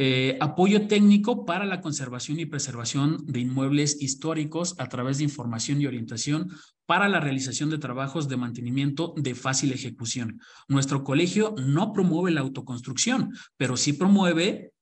eh, 0.00 0.38
apoyo 0.40 0.86
técnico 0.86 1.44
para 1.44 1.66
la 1.66 1.80
conservación 1.80 2.38
y 2.38 2.46
preservación 2.46 3.18
de 3.26 3.40
inmuebles 3.40 4.00
históricos 4.00 4.76
a 4.78 4.88
través 4.88 5.18
de 5.18 5.24
información 5.24 5.80
y 5.80 5.86
orientación 5.86 6.52
para 6.86 7.08
la 7.08 7.18
realización 7.18 7.68
de 7.68 7.78
trabajos 7.78 8.28
de 8.28 8.36
mantenimiento 8.36 9.12
de 9.16 9.34
fácil 9.34 9.72
ejecución. 9.72 10.40
Nuestro 10.68 11.02
colegio 11.02 11.54
no 11.58 11.92
promueve 11.92 12.30
la 12.30 12.42
autoconstrucción, 12.42 13.34
pero 13.56 13.76
sí 13.76 13.92
promueve 13.92 14.72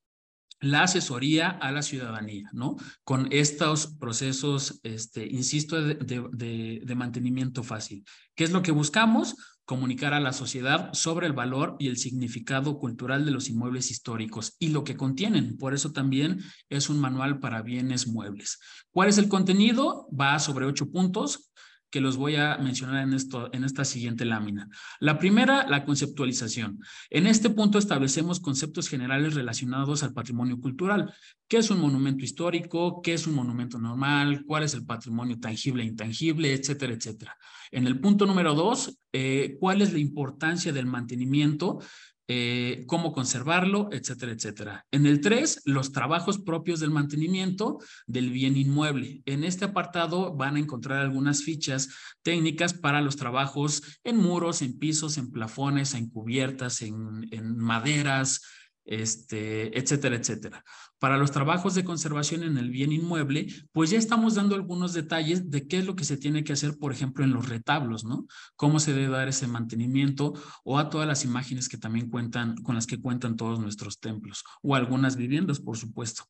la 0.60 0.82
asesoría 0.82 1.48
a 1.48 1.72
la 1.72 1.82
ciudadanía, 1.82 2.48
¿no? 2.52 2.76
Con 3.04 3.28
estos 3.30 3.88
procesos, 3.98 4.80
este, 4.82 5.26
insisto, 5.26 5.82
de, 5.82 6.80
de 6.82 6.94
mantenimiento 6.94 7.62
fácil. 7.62 8.04
¿Qué 8.34 8.44
es 8.44 8.52
lo 8.52 8.62
que 8.62 8.70
buscamos? 8.72 9.34
Comunicar 9.66 10.14
a 10.14 10.20
la 10.20 10.32
sociedad 10.32 10.90
sobre 10.94 11.26
el 11.26 11.32
valor 11.32 11.76
y 11.78 11.88
el 11.88 11.98
significado 11.98 12.78
cultural 12.78 13.24
de 13.24 13.32
los 13.32 13.48
inmuebles 13.50 13.90
históricos 13.90 14.56
y 14.58 14.68
lo 14.68 14.84
que 14.84 14.96
contienen. 14.96 15.58
Por 15.58 15.74
eso 15.74 15.92
también 15.92 16.40
es 16.70 16.88
un 16.88 17.00
manual 17.00 17.40
para 17.40 17.62
bienes 17.62 18.06
muebles. 18.06 18.60
¿Cuál 18.92 19.08
es 19.08 19.18
el 19.18 19.28
contenido? 19.28 20.08
Va 20.18 20.38
sobre 20.38 20.66
ocho 20.66 20.90
puntos 20.90 21.50
que 21.90 22.00
los 22.00 22.16
voy 22.16 22.36
a 22.36 22.56
mencionar 22.58 23.02
en, 23.02 23.14
esto, 23.14 23.48
en 23.52 23.64
esta 23.64 23.84
siguiente 23.84 24.24
lámina. 24.24 24.68
La 25.00 25.18
primera, 25.18 25.66
la 25.68 25.84
conceptualización. 25.84 26.80
En 27.10 27.26
este 27.26 27.50
punto 27.50 27.78
establecemos 27.78 28.40
conceptos 28.40 28.88
generales 28.88 29.34
relacionados 29.34 30.02
al 30.02 30.12
patrimonio 30.12 30.60
cultural. 30.60 31.14
¿Qué 31.48 31.58
es 31.58 31.70
un 31.70 31.80
monumento 31.80 32.24
histórico? 32.24 33.00
¿Qué 33.02 33.14
es 33.14 33.26
un 33.26 33.34
monumento 33.34 33.78
normal? 33.78 34.44
¿Cuál 34.46 34.64
es 34.64 34.74
el 34.74 34.84
patrimonio 34.84 35.38
tangible 35.38 35.84
e 35.84 35.86
intangible? 35.86 36.52
Etcétera, 36.52 36.92
etcétera. 36.92 37.36
En 37.70 37.86
el 37.86 38.00
punto 38.00 38.26
número 38.26 38.54
dos, 38.54 38.98
eh, 39.12 39.56
¿cuál 39.60 39.82
es 39.82 39.92
la 39.92 39.98
importancia 39.98 40.72
del 40.72 40.86
mantenimiento? 40.86 41.80
Eh, 42.28 42.82
cómo 42.86 43.12
conservarlo, 43.12 43.88
etcétera, 43.92 44.32
etcétera. 44.32 44.86
En 44.90 45.06
el 45.06 45.20
3, 45.20 45.62
los 45.64 45.92
trabajos 45.92 46.38
propios 46.38 46.80
del 46.80 46.90
mantenimiento 46.90 47.78
del 48.08 48.30
bien 48.30 48.56
inmueble. 48.56 49.22
En 49.26 49.44
este 49.44 49.66
apartado 49.66 50.34
van 50.34 50.56
a 50.56 50.58
encontrar 50.58 50.98
algunas 50.98 51.44
fichas 51.44 51.88
técnicas 52.22 52.74
para 52.74 53.00
los 53.00 53.14
trabajos 53.16 54.00
en 54.02 54.16
muros, 54.16 54.60
en 54.62 54.76
pisos, 54.76 55.18
en 55.18 55.30
plafones, 55.30 55.94
en 55.94 56.10
cubiertas, 56.10 56.82
en, 56.82 57.28
en 57.30 57.56
maderas, 57.56 58.42
este, 58.86 59.78
etcétera, 59.78 60.16
etcétera. 60.16 60.64
Para 60.98 61.18
los 61.18 61.30
trabajos 61.30 61.74
de 61.74 61.84
conservación 61.84 62.42
en 62.42 62.56
el 62.56 62.70
bien 62.70 62.90
inmueble, 62.90 63.48
pues 63.72 63.90
ya 63.90 63.98
estamos 63.98 64.34
dando 64.34 64.54
algunos 64.54 64.94
detalles 64.94 65.50
de 65.50 65.68
qué 65.68 65.78
es 65.78 65.86
lo 65.86 65.94
que 65.94 66.04
se 66.04 66.16
tiene 66.16 66.42
que 66.42 66.54
hacer, 66.54 66.78
por 66.78 66.90
ejemplo, 66.90 67.22
en 67.22 67.32
los 67.32 67.48
retablos, 67.50 68.04
¿no? 68.04 68.26
Cómo 68.56 68.80
se 68.80 68.94
debe 68.94 69.08
dar 69.08 69.28
ese 69.28 69.46
mantenimiento 69.46 70.32
o 70.64 70.78
a 70.78 70.88
todas 70.88 71.06
las 71.06 71.24
imágenes 71.24 71.68
que 71.68 71.76
también 71.76 72.08
cuentan, 72.08 72.56
con 72.56 72.74
las 72.74 72.86
que 72.86 73.00
cuentan 73.00 73.36
todos 73.36 73.60
nuestros 73.60 74.00
templos 74.00 74.42
o 74.62 74.74
algunas 74.74 75.16
viviendas, 75.16 75.60
por 75.60 75.76
supuesto. 75.76 76.24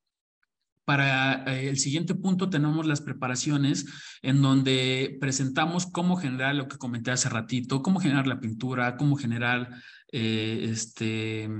Para 0.84 1.42
eh, 1.52 1.68
el 1.68 1.78
siguiente 1.78 2.14
punto 2.14 2.48
tenemos 2.48 2.86
las 2.86 3.00
preparaciones 3.00 3.86
en 4.22 4.40
donde 4.40 5.16
presentamos 5.20 5.86
cómo 5.86 6.16
generar 6.16 6.54
lo 6.54 6.68
que 6.68 6.78
comenté 6.78 7.10
hace 7.10 7.28
ratito, 7.28 7.82
cómo 7.82 7.98
generar 7.98 8.28
la 8.28 8.38
pintura, 8.38 8.96
cómo 8.96 9.16
generar 9.16 9.68
eh, 10.12 10.68
este, 10.70 11.50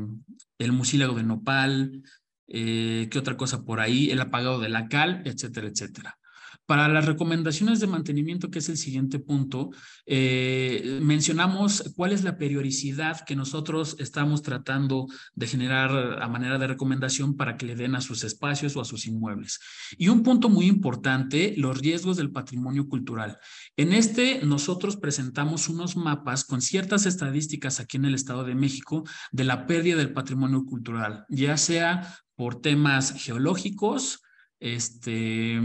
el 0.58 0.72
mucílago 0.72 1.16
de 1.16 1.24
nopal, 1.24 2.02
eh, 2.48 3.08
qué 3.10 3.18
otra 3.18 3.36
cosa 3.36 3.64
por 3.64 3.80
ahí, 3.80 4.10
el 4.10 4.20
apagado 4.20 4.60
de 4.60 4.68
la 4.68 4.88
cal, 4.88 5.22
etcétera, 5.24 5.68
etcétera. 5.68 6.18
Para 6.66 6.88
las 6.88 7.06
recomendaciones 7.06 7.78
de 7.78 7.86
mantenimiento, 7.86 8.50
que 8.50 8.58
es 8.58 8.68
el 8.68 8.76
siguiente 8.76 9.20
punto, 9.20 9.70
eh, 10.04 10.98
mencionamos 11.00 11.92
cuál 11.94 12.10
es 12.10 12.24
la 12.24 12.38
periodicidad 12.38 13.20
que 13.24 13.36
nosotros 13.36 13.94
estamos 14.00 14.42
tratando 14.42 15.06
de 15.36 15.46
generar 15.46 16.20
a 16.20 16.28
manera 16.28 16.58
de 16.58 16.66
recomendación 16.66 17.36
para 17.36 17.56
que 17.56 17.66
le 17.66 17.76
den 17.76 17.94
a 17.94 18.00
sus 18.00 18.24
espacios 18.24 18.74
o 18.74 18.80
a 18.80 18.84
sus 18.84 19.06
inmuebles. 19.06 19.60
Y 19.96 20.08
un 20.08 20.24
punto 20.24 20.48
muy 20.48 20.66
importante, 20.66 21.54
los 21.56 21.78
riesgos 21.78 22.16
del 22.16 22.32
patrimonio 22.32 22.88
cultural. 22.88 23.38
En 23.76 23.92
este, 23.92 24.40
nosotros 24.44 24.96
presentamos 24.96 25.68
unos 25.68 25.96
mapas 25.96 26.44
con 26.44 26.60
ciertas 26.60 27.06
estadísticas 27.06 27.78
aquí 27.78 27.96
en 27.96 28.06
el 28.06 28.14
Estado 28.16 28.42
de 28.42 28.56
México 28.56 29.04
de 29.30 29.44
la 29.44 29.66
pérdida 29.66 29.98
del 29.98 30.12
patrimonio 30.12 30.64
cultural, 30.64 31.26
ya 31.28 31.56
sea 31.56 32.25
por 32.36 32.60
temas 32.60 33.12
geológicos, 33.12 34.22
este, 34.60 35.60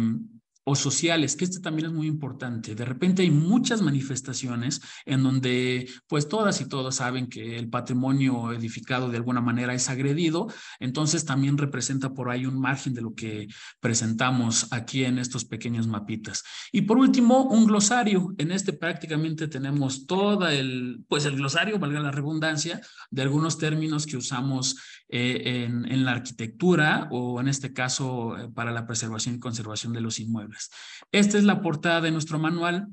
o 0.63 0.75
sociales, 0.75 1.35
que 1.35 1.45
este 1.45 1.59
también 1.59 1.87
es 1.87 1.93
muy 1.93 2.07
importante. 2.07 2.75
De 2.75 2.85
repente 2.85 3.23
hay 3.23 3.31
muchas 3.31 3.81
manifestaciones 3.81 4.81
en 5.05 5.23
donde 5.23 5.89
pues 6.07 6.27
todas 6.27 6.61
y 6.61 6.65
todos 6.65 6.95
saben 6.95 7.27
que 7.27 7.57
el 7.57 7.69
patrimonio 7.69 8.51
edificado 8.51 9.09
de 9.09 9.17
alguna 9.17 9.41
manera 9.41 9.73
es 9.73 9.89
agredido, 9.89 10.47
entonces 10.79 11.25
también 11.25 11.57
representa 11.57 12.13
por 12.13 12.29
ahí 12.29 12.45
un 12.45 12.59
margen 12.59 12.93
de 12.93 13.01
lo 13.01 13.15
que 13.15 13.47
presentamos 13.79 14.67
aquí 14.71 15.03
en 15.03 15.17
estos 15.17 15.45
pequeños 15.45 15.87
mapitas. 15.87 16.43
Y 16.71 16.81
por 16.81 16.97
último, 16.97 17.43
un 17.45 17.65
glosario. 17.65 18.33
En 18.37 18.51
este 18.51 18.73
prácticamente 18.73 19.47
tenemos 19.47 20.05
todo 20.05 20.47
el, 20.47 21.03
pues 21.07 21.25
el 21.25 21.37
glosario, 21.37 21.79
valga 21.79 21.99
la 21.99 22.11
redundancia, 22.11 22.81
de 23.09 23.21
algunos 23.21 23.57
términos 23.57 24.05
que 24.05 24.17
usamos 24.17 24.77
eh, 25.09 25.65
en, 25.65 25.91
en 25.91 26.05
la 26.05 26.11
arquitectura 26.11 27.07
o 27.11 27.41
en 27.41 27.47
este 27.47 27.73
caso 27.73 28.37
eh, 28.37 28.49
para 28.53 28.71
la 28.71 28.85
preservación 28.85 29.35
y 29.35 29.39
conservación 29.39 29.93
de 29.93 30.01
los 30.01 30.19
inmuebles. 30.19 30.50
Esta 31.11 31.37
es 31.37 31.43
la 31.43 31.61
portada 31.61 32.01
de 32.01 32.11
nuestro 32.11 32.39
manual. 32.39 32.87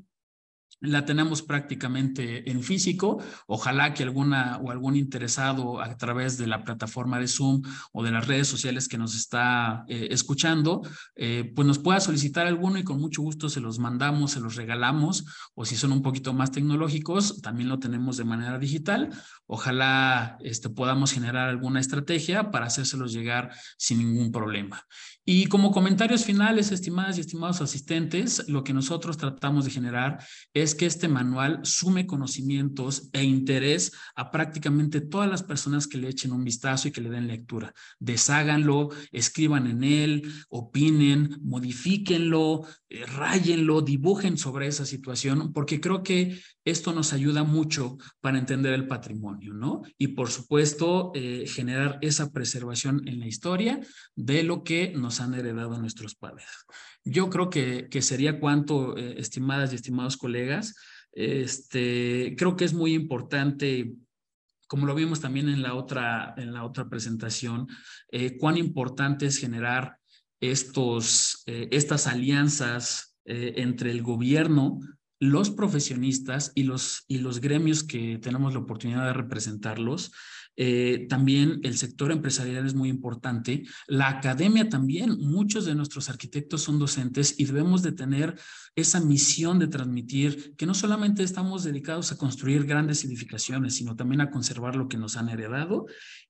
La 0.81 1.05
tenemos 1.05 1.41
prácticamente 1.41 2.49
en 2.49 2.63
físico. 2.63 3.21
Ojalá 3.47 3.93
que 3.93 4.03
alguna 4.03 4.57
o 4.63 4.71
algún 4.71 4.95
interesado 4.95 5.81
a 5.81 5.97
través 5.97 6.37
de 6.37 6.47
la 6.47 6.63
plataforma 6.63 7.19
de 7.19 7.27
Zoom 7.27 7.61
o 7.91 8.03
de 8.03 8.11
las 8.11 8.27
redes 8.27 8.47
sociales 8.47 8.87
que 8.87 8.97
nos 8.97 9.15
está 9.15 9.83
eh, 9.87 10.07
escuchando, 10.11 10.81
eh, 11.15 11.51
pues 11.55 11.67
nos 11.67 11.79
pueda 11.79 11.99
solicitar 11.99 12.47
alguno 12.47 12.77
y 12.79 12.83
con 12.83 12.99
mucho 12.99 13.21
gusto 13.21 13.49
se 13.49 13.59
los 13.59 13.79
mandamos, 13.79 14.31
se 14.31 14.39
los 14.39 14.55
regalamos 14.55 15.25
o 15.53 15.65
si 15.65 15.75
son 15.75 15.91
un 15.91 16.01
poquito 16.01 16.33
más 16.33 16.51
tecnológicos, 16.51 17.41
también 17.41 17.69
lo 17.69 17.79
tenemos 17.79 18.17
de 18.17 18.23
manera 18.23 18.57
digital. 18.57 19.09
Ojalá 19.47 20.37
este, 20.41 20.69
podamos 20.69 21.11
generar 21.11 21.49
alguna 21.49 21.79
estrategia 21.79 22.51
para 22.51 22.67
hacérselos 22.67 23.13
llegar 23.13 23.51
sin 23.77 23.99
ningún 23.99 24.31
problema. 24.31 24.85
Y 25.25 25.45
como 25.45 25.71
comentarios 25.71 26.25
finales, 26.25 26.71
estimadas 26.71 27.17
y 27.17 27.21
estimados 27.21 27.61
asistentes, 27.61 28.47
lo 28.47 28.63
que 28.63 28.73
nosotros 28.73 29.15
tratamos 29.17 29.63
de 29.63 29.69
generar 29.69 30.23
es 30.55 30.68
que 30.75 30.85
este 30.85 31.07
manual 31.07 31.59
sume 31.63 32.05
conocimientos 32.05 33.09
e 33.13 33.23
interés 33.23 33.91
a 34.15 34.31
prácticamente 34.31 35.01
todas 35.01 35.29
las 35.29 35.43
personas 35.43 35.87
que 35.87 35.97
le 35.97 36.09
echen 36.09 36.31
un 36.31 36.43
vistazo 36.43 36.87
y 36.87 36.91
que 36.91 37.01
le 37.01 37.09
den 37.09 37.27
lectura. 37.27 37.73
Desháganlo, 37.99 38.89
escriban 39.11 39.67
en 39.67 39.83
él, 39.83 40.31
opinen, 40.49 41.37
modifíquenlo, 41.41 42.65
eh, 42.89 43.05
rayenlo, 43.05 43.81
dibujen 43.81 44.37
sobre 44.37 44.67
esa 44.67 44.85
situación, 44.85 45.53
porque 45.53 45.79
creo 45.79 46.03
que 46.03 46.39
esto 46.69 46.93
nos 46.93 47.13
ayuda 47.13 47.43
mucho 47.43 47.97
para 48.21 48.37
entender 48.37 48.73
el 48.73 48.87
patrimonio, 48.87 49.53
¿no? 49.53 49.81
Y 49.97 50.09
por 50.09 50.29
supuesto, 50.29 51.11
eh, 51.15 51.45
generar 51.47 51.97
esa 52.01 52.31
preservación 52.31 53.07
en 53.07 53.19
la 53.19 53.27
historia 53.27 53.79
de 54.15 54.43
lo 54.43 54.63
que 54.63 54.93
nos 54.95 55.21
han 55.21 55.33
heredado 55.33 55.79
nuestros 55.79 56.15
padres. 56.15 56.47
Yo 57.03 57.29
creo 57.29 57.49
que, 57.49 57.87
que 57.89 58.01
sería 58.01 58.39
cuanto, 58.39 58.97
eh, 58.97 59.15
estimadas 59.17 59.71
y 59.71 59.75
estimados 59.75 60.17
colegas, 60.17 60.75
este, 61.11 62.35
creo 62.37 62.55
que 62.55 62.65
es 62.65 62.73
muy 62.73 62.93
importante 62.93 63.93
como 64.67 64.85
lo 64.85 64.93
vimos 64.93 65.19
también 65.19 65.49
en 65.49 65.63
la 65.63 65.73
otra, 65.73 66.35
en 66.37 66.53
la 66.53 66.63
otra 66.63 66.87
presentación, 66.87 67.67
eh, 68.11 68.37
cuán 68.37 68.55
importante 68.55 69.25
es 69.25 69.39
generar 69.39 69.97
estos, 70.39 71.41
estas 71.47 72.05
alianzas 72.05 73.17
entre 73.25 73.89
el 73.91 74.03
gobierno, 74.03 74.79
los 75.19 75.49
profesionistas 75.49 76.51
y 76.55 76.63
los, 76.63 77.03
y 77.07 77.17
los 77.19 77.41
gremios 77.41 77.83
que 77.83 78.17
tenemos 78.19 78.53
la 78.53 78.59
oportunidad 78.59 79.05
de 79.05 79.13
representarlos, 79.13 80.11
eh, 80.55 81.07
también 81.09 81.59
el 81.63 81.77
sector 81.77 82.11
empresarial 82.11 82.65
es 82.65 82.75
muy 82.75 82.89
importante, 82.89 83.63
la 83.87 84.09
academia 84.09 84.67
también, 84.67 85.17
muchos 85.19 85.65
de 85.65 85.75
nuestros 85.75 86.09
arquitectos 86.09 86.63
son 86.63 86.79
docentes 86.79 87.35
y 87.37 87.45
debemos 87.45 87.81
de 87.81 87.93
tener 87.93 88.35
esa 88.75 88.99
misión 88.99 89.59
de 89.59 89.67
transmitir 89.67 90.55
que 90.57 90.65
no 90.65 90.73
solamente 90.73 91.23
estamos 91.23 91.63
dedicados 91.63 92.11
a 92.11 92.17
construir 92.17 92.65
grandes 92.65 93.03
edificaciones, 93.03 93.75
sino 93.75 93.95
también 93.95 94.21
a 94.21 94.31
conservar 94.31 94.75
lo 94.75 94.87
que 94.87 94.97
nos 94.97 95.17
han 95.17 95.29
heredado. 95.29 95.85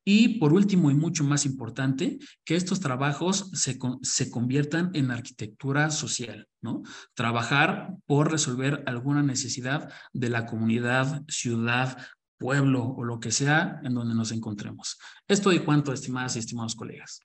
Y 0.05 0.39
por 0.39 0.53
último 0.53 0.89
y 0.89 0.95
mucho 0.95 1.23
más 1.23 1.45
importante, 1.45 2.17
que 2.45 2.55
estos 2.55 2.79
trabajos 2.79 3.51
se, 3.53 3.77
se 4.01 4.29
conviertan 4.31 4.91
en 4.93 5.11
arquitectura 5.11 5.91
social, 5.91 6.47
¿no? 6.61 6.81
Trabajar 7.13 7.95
por 8.05 8.31
resolver 8.31 8.83
alguna 8.87 9.21
necesidad 9.21 9.91
de 10.13 10.29
la 10.29 10.45
comunidad, 10.45 11.23
ciudad, 11.27 11.97
pueblo 12.39 12.83
o 12.83 13.03
lo 13.03 13.19
que 13.19 13.31
sea 13.31 13.79
en 13.83 13.93
donde 13.93 14.15
nos 14.15 14.31
encontremos. 14.31 14.97
Esto 15.27 15.51
y 15.51 15.59
cuanto, 15.59 15.93
estimadas 15.93 16.35
y 16.35 16.39
estimados 16.39 16.75
colegas. 16.75 17.21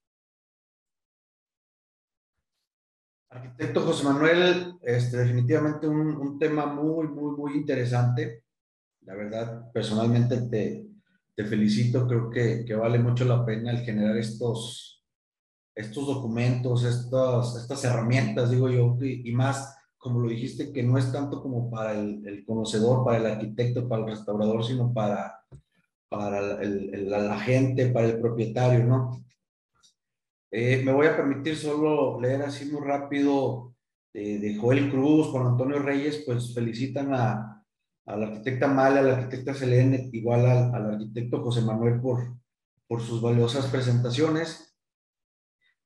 Arquitecto 3.31 3.81
José 3.81 4.05
Manuel, 4.05 4.75
este, 4.83 5.17
definitivamente 5.17 5.89
un, 5.89 6.39
tema 6.39 6.67
muy, 6.67 7.09
muy, 7.09 7.37
muy 7.37 7.55
interesante. 7.55 8.45
La 9.03 9.15
verdad, 9.15 9.73
personalmente 9.73 10.43
te, 10.49 10.87
te 11.35 11.45
felicito. 11.45 12.07
Creo 12.07 12.31
que, 12.31 12.65
que, 12.65 12.75
vale 12.75 12.99
mucho 12.99 13.25
la 13.25 13.45
pena 13.45 13.73
el 13.73 13.79
generar 13.79 14.17
estos, 14.17 15.05
estos 15.75 16.07
documentos, 16.07 16.85
estas, 16.85 17.57
estas 17.57 17.85
herramientas, 17.85 18.51
digo 18.51 18.69
yo, 18.69 18.97
y, 19.01 19.33
más, 19.33 19.77
como 20.05 20.21
lo 20.21 20.29
dijiste, 20.29 20.71
que 20.71 20.83
no 20.83 20.99
es 20.99 21.11
tanto 21.11 21.41
como 21.41 21.71
para 21.71 21.99
el, 21.99 22.45
conocedor, 22.47 23.07
para 23.07 23.17
el 23.17 23.25
arquitecto, 23.25 23.89
para 23.89 24.03
el 24.03 24.11
restaurador, 24.11 24.63
sino 24.63 24.93
para, 24.93 25.41
para 26.11 26.61
el, 26.61 27.09
la 27.09 27.41
gente, 27.41 27.87
para 27.87 28.09
el 28.09 28.21
propietario, 28.21 28.85
¿no? 28.85 29.25
Eh, 30.51 30.83
me 30.85 30.93
voy 30.93 31.07
a 31.07 31.17
permitir 31.17 31.57
solo 31.57 32.21
leer 32.21 32.43
así 32.43 32.67
muy 32.67 32.83
rápido 32.83 33.75
de, 34.13 34.59
Joel 34.61 34.91
Cruz, 34.91 35.29
Juan 35.29 35.47
Antonio 35.47 35.79
Reyes, 35.79 36.23
pues 36.27 36.53
felicitan 36.53 37.15
a, 37.15 37.65
a 38.05 38.17
la 38.17 38.27
arquitecta 38.27 38.69
Mala, 38.69 39.01
a 39.01 39.03
la 39.05 39.17
arquitecta 39.17 39.55
Selene, 39.55 40.11
igual 40.13 40.45
al, 40.45 40.75
al, 40.75 40.91
arquitecto 40.97 41.43
José 41.43 41.63
Manuel 41.63 41.99
por, 42.03 42.37
por 42.87 43.01
sus 43.01 43.23
valiosas 43.23 43.69
presentaciones. 43.69 44.74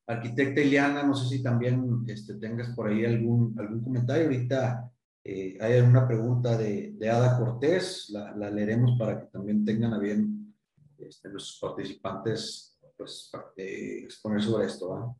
Arquitecta 0.08 0.62
Iliana, 0.62 1.02
no 1.02 1.14
sé 1.14 1.36
si 1.36 1.42
también 1.42 2.02
este, 2.06 2.34
tengas 2.36 2.74
por 2.74 2.88
ahí 2.88 3.04
algún, 3.04 3.54
algún 3.58 3.84
comentario. 3.84 4.24
Ahorita 4.24 4.90
eh, 5.22 5.58
hay 5.60 5.80
una 5.80 6.08
pregunta 6.08 6.56
de, 6.56 6.94
de 6.96 7.10
Ada 7.10 7.38
Cortés, 7.38 8.08
la, 8.08 8.34
la, 8.34 8.50
leeremos 8.50 8.98
para 8.98 9.20
que 9.20 9.26
también 9.26 9.66
tengan 9.66 9.92
a 9.92 9.98
bien 9.98 10.54
este, 10.98 11.28
los 11.28 11.58
participantes 11.60 12.78
pues, 12.96 13.30
eh, 13.58 14.00
exponer 14.02 14.42
sobre 14.42 14.66
esto. 14.66 15.16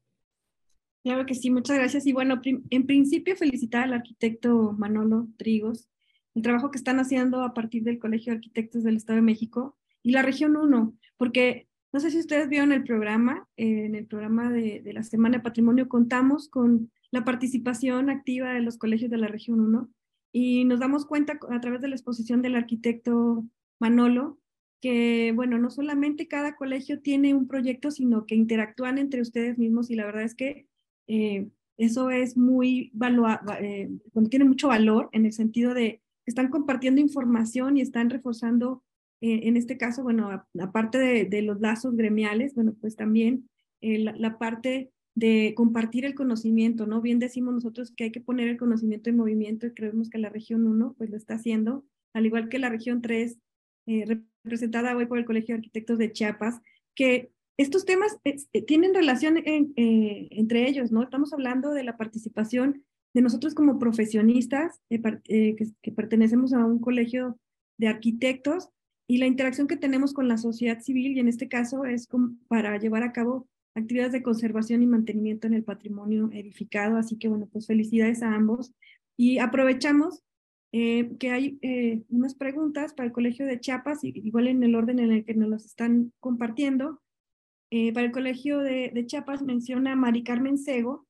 Claro 1.04 1.26
que 1.26 1.34
sí, 1.34 1.50
muchas 1.50 1.76
gracias. 1.76 2.06
Y 2.06 2.14
bueno, 2.14 2.40
en 2.42 2.86
principio 2.86 3.36
felicitar 3.36 3.84
al 3.84 3.92
arquitecto 3.92 4.72
Manolo 4.72 5.28
Trigos, 5.36 5.90
el 6.34 6.42
trabajo 6.42 6.70
que 6.70 6.78
están 6.78 6.98
haciendo 6.98 7.42
a 7.42 7.52
partir 7.52 7.82
del 7.82 7.98
Colegio 7.98 8.32
de 8.32 8.38
Arquitectos 8.38 8.84
del 8.84 8.96
Estado 8.96 9.16
de 9.16 9.22
México 9.22 9.76
y 10.02 10.12
la 10.12 10.22
región 10.22 10.56
1, 10.56 10.94
porque 11.18 11.67
no 11.92 12.00
sé 12.00 12.10
si 12.10 12.18
ustedes 12.18 12.48
vieron 12.48 12.72
el 12.72 12.84
programa, 12.84 13.48
en 13.56 13.94
el 13.94 14.06
programa 14.06 14.50
de, 14.50 14.80
de, 14.80 14.92
la 14.92 15.02
Semana 15.02 15.38
de 15.38 15.44
Patrimonio 15.44 15.88
contamos 15.88 16.48
con 16.48 16.90
la 17.10 17.24
participación 17.24 18.10
activa 18.10 18.52
de 18.52 18.60
los 18.60 18.76
colegios 18.76 19.10
de 19.10 19.18
la 19.18 19.28
región 19.28 19.60
1 19.60 19.88
y 20.32 20.64
nos 20.64 20.80
damos 20.80 21.06
cuenta 21.06 21.38
a 21.50 21.60
través 21.60 21.80
de 21.80 21.88
la 21.88 21.94
exposición 21.94 22.42
del 22.42 22.56
arquitecto 22.56 23.44
Manolo 23.80 24.38
que, 24.80 25.32
bueno, 25.34 25.58
no 25.58 25.70
solamente 25.70 26.28
cada 26.28 26.56
colegio 26.56 27.00
tiene 27.00 27.34
un 27.34 27.48
proyecto, 27.48 27.90
sino 27.90 28.26
que 28.26 28.34
interactúan 28.34 28.98
entre 28.98 29.20
ustedes 29.20 29.58
mismos 29.58 29.90
y 29.90 29.96
la 29.96 30.06
verdad 30.06 30.22
es 30.22 30.34
que 30.34 30.66
eh, 31.08 31.48
eso 31.76 32.10
es 32.10 32.36
muy 32.36 32.90
valuado, 32.92 33.52
eh, 33.60 33.90
tiene 34.30 34.44
mucho 34.44 34.68
valor 34.68 35.08
en 35.12 35.26
el 35.26 35.32
sentido 35.32 35.74
de 35.74 36.00
que 36.24 36.30
están 36.30 36.50
compartiendo 36.50 37.00
información 37.00 37.76
y 37.76 37.80
están 37.80 38.10
reforzando, 38.10 38.84
eh, 39.20 39.40
en 39.44 39.56
este 39.56 39.76
caso, 39.76 40.02
bueno, 40.02 40.44
aparte 40.60 40.98
de, 40.98 41.24
de, 41.24 41.42
los 41.42 41.60
lazos 41.60 41.96
gremiales, 41.96 42.54
bueno, 42.54 42.74
pues 42.80 42.96
también 42.96 43.48
eh, 43.80 43.98
la, 43.98 44.12
la, 44.16 44.38
parte 44.38 44.90
de 45.14 45.54
compartir 45.56 46.04
el 46.04 46.14
conocimiento, 46.14 46.86
¿no? 46.86 47.00
Bien 47.00 47.18
decimos 47.18 47.54
nosotros 47.54 47.92
que 47.96 48.04
hay 48.04 48.12
que 48.12 48.20
poner 48.20 48.48
el 48.48 48.56
conocimiento 48.56 49.10
en 49.10 49.16
movimiento 49.16 49.66
y 49.66 49.74
creemos 49.74 50.10
que 50.10 50.18
la 50.18 50.28
región 50.28 50.66
1 50.66 50.94
pues 50.96 51.10
lo 51.10 51.16
está 51.16 51.34
haciendo, 51.34 51.84
al 52.14 52.26
igual 52.26 52.48
que 52.48 52.58
la 52.58 52.68
región 52.68 53.02
3 53.02 53.38
eh, 53.86 54.20
representada 54.44 54.96
hoy 54.96 55.06
por 55.06 55.18
el 55.18 55.24
Colegio 55.24 55.54
de 55.54 55.58
Arquitectos 55.58 55.98
de 55.98 56.12
Chiapas, 56.12 56.60
que 56.94 57.32
estos 57.58 57.84
temas 57.84 58.16
eh, 58.24 58.62
tienen 58.62 58.94
relación 58.94 59.36
en, 59.44 59.72
eh, 59.76 60.28
entre 60.30 60.68
ellos, 60.68 60.92
¿no? 60.92 61.02
Estamos 61.02 61.32
hablando 61.32 61.72
de 61.72 61.82
la 61.82 61.96
participación 61.96 62.84
de 63.14 63.22
nosotros 63.22 63.54
como 63.54 63.80
profesionistas 63.80 64.80
eh, 64.90 65.00
que, 65.56 65.66
que, 65.82 65.92
pertenecemos 65.92 66.52
a 66.52 66.64
un 66.64 66.78
colegio 66.78 67.36
de 67.76 67.88
arquitectos 67.88 68.70
y 69.10 69.16
la 69.16 69.26
interacción 69.26 69.66
que 69.66 69.78
tenemos 69.78 70.12
con 70.12 70.28
la 70.28 70.36
sociedad 70.36 70.80
civil, 70.80 71.16
y 71.16 71.20
en 71.20 71.28
este 71.28 71.48
caso 71.48 71.86
es 71.86 72.06
para 72.46 72.78
llevar 72.78 73.02
a 73.02 73.12
cabo 73.12 73.48
actividades 73.74 74.12
de 74.12 74.22
conservación 74.22 74.82
y 74.82 74.86
mantenimiento 74.86 75.46
en 75.46 75.54
el 75.54 75.64
patrimonio 75.64 76.28
edificado. 76.30 76.98
Así 76.98 77.16
que, 77.16 77.28
bueno, 77.28 77.48
pues 77.50 77.66
felicidades 77.66 78.22
a 78.22 78.34
ambos. 78.34 78.74
Y 79.16 79.38
aprovechamos 79.38 80.22
eh, 80.72 81.10
que 81.18 81.30
hay 81.30 81.58
eh, 81.62 82.02
unas 82.10 82.34
preguntas 82.34 82.92
para 82.92 83.06
el 83.06 83.12
Colegio 83.12 83.46
de 83.46 83.58
Chiapas, 83.58 84.04
igual 84.04 84.46
en 84.46 84.62
el 84.62 84.74
orden 84.74 84.98
en 84.98 85.10
el 85.10 85.24
que 85.24 85.34
nos 85.34 85.48
las 85.48 85.64
están 85.64 86.12
compartiendo. 86.20 87.00
Eh, 87.70 87.94
para 87.94 88.06
el 88.06 88.12
Colegio 88.12 88.58
de, 88.58 88.90
de, 88.92 89.06
Chiapas 89.06 89.42
menciona 89.42 89.96
Mari 89.96 90.22
Carmen 90.22 90.58
Sego 90.58 91.06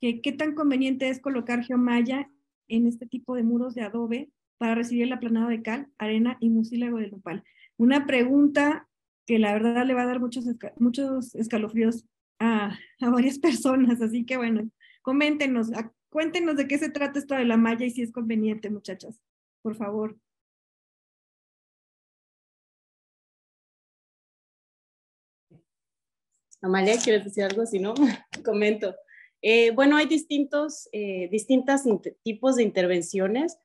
que 0.00 0.20
qué 0.20 0.32
tan 0.32 0.54
conveniente 0.54 1.08
es 1.08 1.20
colocar 1.20 1.62
geomalla 1.62 2.28
en 2.68 2.86
este 2.86 3.06
tipo 3.06 3.34
de 3.34 3.42
muros 3.42 3.74
de 3.74 3.82
adobe 3.82 4.30
para 4.60 4.74
recibir 4.74 5.04
el 5.04 5.12
aplanado 5.14 5.48
de 5.48 5.62
cal, 5.62 5.88
arena 5.96 6.36
y 6.38 6.50
mucílago 6.50 6.98
de 6.98 7.10
nopal. 7.10 7.42
Una 7.78 8.04
pregunta 8.06 8.86
que 9.26 9.38
la 9.38 9.54
verdad 9.54 9.86
le 9.86 9.94
va 9.94 10.02
a 10.02 10.06
dar 10.06 10.20
muchos, 10.20 10.44
muchos 10.76 11.34
escalofríos 11.34 12.04
a, 12.38 12.78
a 13.00 13.10
varias 13.10 13.38
personas, 13.40 14.02
así 14.02 14.26
que 14.26 14.36
bueno, 14.36 14.68
coméntenos, 15.00 15.70
Cuéntenos 16.10 16.56
de 16.56 16.66
qué 16.66 16.76
se 16.76 16.90
trata 16.90 17.20
esto 17.20 17.36
de 17.36 17.44
la 17.44 17.56
malla 17.56 17.86
y 17.86 17.90
si 17.90 18.02
es 18.02 18.10
conveniente, 18.12 18.68
muchachas, 18.68 19.20
por 19.62 19.76
favor. 19.76 20.18
Amalia, 26.60 26.98
¿quieres 27.02 27.24
decir 27.24 27.44
algo? 27.44 27.64
Si 27.64 27.78
no, 27.78 27.94
comento. 28.44 28.96
Eh, 29.40 29.70
bueno, 29.70 29.96
hay 29.96 30.06
distintos, 30.06 30.88
eh, 30.92 31.28
distintos 31.30 31.82
tipos 32.24 32.56
de 32.56 32.64
intervenciones. 32.64 33.56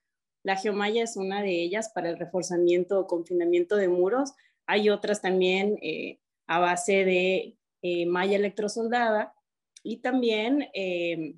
La 0.45 0.57
geomalla 0.57 1.01
es 1.01 1.17
una 1.17 1.41
de 1.41 1.63
ellas 1.63 1.89
para 1.89 2.07
el 2.07 2.19
reforzamiento 2.19 2.99
o 2.99 3.07
confinamiento 3.07 3.77
de 3.77 3.87
muros. 3.87 4.33
Hay 4.67 4.91
otras 4.91 5.19
también 5.19 5.79
eh, 5.81 6.19
a 6.45 6.59
base 6.59 7.03
de 7.03 7.57
eh, 7.81 8.05
malla 8.05 8.35
electrosoldada 8.35 9.33
y 9.81 10.01
también 10.01 10.69
eh, 10.75 11.33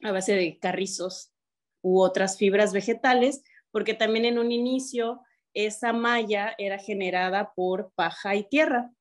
a 0.00 0.12
base 0.12 0.36
de 0.36 0.60
carrizos 0.60 1.32
u 1.82 2.00
otras 2.00 2.38
fibras 2.38 2.72
vegetales, 2.72 3.42
porque 3.72 3.94
también 3.94 4.24
en 4.24 4.38
un 4.38 4.52
inicio 4.52 5.22
esa 5.52 5.92
malla 5.92 6.54
era 6.56 6.78
generada 6.78 7.52
por 7.52 7.90
paja 7.96 8.36
y 8.36 8.44
tierra. 8.44 8.92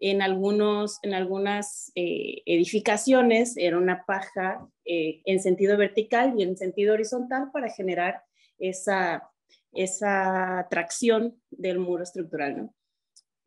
En, 0.00 0.20
algunos, 0.20 0.98
en 1.04 1.14
algunas 1.14 1.92
eh, 1.94 2.42
edificaciones 2.44 3.56
era 3.56 3.78
una 3.78 4.04
paja 4.04 4.68
en 4.84 5.38
sentido 5.40 5.76
vertical 5.76 6.34
y 6.36 6.42
en 6.42 6.56
sentido 6.56 6.94
horizontal 6.94 7.52
para 7.52 7.70
generar 7.70 8.24
esa, 8.60 9.28
esa 9.72 10.66
tracción 10.70 11.40
del 11.50 11.78
muro 11.78 12.04
estructural. 12.04 12.56
¿no? 12.56 12.74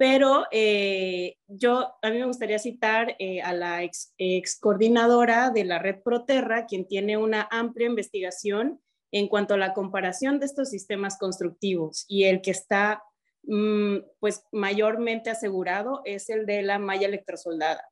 pero 0.03 0.45
eh, 0.51 1.38
yo, 1.47 1.93
a 2.01 2.09
mí 2.09 2.18
me 2.18 2.26
gustaría 2.26 2.59
citar 2.59 3.16
eh, 3.20 3.41
a 3.41 3.53
la 3.53 3.84
ex, 3.84 4.59
coordinadora 4.59 5.49
de 5.49 5.66
la 5.66 5.80
red 5.80 6.01
Proterra, 6.03 6.66
quien 6.66 6.88
tiene 6.88 7.16
una 7.16 7.47
amplia 7.51 7.88
investigación 7.88 8.82
en 9.11 9.28
cuanto 9.28 9.53
a 9.53 9.57
la 9.57 9.74
comparación 9.74 10.39
de 10.39 10.47
estos 10.47 10.72
sistemas 10.72 11.18
constructivos 11.18 12.05
y 12.07 12.24
el 12.24 12.41
que 12.41 12.51
está 12.51 13.03
mm, 13.43 13.97
pues 14.20 14.43
mayormente 14.51 15.30
asegurado 15.30 16.01
es 16.03 16.30
el 16.30 16.45
de 16.47 16.64
la 16.64 16.80
malla 16.80 17.07
electrosoldada. 17.07 17.88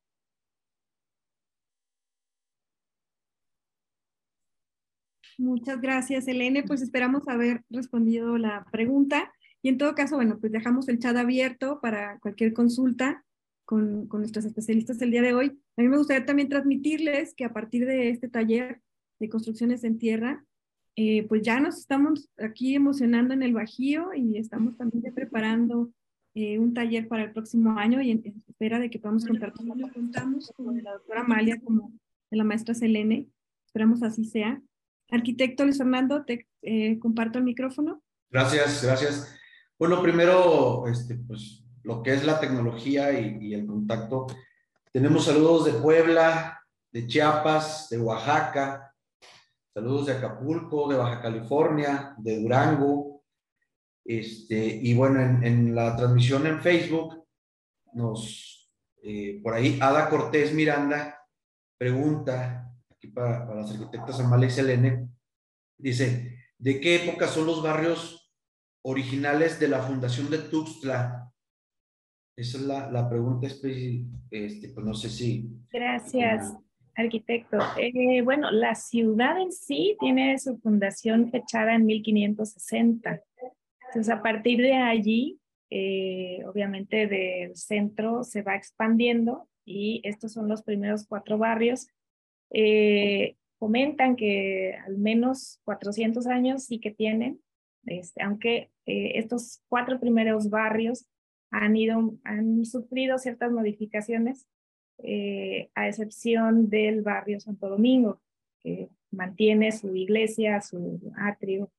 Muchas 5.38 5.80
gracias, 5.80 6.28
Elene. 6.28 6.62
Pues 6.62 6.82
esperamos 6.82 7.26
haber 7.28 7.62
respondido 7.70 8.38
la 8.38 8.64
pregunta. 8.70 9.32
Y 9.62 9.68
en 9.68 9.78
todo 9.78 9.94
caso, 9.94 10.16
bueno, 10.16 10.38
pues 10.40 10.52
dejamos 10.52 10.88
el 10.88 10.98
chat 10.98 11.16
abierto 11.16 11.80
para 11.80 12.18
cualquier 12.18 12.52
consulta 12.52 13.24
con, 13.64 14.06
con 14.08 14.20
nuestros 14.20 14.44
especialistas 14.44 15.00
el 15.02 15.10
día 15.10 15.22
de 15.22 15.34
hoy. 15.34 15.58
A 15.76 15.82
mí 15.82 15.88
me 15.88 15.98
gustaría 15.98 16.26
también 16.26 16.48
transmitirles 16.48 17.34
que 17.34 17.44
a 17.44 17.52
partir 17.52 17.86
de 17.86 18.10
este 18.10 18.28
taller 18.28 18.80
de 19.20 19.28
construcciones 19.28 19.84
en 19.84 19.98
tierra, 19.98 20.44
eh, 20.96 21.26
pues 21.26 21.42
ya 21.42 21.58
nos 21.58 21.78
estamos 21.78 22.28
aquí 22.36 22.74
emocionando 22.74 23.32
en 23.32 23.42
el 23.42 23.54
Bajío 23.54 24.12
y 24.14 24.36
estamos 24.36 24.76
también 24.76 25.14
preparando 25.14 25.90
eh, 26.34 26.58
un 26.58 26.74
taller 26.74 27.08
para 27.08 27.24
el 27.24 27.32
próximo 27.32 27.78
año 27.78 28.02
y 28.02 28.10
en, 28.10 28.22
espera 28.48 28.78
de 28.78 28.90
que 28.90 28.98
podamos 28.98 29.24
contar 29.24 29.52
con 29.52 29.66
de 29.68 30.82
la 30.82 30.92
doctora 30.92 31.22
Amalia 31.22 31.60
como 31.60 31.92
de 32.30 32.36
la 32.36 32.44
maestra 32.44 32.74
Selene. 32.74 33.28
Esperamos 33.66 34.02
así 34.02 34.24
sea. 34.24 34.60
Arquitecto 35.12 35.64
Luis 35.64 35.78
Fernando, 35.78 36.24
te 36.24 36.48
eh, 36.62 36.98
comparto 36.98 37.38
el 37.38 37.44
micrófono. 37.44 38.02
Gracias, 38.30 38.82
gracias. 38.82 39.38
Bueno, 39.78 40.02
primero, 40.02 40.86
este, 40.88 41.16
pues 41.16 41.64
lo 41.82 42.02
que 42.02 42.14
es 42.14 42.24
la 42.24 42.40
tecnología 42.40 43.12
y, 43.18 43.54
el 43.54 43.66
contacto. 43.66 44.26
Tenemos 44.90 45.26
saludos 45.26 45.66
de 45.66 45.72
Puebla, 45.72 46.60
de 46.90 47.06
Chiapas, 47.06 47.88
de 47.90 47.98
Oaxaca, 47.98 48.94
saludos 49.74 50.06
de 50.06 50.14
Acapulco, 50.14 50.88
de 50.88 50.96
Baja 50.96 51.20
California, 51.20 52.14
de 52.18 52.40
Durango. 52.40 53.22
Este, 54.04 54.64
y 54.82 54.94
bueno, 54.94 55.20
en, 55.20 55.74
la 55.74 55.94
transmisión 55.94 56.46
en 56.46 56.60
Facebook, 56.60 57.26
nos, 57.92 58.72
eh, 59.02 59.40
por 59.42 59.54
ahí, 59.54 59.78
Ada 59.80 60.08
Cortés 60.08 60.52
Miranda 60.54 61.18
pregunta, 61.82 62.71
aquí 63.02 63.12
para, 63.12 63.46
para 63.46 63.62
las 63.62 63.72
arquitectas 63.72 64.20
Amalia 64.20 64.46
y 64.46 64.50
Selene, 64.50 65.08
dice, 65.76 66.38
¿de 66.58 66.80
qué 66.80 67.04
época 67.04 67.26
son 67.26 67.46
los 67.46 67.62
barrios 67.62 68.32
originales 68.84 69.58
de 69.58 69.68
la 69.68 69.80
fundación 69.80 70.30
de 70.30 70.38
Tuxtla? 70.38 71.32
Esa 72.36 72.58
es 72.58 72.64
la, 72.64 72.90
la 72.90 73.08
pregunta 73.08 73.48
este, 73.48 74.68
pues 74.68 74.86
no 74.86 74.94
sé 74.94 75.10
si... 75.10 75.50
Gracias, 75.70 76.54
arquitecto. 76.94 77.58
Eh, 77.76 78.22
bueno, 78.22 78.50
la 78.52 78.74
ciudad 78.74 79.40
en 79.40 79.52
sí 79.52 79.96
tiene 79.98 80.38
su 80.38 80.56
fundación 80.58 81.30
fechada 81.30 81.74
en 81.74 81.84
1560. 81.84 83.20
Entonces, 83.88 84.12
a 84.12 84.22
partir 84.22 84.62
de 84.62 84.74
allí, 84.74 85.40
eh, 85.70 86.42
obviamente 86.46 87.06
del 87.06 87.56
centro 87.56 88.24
se 88.24 88.42
va 88.42 88.54
expandiendo 88.54 89.48
y 89.64 90.00
estos 90.04 90.32
son 90.32 90.48
los 90.48 90.62
primeros 90.62 91.06
cuatro 91.06 91.36
barrios. 91.36 91.88
Eh, 92.52 93.36
comentan 93.58 94.16
que 94.16 94.74
al 94.86 94.98
menos 94.98 95.60
400 95.64 96.26
años 96.26 96.64
sí 96.64 96.80
que 96.80 96.90
tienen, 96.90 97.40
este, 97.86 98.22
aunque 98.22 98.70
eh, 98.86 99.12
estos 99.18 99.62
cuatro 99.68 99.98
primeros 100.00 100.50
barrios 100.50 101.06
han, 101.50 101.76
ido, 101.76 102.14
han 102.24 102.64
sufrido 102.64 103.18
ciertas 103.18 103.52
modificaciones, 103.52 104.46
eh, 104.98 105.70
a 105.74 105.88
excepción 105.88 106.68
del 106.68 107.02
barrio 107.02 107.40
Santo 107.40 107.68
Domingo, 107.68 108.20
que 108.60 108.88
mantiene 109.10 109.72
su 109.72 109.94
iglesia, 109.96 110.60
su 110.60 111.12
atrio. 111.16 111.70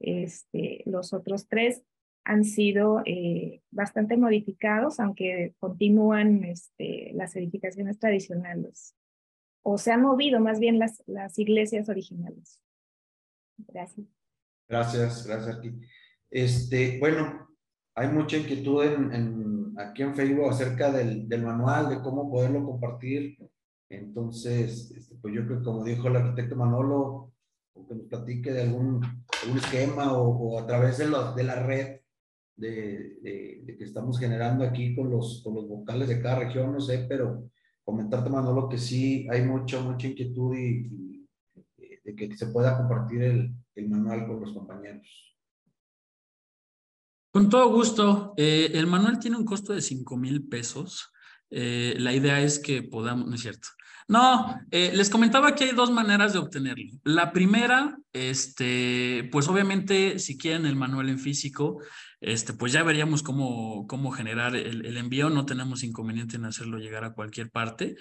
Este, 0.00 0.82
los 0.86 1.12
otros 1.12 1.48
tres 1.48 1.82
han 2.24 2.44
sido 2.44 3.02
eh, 3.04 3.62
bastante 3.70 4.16
modificados, 4.16 5.00
aunque 5.00 5.54
continúan 5.58 6.44
este, 6.44 7.10
las 7.14 7.34
edificaciones 7.36 7.98
tradicionales, 7.98 8.94
o 9.70 9.76
se 9.76 9.92
han 9.92 10.00
movido 10.00 10.40
más 10.40 10.58
bien 10.58 10.78
las, 10.78 11.02
las 11.06 11.38
iglesias 11.38 11.90
originales. 11.90 12.58
Gracias. 13.58 14.06
Gracias, 14.66 15.26
gracias 15.26 15.56
aquí. 15.56 15.78
Este, 16.30 16.98
bueno, 16.98 17.50
hay 17.94 18.08
mucha 18.08 18.38
inquietud 18.38 18.82
en, 18.82 19.74
aquí 19.76 20.02
en 20.02 20.14
Facebook 20.14 20.48
acerca 20.48 20.90
del, 20.90 21.28
del, 21.28 21.42
manual, 21.42 21.90
de 21.90 22.00
cómo 22.00 22.30
poderlo 22.30 22.64
compartir. 22.64 23.36
Entonces, 23.90 24.90
este, 24.90 25.16
pues 25.16 25.34
yo 25.34 25.44
creo 25.44 25.58
que 25.58 25.64
como 25.64 25.84
dijo 25.84 26.08
el 26.08 26.16
arquitecto 26.16 26.56
Manolo, 26.56 27.34
que 27.86 27.94
nos 27.94 28.06
platique 28.06 28.52
de 28.52 28.62
algún, 28.62 29.04
algún 29.42 29.58
esquema 29.58 30.14
o, 30.14 30.58
a 30.58 30.66
través 30.66 30.96
de, 30.96 31.06
de 31.36 31.44
la 31.44 31.62
red 31.62 32.00
de, 32.56 33.76
que 33.78 33.84
estamos 33.84 34.18
generando 34.18 34.64
aquí 34.64 34.96
con 34.96 35.10
los, 35.10 35.42
con 35.44 35.54
los 35.54 35.68
vocales 35.68 36.08
de 36.08 36.22
cada 36.22 36.40
región, 36.40 36.72
no 36.72 36.80
sé, 36.80 37.06
pero 37.06 37.50
comentarte 37.88 38.28
Manolo 38.28 38.68
que 38.68 38.76
sí 38.76 39.26
hay 39.30 39.40
mucha, 39.40 39.80
mucha 39.80 40.08
inquietud 40.08 40.54
y, 40.54 41.24
y 41.78 42.00
de 42.04 42.14
que 42.14 42.36
se 42.36 42.48
pueda 42.48 42.76
compartir 42.76 43.22
el, 43.22 43.88
manual 43.88 44.26
con 44.26 44.40
los 44.40 44.52
compañeros. 44.52 45.08
Con 47.32 47.48
todo 47.48 47.72
gusto. 47.72 48.34
Eh, 48.36 48.72
el 48.74 48.86
manual 48.86 49.18
tiene 49.18 49.38
un 49.38 49.46
costo 49.46 49.72
de 49.72 49.80
5 49.80 50.18
mil 50.18 50.46
pesos. 50.46 51.10
Eh, 51.50 51.94
la 51.98 52.12
idea 52.12 52.42
es 52.42 52.58
que 52.58 52.82
podamos, 52.82 53.26
no 53.26 53.34
es 53.36 53.40
cierto. 53.40 53.68
No, 54.06 54.60
eh, 54.70 54.92
les 54.94 55.08
comentaba 55.08 55.54
que 55.54 55.64
hay 55.64 55.72
dos 55.72 55.90
maneras 55.90 56.34
de 56.34 56.40
obtenerlo. 56.40 56.92
La 57.04 57.32
primera, 57.32 57.98
este, 58.12 59.26
pues 59.32 59.48
obviamente 59.48 60.18
si 60.18 60.36
quieren 60.36 60.66
el 60.66 60.76
manual 60.76 61.08
en 61.08 61.18
físico, 61.18 61.80
este, 62.20 62.52
pues 62.52 62.72
ya 62.72 62.82
veríamos 62.82 63.22
cómo, 63.22 63.86
cómo 63.86 64.10
generar 64.10 64.56
el, 64.56 64.84
el 64.84 64.96
envío. 64.96 65.30
No 65.30 65.46
tenemos 65.46 65.82
inconveniente 65.82 66.36
en 66.36 66.44
hacerlo 66.44 66.78
llegar 66.78 67.04
a 67.04 67.12
cualquier 67.12 67.50
parte. 67.50 67.96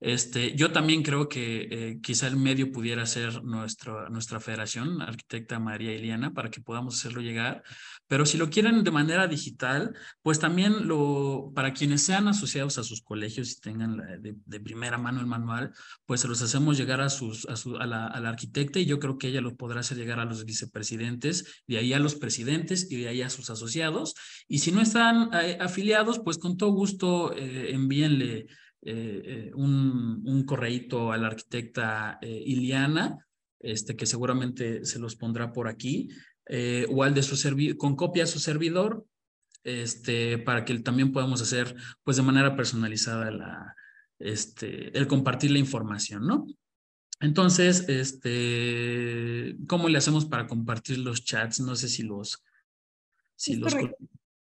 Este, 0.00 0.56
yo 0.56 0.72
también 0.72 1.02
creo 1.02 1.28
que 1.28 1.68
eh, 1.70 2.00
quizá 2.02 2.26
el 2.26 2.36
medio 2.36 2.72
pudiera 2.72 3.04
ser 3.04 3.44
nuestra, 3.44 4.08
nuestra 4.08 4.40
federación, 4.40 5.02
arquitecta 5.02 5.58
María 5.58 5.94
Iliana, 5.94 6.32
para 6.32 6.50
que 6.50 6.62
podamos 6.62 6.98
hacerlo 6.98 7.20
llegar. 7.20 7.62
Pero 8.08 8.24
si 8.24 8.38
lo 8.38 8.48
quieren 8.48 8.82
de 8.82 8.90
manera 8.90 9.28
digital, 9.28 9.94
pues 10.22 10.38
también 10.38 10.88
lo, 10.88 11.52
para 11.54 11.74
quienes 11.74 12.02
sean 12.02 12.28
asociados 12.28 12.78
a 12.78 12.82
sus 12.82 13.02
colegios 13.02 13.52
y 13.52 13.60
tengan 13.60 13.98
de, 14.22 14.60
primera 14.60 14.96
mano 14.96 15.20
el 15.20 15.26
manual, 15.26 15.72
pues 16.06 16.22
se 16.22 16.28
los 16.28 16.40
hacemos 16.40 16.78
llegar 16.78 17.02
a, 17.02 17.10
sus, 17.10 17.46
a, 17.46 17.86
la, 17.86 18.06
a, 18.06 18.20
la, 18.20 18.30
arquitecta 18.30 18.78
y 18.78 18.86
yo 18.86 18.98
creo 18.98 19.18
que 19.18 19.28
ella 19.28 19.40
lo 19.42 19.54
podrá 19.54 19.80
hacer 19.80 19.98
llegar 19.98 20.18
a 20.18 20.24
los 20.24 20.44
vicepresidentes, 20.44 21.62
de 21.66 21.78
ahí 21.78 21.92
a 21.92 21.98
los 21.98 22.14
presidentes 22.14 22.90
y 22.90 22.96
de 22.96 23.08
ahí 23.08 23.22
a 23.22 23.30
sus 23.30 23.50
asociados. 23.50 24.14
Y 24.48 24.60
si 24.60 24.72
no 24.72 24.80
están 24.80 25.30
eh, 25.34 25.58
afiliados, 25.60 26.20
pues 26.20 26.38
con 26.38 26.56
todo 26.56 26.70
gusto 26.70 27.34
eh, 27.36 27.72
envíenle 27.74 28.46
eh, 28.82 29.22
eh, 29.24 29.50
un, 29.54 30.22
un 30.24 30.44
correíto 30.44 31.12
a 31.12 31.18
la 31.18 31.28
arquitecta 31.28 32.18
eh, 32.22 32.42
Iliana, 32.46 33.26
este, 33.58 33.94
que 33.94 34.06
seguramente 34.06 34.84
se 34.86 34.98
los 34.98 35.16
pondrá 35.16 35.52
por 35.52 35.68
aquí, 35.68 36.08
o 36.88 37.04
al 37.04 37.14
de 37.14 37.22
su 37.22 37.36
servidor, 37.36 37.76
con 37.76 37.94
copia 37.94 38.24
a 38.24 38.26
su 38.26 38.40
servidor, 38.40 39.06
este, 39.62 40.36
para 40.38 40.64
que 40.64 40.76
también 40.80 41.12
podamos 41.12 41.40
hacer, 41.42 41.76
pues 42.02 42.16
de 42.16 42.24
manera 42.24 42.56
personalizada, 42.56 43.30
la, 43.30 43.76
este, 44.18 44.96
el 44.98 45.06
compartir 45.06 45.52
la 45.52 45.60
información, 45.60 46.26
¿no? 46.26 46.46
Entonces, 47.20 47.88
este, 47.88 49.56
¿cómo 49.68 49.88
le 49.88 49.98
hacemos 49.98 50.24
para 50.24 50.46
compartir 50.46 50.98
los 50.98 51.22
chats? 51.22 51.60
No 51.60 51.76
sé 51.76 51.88
si 51.88 52.02
los, 52.02 52.42
si 53.36 53.56
los 53.56 53.76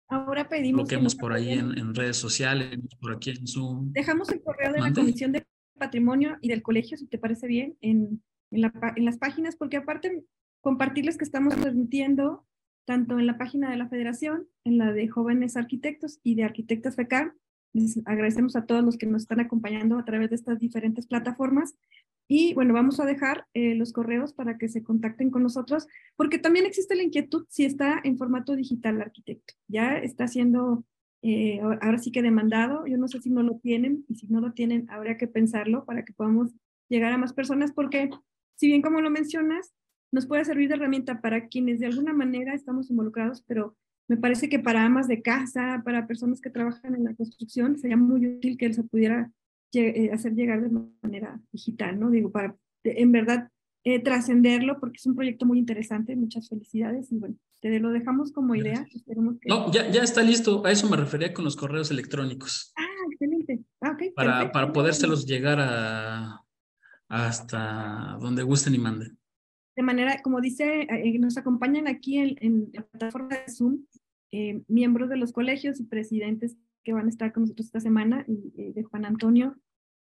Ahora 0.09 0.49
pedimos. 0.49 0.81
Bloqueemos 0.81 1.15
por 1.15 1.33
ahí 1.33 1.51
en, 1.53 1.93
redes 1.93 2.17
sociales, 2.17 2.79
por 2.99 3.15
aquí 3.15 3.29
en 3.29 3.47
Zoom. 3.47 3.91
Dejamos 3.93 4.29
el 4.29 4.41
correo 4.41 4.73
de 4.73 4.81
la 4.81 4.91
Comisión 4.91 5.31
de 5.31 5.45
Patrimonio 5.77 6.37
y 6.41 6.49
del 6.49 6.63
colegio, 6.63 6.97
si 6.97 7.05
te 7.05 7.19
parece 7.19 7.47
bien, 7.47 7.77
en, 7.81 8.21
en, 8.51 8.61
la, 8.61 8.73
en 8.95 9.05
las 9.05 9.17
páginas, 9.17 9.55
porque 9.55 9.77
aparte 9.77 10.23
compartirles 10.61 11.17
que 11.17 11.23
estamos 11.23 11.55
transmitiendo 11.55 12.45
tanto 12.85 13.19
en 13.19 13.27
la 13.27 13.37
página 13.37 13.69
de 13.69 13.77
la 13.77 13.87
Federación, 13.87 14.47
en 14.63 14.79
la 14.79 14.91
de 14.91 15.07
Jóvenes 15.07 15.55
Arquitectos 15.55 16.19
y 16.23 16.33
de 16.33 16.43
Arquitectas 16.43 16.95
FECAR. 16.95 17.35
Les 17.73 17.99
agradecemos 18.05 18.55
a 18.55 18.65
todos 18.65 18.83
los 18.83 18.97
que 18.97 19.05
nos 19.05 19.23
están 19.23 19.39
acompañando 19.39 19.97
a 19.97 20.05
través 20.05 20.29
de 20.29 20.35
estas 20.35 20.59
diferentes 20.59 21.07
plataformas. 21.07 21.75
Y 22.27 22.53
bueno, 22.53 22.73
vamos 22.73 22.99
a 22.99 23.05
dejar 23.05 23.47
eh, 23.53 23.75
los 23.75 23.91
correos 23.91 24.33
para 24.33 24.57
que 24.57 24.69
se 24.69 24.83
contacten 24.83 25.31
con 25.31 25.43
nosotros, 25.43 25.87
porque 26.15 26.37
también 26.37 26.65
existe 26.65 26.95
la 26.95 27.03
inquietud 27.03 27.45
si 27.49 27.65
está 27.65 27.99
en 28.03 28.17
formato 28.17 28.55
digital 28.55 29.01
arquitecto. 29.01 29.55
Ya 29.67 29.97
está 29.97 30.27
siendo 30.27 30.83
eh, 31.21 31.59
ahora 31.61 31.97
sí 31.97 32.11
que 32.11 32.21
demandado. 32.21 32.85
Yo 32.85 32.97
no 32.97 33.07
sé 33.07 33.21
si 33.21 33.29
no 33.29 33.43
lo 33.43 33.57
tienen 33.57 34.05
y 34.07 34.15
si 34.15 34.27
no 34.27 34.41
lo 34.41 34.53
tienen, 34.53 34.89
habría 34.89 35.17
que 35.17 35.27
pensarlo 35.27 35.85
para 35.85 36.05
que 36.05 36.13
podamos 36.13 36.51
llegar 36.87 37.13
a 37.13 37.17
más 37.17 37.33
personas, 37.33 37.71
porque 37.71 38.09
si 38.55 38.67
bien 38.67 38.81
como 38.81 39.01
lo 39.01 39.09
mencionas, 39.09 39.73
nos 40.11 40.25
puede 40.25 40.45
servir 40.45 40.69
de 40.69 40.75
herramienta 40.75 41.21
para 41.21 41.47
quienes 41.47 41.79
de 41.79 41.85
alguna 41.85 42.13
manera 42.13 42.53
estamos 42.53 42.89
involucrados, 42.89 43.43
pero 43.47 43.75
me 44.09 44.17
parece 44.17 44.49
que 44.49 44.57
para 44.57 44.83
amas 44.83 45.07
de 45.07 45.21
casa, 45.21 45.83
para 45.85 46.07
personas 46.07 46.41
que 46.41 46.49
trabajan 46.49 46.95
en 46.95 47.03
la 47.03 47.13
construcción, 47.13 47.77
sería 47.77 47.95
muy 47.95 48.25
útil 48.25 48.57
que 48.57 48.65
él 48.65 48.73
se 48.73 48.83
pudiera 48.83 49.31
eh, 49.73 50.09
hacer 50.11 50.33
llegar 50.33 50.61
de 50.61 50.79
manera 51.03 51.39
digital, 51.51 51.99
¿no? 51.99 52.09
Digo, 52.09 52.31
para 52.31 52.55
en 52.83 53.11
verdad 53.11 53.49
eh, 53.83 53.99
trascenderlo, 53.99 54.79
porque 54.79 54.97
es 54.97 55.05
un 55.05 55.15
proyecto 55.15 55.45
muy 55.45 55.59
interesante. 55.59 56.15
Muchas 56.15 56.49
felicidades 56.49 57.11
y 57.11 57.19
bueno, 57.19 57.35
te 57.61 57.79
lo 57.79 57.91
dejamos 57.91 58.31
como 58.31 58.55
idea. 58.55 58.83
No, 59.45 59.71
ya, 59.71 59.91
ya 59.91 60.01
está 60.01 60.23
listo. 60.23 60.65
A 60.65 60.71
eso 60.71 60.89
me 60.89 60.97
refería 60.97 61.31
con 61.31 61.45
los 61.45 61.55
correos 61.55 61.91
electrónicos. 61.91 62.73
Ah, 62.75 62.85
excelente. 63.11 63.59
Ah, 63.79 63.91
okay, 63.91 64.09
para, 64.09 64.51
para 64.51 64.73
podérselos 64.73 65.27
llegar 65.27 65.59
a, 65.61 66.41
hasta 67.09 68.17
donde 68.19 68.41
gusten 68.41 68.73
y 68.73 68.79
manden 68.79 69.18
de 69.79 69.83
manera, 69.83 70.21
como 70.21 70.41
dice, 70.41 70.81
eh, 70.89 71.17
nos 71.19 71.37
acompañan 71.37 71.87
aquí 71.87 72.17
en, 72.17 72.69
la 72.73 72.81
plataforma 72.81 73.29
de 73.29 73.49
Zoom 73.49 73.85
eh, 74.29 74.61
miembros 74.67 75.07
de 75.07 75.15
los 75.15 75.31
colegios 75.31 75.79
y 75.79 75.85
presidentes 75.85 76.57
que 76.83 76.91
van 76.91 77.05
a 77.05 77.09
estar 77.09 77.31
con 77.31 77.43
nosotros 77.43 77.67
esta 77.67 77.79
semana 77.79 78.25
y 78.27 78.51
eh, 78.57 78.73
de 78.73 78.83
Juan 78.83 79.05
Antonio 79.05 79.55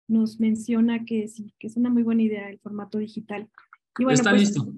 nos 0.07 0.39
menciona 0.39 1.05
que 1.05 1.27
sí, 1.27 1.53
que 1.59 1.67
es 1.67 1.77
una 1.77 1.91
muy 1.91 2.01
buena 2.01 2.23
idea 2.23 2.49
el 2.49 2.57
formato 2.57 2.97
digital. 2.97 3.51
Y 3.99 4.05
bueno, 4.05 4.15
Está 4.15 4.31
pues, 4.31 4.41
listo. 4.41 4.73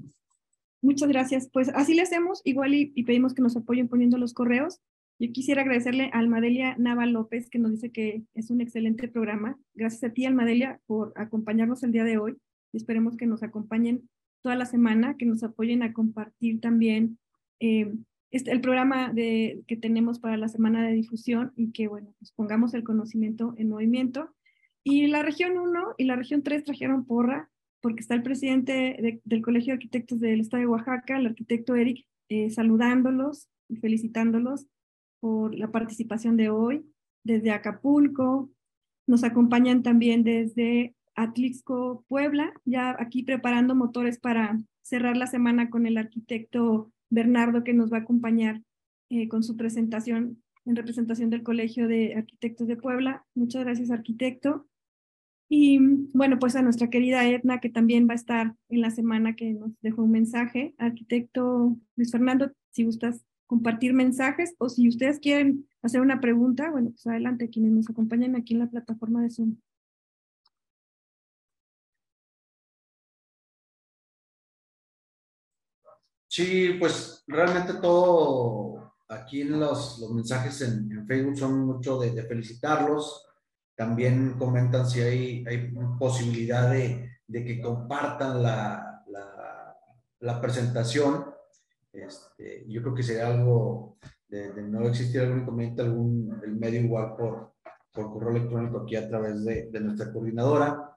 Muchas 0.82 1.08
gracias. 1.08 1.50
Pues 1.50 1.70
así 1.70 1.94
le 1.94 2.02
hacemos, 2.02 2.42
igual 2.44 2.74
y, 2.74 2.88
pedimos 3.04 3.34
que 3.34 3.42
nos 3.42 3.56
apoyen 3.56 3.88
poniendo 3.88 4.18
los 4.18 4.34
correos. 4.34 4.82
Yo 5.18 5.32
quisiera 5.32 5.62
agradecerle 5.62 6.10
a 6.12 6.20
Almadelia 6.20 6.76
Nava 6.78 7.06
López, 7.06 7.50
que 7.50 7.58
nos 7.58 7.72
dice 7.72 7.94
que 7.94 8.24
es 8.34 8.50
un 8.50 8.60
excelente 8.60 9.08
programa. 9.08 9.58
Gracias 9.76 10.04
a 10.04 10.14
ti, 10.14 10.26
Almadelia, 10.26 10.82
por 10.88 11.14
acompañarnos 11.16 11.84
el 11.84 11.94
día 11.94 12.04
de 12.04 12.18
hoy. 12.18 12.36
Y 12.74 12.78
esperemos 12.78 13.16
que 13.16 13.28
nos 13.28 13.44
acompañen 13.44 14.10
toda 14.42 14.56
la 14.56 14.66
semana, 14.66 15.16
que 15.18 15.26
nos 15.26 15.44
apoyen 15.44 15.84
a 15.84 15.94
compartir 15.94 16.60
también 16.60 17.18
eh, 17.60 17.92
este, 18.32 18.52
el 18.52 18.62
programa 18.62 19.12
de, 19.12 19.64
que 19.68 19.76
tenemos 19.76 20.20
para 20.20 20.38
la 20.38 20.50
semana 20.50 20.86
de 20.86 20.94
difusión 20.94 21.52
y 21.56 21.72
que, 21.72 21.88
bueno, 21.88 22.14
pues 22.20 22.32
pongamos 22.32 22.74
el 22.74 22.84
conocimiento 22.84 23.54
en 23.58 23.70
movimiento. 23.70 24.34
Y 24.84 25.08
la 25.08 25.24
región 25.24 25.58
1 25.58 25.96
y 25.98 26.04
la 26.06 26.16
región 26.16 26.44
3 26.44 26.64
trajeron 26.64 27.06
porra, 27.06 27.50
porque 27.82 28.02
está 28.02 28.14
el 28.16 28.24
presidente 28.24 29.22
del 29.24 29.42
Colegio 29.42 29.72
de 29.72 29.76
Arquitectos 29.76 30.20
del 30.20 30.42
Estado 30.42 30.62
de 30.62 30.68
Oaxaca, 30.68 31.18
el 31.18 31.28
arquitecto 31.28 31.76
Eric, 31.76 32.06
eh, 32.30 32.50
saludándolos 32.50 33.48
y 33.68 33.78
felicitándolos 33.78 34.68
por 35.20 35.56
la 35.56 35.72
participación 35.72 36.38
de 36.38 36.50
hoy. 36.50 36.86
Desde 37.24 37.52
Acapulco, 37.52 38.50
nos 39.08 39.24
acompañan 39.24 39.82
también 39.82 40.24
desde 40.24 40.94
Atlixco, 41.22 42.04
Puebla, 42.08 42.54
ya 42.66 42.96
aquí 43.00 43.24
preparando 43.24 43.76
motores 43.76 44.20
para 44.20 44.58
cerrar 44.82 45.18
la 45.18 45.28
semana 45.28 45.70
con 45.70 45.86
el 45.86 45.98
arquitecto 45.98 46.92
Bernardo 47.10 47.64
que 47.64 47.74
nos 47.74 47.92
va 47.92 47.98
a 47.98 48.02
acompañar 48.02 48.62
eh, 49.10 49.28
con 49.28 49.44
su 49.44 49.58
presentación 49.58 50.42
en 50.66 50.76
representación 50.76 51.30
del 51.30 51.44
Colegio 51.44 51.88
de 51.88 52.14
Arquitectos 52.16 52.68
de 52.68 52.78
Puebla. 52.78 53.26
Muchas 53.34 53.64
gracias, 53.64 53.92
arquitecto. 53.92 54.68
Y 55.50 55.80
bueno, 56.14 56.38
pues 56.38 56.56
a 56.56 56.62
nuestra 56.62 56.92
querida 56.92 57.28
Edna, 57.28 57.60
que 57.60 57.70
también 57.70 58.08
va 58.08 58.14
a 58.14 58.16
estar 58.16 58.56
en 58.70 58.82
la 58.82 58.92
semana 58.92 59.36
que 59.36 59.54
nos 59.54 59.72
dejó 59.82 60.04
un 60.04 60.12
mensaje. 60.12 60.76
Arquitecto 60.78 61.76
Luis 61.96 62.12
Fernando, 62.12 62.52
si 62.70 62.84
gustas 62.84 63.26
compartir 63.48 63.94
mensajes 63.94 64.54
o 64.60 64.70
si 64.70 64.88
ustedes 64.88 65.20
quieren 65.20 65.68
hacer 65.82 66.02
una 66.02 66.22
pregunta, 66.22 66.70
bueno, 66.70 66.92
pues 66.92 67.08
adelante, 67.08 67.50
quienes 67.50 67.72
nos 67.72 67.90
acompañan 67.90 68.36
aquí 68.36 68.54
en 68.54 68.60
la 68.60 68.70
plataforma 68.70 69.24
de 69.24 69.32
Zoom. 69.32 69.56
Sí, 76.30 76.76
pues 76.80 77.24
realmente 77.26 77.74
todo 77.82 78.94
aquí 79.08 79.42
en 79.42 79.60
los, 79.60 79.98
los 80.00 80.12
mensajes 80.12 80.62
en, 80.62 81.08
Facebook 81.08 81.38
son 81.38 81.66
mucho 81.66 82.00
de, 82.00 82.22
felicitarlos. 82.24 83.26
También 83.76 84.36
comentan 84.38 84.88
si 84.88 85.02
hay, 85.02 85.44
hay 85.48 85.74
posibilidad 85.98 86.70
de, 86.72 87.18
de 87.26 87.44
que 87.44 87.60
compartan 87.60 88.44
la, 88.44 89.04
la, 89.08 89.76
la 90.20 90.40
presentación. 90.40 91.26
Este, 91.92 92.64
yo 92.68 92.84
creo 92.84 92.94
que 92.94 93.04
sería 93.04 93.28
algo 93.28 93.98
de, 94.28 94.54
no 94.62 94.88
existir 94.88 95.22
algún 95.22 95.40
inconveniente, 95.40 95.82
algún 95.82 96.40
el 96.44 96.56
medio 96.56 96.82
igual 96.82 97.16
por, 97.18 97.54
por 97.92 98.14
correo 98.14 98.36
electrónico 98.38 98.82
aquí 98.82 98.96
a 98.96 99.10
través 99.10 99.44
de, 99.44 99.72
de 99.72 99.80
nuestra 99.80 100.14
coordinadora. 100.14 100.96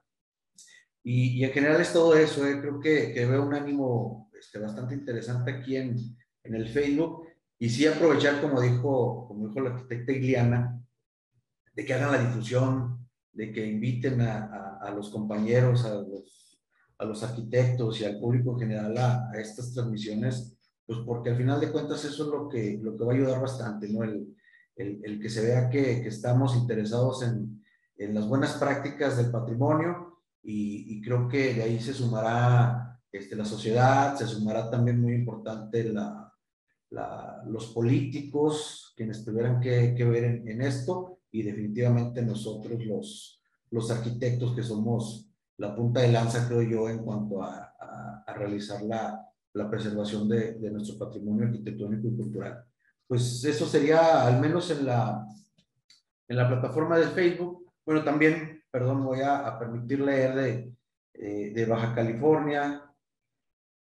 Y, 1.03 1.39
y, 1.39 1.43
en 1.43 1.51
general 1.51 1.81
es 1.81 1.91
todo 1.91 2.15
eso, 2.15 2.45
¿eh? 2.45 2.61
creo 2.61 2.79
que, 2.79 3.11
que 3.13 3.25
veo 3.25 3.43
un 3.43 3.55
ánimo 3.55 4.22
este, 4.43 4.59
bastante 4.59 4.93
interesante 4.93 5.51
aquí 5.51 5.77
en, 5.77 5.95
en 6.43 6.55
el 6.55 6.67
Facebook. 6.67 7.27
Y 7.57 7.69
sí 7.69 7.87
aprovechar, 7.87 8.41
como 8.41 8.59
dijo, 8.59 9.27
como 9.27 9.47
dijo 9.47 9.61
la 9.61 9.71
arquitecta 9.71 10.11
Iliana, 10.11 10.79
de 11.73 11.85
que 11.85 11.93
hagan 11.93 12.11
la 12.11 12.23
difusión, 12.23 13.07
de 13.31 13.51
que 13.51 13.65
inviten 13.65 14.21
a, 14.21 14.77
a, 14.81 14.91
los 14.91 15.09
compañeros, 15.09 15.85
a 15.85 15.95
los, 15.95 16.59
a 16.97 17.05
los, 17.05 17.23
arquitectos 17.23 17.99
y 17.99 18.05
al 18.05 18.19
público 18.19 18.51
en 18.53 18.59
general 18.59 18.97
a, 18.97 19.29
a, 19.31 19.39
estas 19.39 19.73
transmisiones, 19.73 20.57
pues 20.85 20.99
porque 21.05 21.29
al 21.29 21.37
final 21.37 21.59
de 21.59 21.71
cuentas 21.71 22.03
eso 22.05 22.25
es 22.25 22.29
lo 22.29 22.49
que, 22.49 22.79
lo 22.81 22.95
que 22.95 23.03
va 23.03 23.13
a 23.13 23.15
ayudar 23.15 23.41
bastante, 23.41 23.87
¿no? 23.89 24.03
El, 24.03 24.35
el, 24.75 25.01
el 25.03 25.19
que 25.19 25.29
se 25.29 25.41
vea 25.41 25.69
que, 25.69 26.01
que 26.01 26.09
estamos 26.09 26.55
interesados 26.55 27.23
en, 27.23 27.63
en, 27.97 28.13
las 28.13 28.27
buenas 28.27 28.53
prácticas 28.53 29.17
del 29.17 29.31
patrimonio 29.31 30.21
y, 30.43 30.97
y 30.97 31.01
creo 31.01 31.27
que 31.27 31.53
de 31.53 31.63
ahí 31.63 31.79
se 31.79 31.93
sumará 31.93 32.92
este, 33.13 33.35
la 33.35 33.45
sociedad, 33.45 34.15
se 34.15 34.25
sumará 34.25 34.71
también 34.71 34.99
muy 34.99 35.13
importante 35.13 35.83
la, 35.83 36.33
la, 36.89 37.43
los 37.45 37.67
políticos, 37.67 38.91
quienes 38.97 39.23
tuvieran 39.23 39.59
que, 39.59 39.93
que 39.95 40.03
ver 40.03 40.23
en, 40.23 40.47
en, 40.47 40.61
esto, 40.63 41.19
y 41.31 41.43
definitivamente 41.43 42.23
nosotros 42.23 42.83
los, 42.83 43.39
los 43.69 43.91
arquitectos 43.91 44.55
que 44.55 44.63
somos 44.63 45.29
la 45.57 45.75
punta 45.75 46.01
de 46.01 46.11
lanza, 46.11 46.47
creo 46.47 46.63
yo, 46.63 46.89
en 46.89 47.03
cuanto 47.03 47.43
a, 47.43 47.75
a, 47.79 48.23
a 48.25 48.33
realizar 48.33 48.81
la, 48.81 49.23
la 49.53 49.69
preservación 49.69 50.27
de, 50.27 50.53
de, 50.53 50.71
nuestro 50.71 50.97
patrimonio 50.97 51.45
arquitectónico 51.45 52.07
y 52.07 52.15
cultural. 52.15 52.65
Pues 53.07 53.45
eso 53.45 53.67
sería 53.67 54.25
al 54.25 54.41
menos 54.41 54.71
en 54.71 54.87
la, 54.87 55.23
en 56.27 56.35
la 56.35 56.47
plataforma 56.47 56.97
de 56.97 57.07
Facebook. 57.07 57.71
Bueno, 57.85 58.03
también, 58.03 58.63
perdón, 58.71 59.05
voy 59.05 59.21
a, 59.21 59.45
a 59.45 59.59
permitir 59.59 59.99
leer 59.99 60.33
de, 60.33 60.73
eh, 61.13 61.51
de 61.53 61.65
Baja 61.67 61.93
California, 61.93 62.81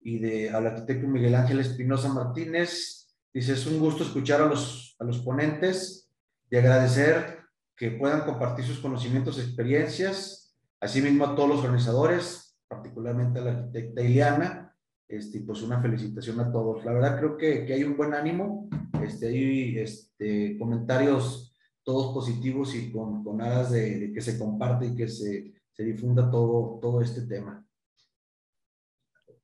y 0.05 0.18
de, 0.18 0.50
al 0.50 0.66
arquitecto 0.66 1.09
Miguel 1.09 1.34
Ángel 1.34 1.59
Espinosa 1.59 2.12
Martínez. 2.12 3.09
Dice, 3.32 3.55
es 3.55 3.66
un 3.66 3.80
gusto 3.80 4.05
escuchar 4.05 4.42
a 4.42 4.46
los, 4.46 4.94
a 5.00 5.05
los 5.05 5.18
ponentes 5.18 6.11
y 6.50 6.57
agradecer 6.57 7.40
que 7.74 7.90
puedan 7.90 8.20
compartir 8.20 8.64
sus 8.64 8.78
conocimientos 8.78 9.38
experiencias, 9.38 10.55
asimismo 10.78 11.24
a 11.24 11.34
todos 11.34 11.48
los 11.48 11.59
organizadores, 11.61 12.57
particularmente 12.68 13.40
a 13.40 13.42
la 13.42 13.50
arquitecta 13.52 14.02
Iliana, 14.02 14.76
este, 15.09 15.40
pues 15.40 15.62
una 15.62 15.80
felicitación 15.80 16.38
a 16.38 16.52
todos. 16.52 16.84
La 16.84 16.92
verdad 16.92 17.18
creo 17.18 17.36
que, 17.36 17.64
que 17.64 17.72
hay 17.72 17.82
un 17.82 17.96
buen 17.96 18.14
ánimo, 18.14 18.68
este, 19.02 19.28
hay 19.28 19.78
este, 19.78 20.57
comentarios 20.59 21.57
todos 21.82 22.14
positivos 22.14 22.74
y 22.74 22.92
con, 22.92 23.24
con 23.24 23.40
aras 23.40 23.70
de, 23.72 23.98
de, 23.98 24.12
que 24.12 24.20
se 24.20 24.38
comparte 24.38 24.86
y 24.86 24.94
que 24.94 25.09
se, 25.09 25.52
se 25.72 25.82
difunda 25.82 26.30
todo, 26.30 26.78
todo 26.80 27.00
este 27.00 27.22
tema. 27.22 27.64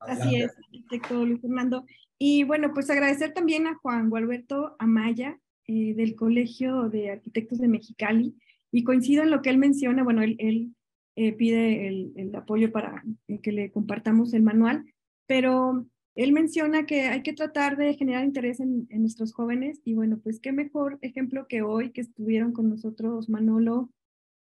Así 0.01 0.37
es, 0.37 0.57
arquitecto 0.57 1.25
Luis 1.25 1.41
Fernando. 1.41 1.85
Y 2.19 2.45
bueno, 2.45 2.73
pues 2.75 2.91
agradecer 2.91 3.33
también 3.33 3.67
a 3.67 3.77
Juan 3.77 4.11
Gualberto 4.11 4.77
Amaya 4.79 5.39
eh, 5.67 5.95
del 5.95 6.15
Colegio 6.15 6.89
de 6.89 7.11
Arquitectos 7.11 7.59
de 7.59 7.69
Mexicali. 7.69 8.35
Y 8.73 8.85
coincido 8.85 9.23
en 9.23 9.31
lo 9.31 9.43
que 9.43 9.51
él 9.51 9.59
menciona, 9.59 10.05
bueno, 10.05 10.23
él, 10.23 10.37
él 10.39 10.75
eh, 11.17 11.33
pide 11.33 11.89
el, 11.89 12.13
el, 12.17 12.35
apoyo 12.35 12.71
para 12.73 13.03
que 13.43 13.53
le 13.53 13.71
compartamos 13.73 14.33
el 14.33 14.43
manual, 14.43 14.85
pero 15.27 15.87
él 16.15 16.33
menciona 16.33 16.87
que 16.87 17.03
hay 17.03 17.23
que 17.23 17.33
tratar 17.33 17.77
de 17.77 17.95
generar 17.95 18.25
interés 18.25 18.61
en, 18.61 18.87
en, 18.91 19.03
nuestros 19.03 19.33
jóvenes 19.33 19.81
y 19.85 19.95
bueno, 19.95 20.19
pues 20.23 20.41
qué 20.41 20.53
mejor 20.53 20.99
ejemplo 21.03 21.47
que 21.49 21.63
hoy 21.63 21.91
que 21.91 22.01
estuvieron 22.01 22.53
con 22.53 22.69
nosotros 22.69 23.29
Manolo, 23.29 23.91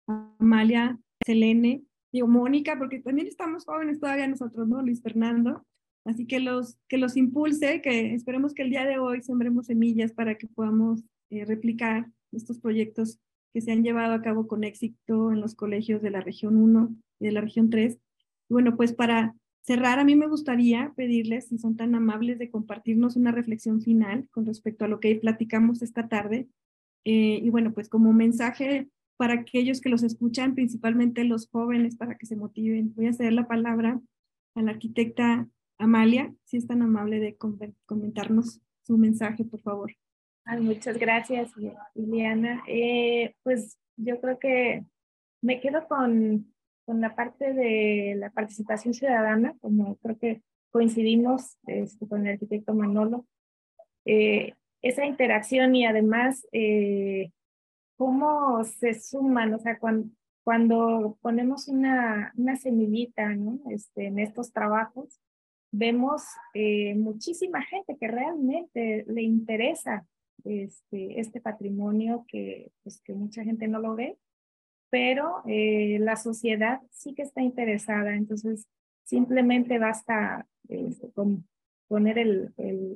Amalia, 0.08 1.00
Selene 1.26 1.84
digo 2.12 2.28
Mónica, 2.28 2.78
porque 2.78 3.00
también 3.00 3.28
estamos 3.28 3.66
jóvenes 3.66 4.00
todavía 4.00 4.28
nosotros, 4.28 4.68
¿no? 4.68 4.82
Luis 4.82 5.02
Fernando. 5.02 5.66
Así 6.06 6.26
que 6.26 6.40
los, 6.40 6.78
que 6.88 6.98
los 6.98 7.18
impulse, 7.18 7.82
que 7.82 8.14
esperemos 8.14 8.54
que 8.54 8.64
el 8.64 8.70
día 8.70 8.86
de 8.86 9.00
hoy 9.00 9.22
sembremos 9.22 9.68
semillas 9.68 10.14
para 10.14 10.36
que 10.36 10.48
podamos 10.48 11.04
eh, 11.30 11.46
replicar 11.46 12.08
estos 12.32 12.60
proyectos 12.60 13.20
que 13.54 13.62
se 13.62 13.72
han 13.72 13.84
llevado 13.84 14.14
a 14.14 14.22
cabo 14.22 14.48
con 14.48 14.64
éxito 14.64 15.32
en 15.32 15.42
los 15.42 15.56
colegios 15.56 16.02
de 16.02 16.12
la 16.12 16.22
región 16.22 16.58
1 16.58 16.96
y 17.20 17.26
de 17.26 17.32
la 17.32 17.42
región 17.42 17.70
3. 17.70 18.00
Bueno, 18.48 18.76
pues 18.76 18.94
para 18.94 19.36
cerrar, 19.62 20.00
a 20.00 20.04
mí 20.04 20.16
me 20.16 20.28
gustaría 20.28 20.94
pedirles, 20.96 21.48
si 21.48 21.58
son 21.58 21.76
tan 21.76 21.94
amables, 21.96 22.40
de 22.40 22.50
compartirnos 22.50 23.16
una 23.16 23.32
reflexión 23.32 23.82
final 23.82 24.28
con 24.32 24.46
respecto 24.46 24.86
a 24.86 24.88
lo 24.88 25.00
que 25.00 25.16
platicamos 25.16 25.82
esta 25.82 26.08
tarde. 26.08 26.48
Eh, 27.06 27.40
y 27.44 27.50
bueno, 27.50 27.74
pues 27.74 27.90
como 27.90 28.14
mensaje 28.14 28.90
para 29.20 29.34
aquellos 29.34 29.82
que 29.82 29.90
los 29.90 30.04
escuchan, 30.04 30.56
principalmente 30.56 31.26
los 31.26 31.50
jóvenes, 31.50 31.98
para 31.98 32.16
que 32.16 32.26
se 32.26 32.38
motiven, 32.38 32.94
voy 32.96 33.08
a 33.08 33.14
ceder 33.14 33.34
la 33.34 33.48
palabra 33.48 34.00
a 34.56 34.62
la 34.62 34.72
arquitecta 34.72 35.48
Amalia, 35.78 36.34
si 36.46 36.58
es 36.58 36.68
tan 36.68 36.82
amable 36.82 37.20
de 37.20 37.38
comentarnos 37.86 38.62
su 38.82 38.98
mensaje, 38.98 39.44
por 39.44 39.62
favor. 39.62 39.92
muchas 40.62 40.98
gracias, 40.98 41.52
Liliana. 41.96 42.64
Eh, 42.68 43.36
pues 43.44 43.78
yo 43.98 44.22
creo 44.22 44.40
que 44.40 44.86
me 45.42 45.60
quedo 45.60 45.88
con 45.88 46.48
con 46.90 47.02
la 47.02 47.14
parte 47.14 47.54
de 47.54 48.16
la 48.18 48.32
participación 48.32 48.96
ciudadana, 48.96 49.56
como 49.62 49.98
creo 49.98 50.18
que 50.18 50.42
coincidimos 50.72 51.60
este, 51.68 52.08
con 52.08 52.26
el 52.26 52.34
arquitecto 52.34 52.74
Manolo, 52.74 53.28
eh, 54.06 54.56
esa 54.82 55.06
interacción 55.06 55.76
y 55.76 55.86
además 55.86 56.48
eh, 56.52 57.30
cómo 58.00 58.64
se 58.64 58.94
suman, 58.94 59.54
o 59.54 59.60
sea, 59.60 59.78
cuando, 59.78 60.10
cuando 60.46 61.18
ponemos 61.22 61.68
una, 61.68 62.32
una 62.38 62.56
semillita 62.56 63.36
¿no? 63.36 63.60
este, 63.70 64.06
en 64.06 64.20
estos 64.20 64.54
trabajos, 64.54 65.20
vemos 65.72 66.24
eh, 66.54 66.96
muchísima 66.96 67.62
gente 67.64 67.98
que 68.00 68.08
realmente 68.08 69.04
le 69.06 69.22
interesa 69.22 70.06
este, 70.46 71.20
este 71.20 71.42
patrimonio 71.42 72.24
que, 72.30 72.72
pues, 72.84 73.02
que 73.02 73.14
mucha 73.14 73.44
gente 73.44 73.68
no 73.68 73.80
lo 73.80 73.96
ve 73.96 74.18
pero 74.90 75.44
eh, 75.46 75.98
la 76.00 76.16
sociedad 76.16 76.80
sí 76.92 77.14
que 77.14 77.22
está 77.22 77.42
interesada, 77.42 78.16
entonces 78.16 78.68
simplemente 79.04 79.78
basta 79.78 80.48
este, 80.68 81.12
con 81.12 81.48
poner 81.88 82.18
el, 82.18 82.54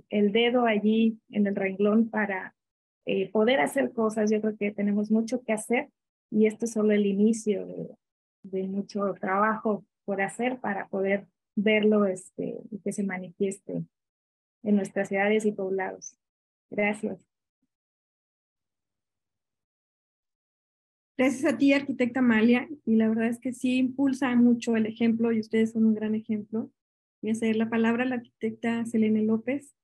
el, 0.09 0.31
dedo 0.31 0.65
allí 0.65 1.19
en 1.29 1.47
el 1.47 1.55
renglón 1.55 2.09
para 2.09 2.55
eh, 3.05 3.29
poder 3.31 3.59
hacer 3.59 3.93
cosas. 3.93 4.31
Yo 4.31 4.41
creo 4.41 4.57
que 4.57 4.71
tenemos 4.71 5.11
mucho 5.11 5.43
que 5.43 5.53
hacer 5.53 5.89
y 6.29 6.45
esto 6.47 6.65
es 6.65 6.73
solo 6.73 6.91
el 6.91 7.05
inicio 7.05 7.65
de, 7.65 7.89
de 8.43 8.67
mucho 8.67 9.13
trabajo 9.19 9.85
por 10.05 10.21
hacer 10.21 10.59
para 10.59 10.87
poder 10.87 11.27
verlo 11.55 12.05
este, 12.05 12.59
y 12.71 12.79
que 12.79 12.91
se 12.91 13.03
manifieste 13.03 13.83
en 14.63 14.75
nuestras 14.75 15.09
ciudades 15.09 15.45
y 15.45 15.51
poblados. 15.51 16.17
Gracias. 16.69 17.19
Gracias 21.15 21.53
a 21.53 21.57
ti, 21.57 21.73
arquitecta 21.73 22.21
Amalia, 22.21 22.67
y 22.85 22.95
la 22.95 23.07
verdad 23.07 23.27
es 23.27 23.39
que 23.39 23.53
sí 23.53 23.77
impulsa 23.77 24.35
mucho 24.35 24.75
el 24.75 24.87
ejemplo 24.87 25.31
y 25.31 25.39
ustedes 25.39 25.73
son 25.73 25.85
un 25.85 25.93
gran 25.93 26.15
ejemplo. 26.15 26.71
Voy 27.21 27.31
a 27.31 27.35
ceder 27.35 27.55
la 27.55 27.69
palabra 27.69 28.03
a 28.03 28.07
la 28.07 28.15
arquitecta 28.15 28.83
Selene 28.85 29.21
López. 29.21 29.75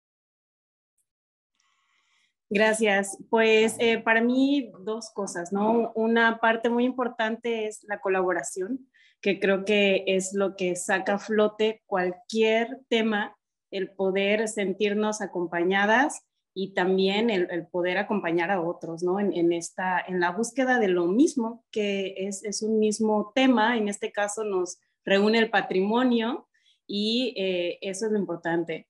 Gracias. 2.50 3.18
Pues 3.30 3.76
eh, 3.80 4.00
para 4.00 4.22
mí 4.22 4.72
dos 4.80 5.12
cosas, 5.12 5.54
¿no? 5.54 5.92
Una 5.94 6.40
parte 6.40 6.70
muy 6.70 6.84
importante 6.84 7.68
es 7.68 7.84
la 7.84 8.02
colaboración, 8.02 8.90
que 9.22 9.40
creo 9.40 9.66
que 9.66 10.04
es 10.08 10.34
lo 10.34 10.56
que 10.56 10.76
saca 10.76 11.16
a 11.16 11.20
flote 11.20 11.84
cualquier 11.86 12.80
tema, 12.90 13.38
el 13.70 13.92
poder 13.92 14.48
sentirnos 14.48 15.22
acompañadas 15.22 16.24
y 16.56 16.74
también 16.74 17.30
el, 17.30 17.68
poder 17.68 18.00
acompañar 18.00 18.50
a 18.50 18.62
otros, 18.62 19.04
¿no? 19.04 19.20
En, 19.20 19.54
esta, 19.54 20.04
en 20.06 20.20
la 20.20 20.32
búsqueda 20.32 20.80
de 20.80 20.88
lo 20.88 21.06
mismo, 21.06 21.64
que 21.72 22.16
es, 22.18 22.44
es, 22.44 22.64
un 22.64 22.80
mismo 22.80 23.32
tema, 23.36 23.78
en 23.78 23.88
este 23.88 24.12
caso 24.12 24.44
nos 24.44 24.80
reúne 25.06 25.38
el 25.38 25.52
patrimonio 25.52 26.48
y 26.88 27.34
eh, 27.38 27.78
eso 27.82 28.08
es 28.08 28.12
lo 28.12 28.18
importante. 28.18 28.88